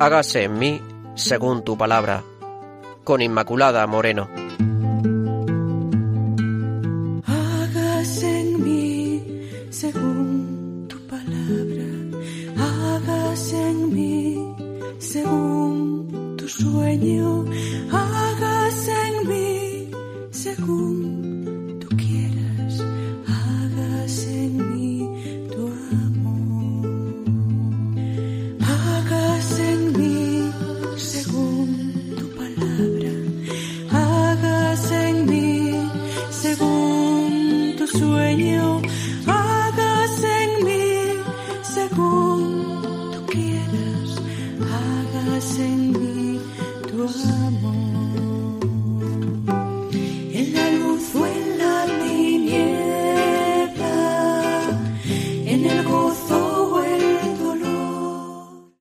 Hágase 0.00 0.44
en 0.44 0.58
mí 0.58 0.80
según 1.18 1.64
tu 1.64 1.76
palabra, 1.76 2.22
con 3.04 3.20
Inmaculada 3.20 3.86
Moreno. 3.86 4.28
Hágase 7.26 8.40
en 8.40 8.64
mí 8.64 9.22
según 9.70 10.86
tu 10.88 10.96
palabra, 11.06 11.86
hágase 12.56 13.70
en 13.70 13.92
mí 13.92 14.54
según 14.98 16.36
tu 16.38 16.48
sueño, 16.48 17.44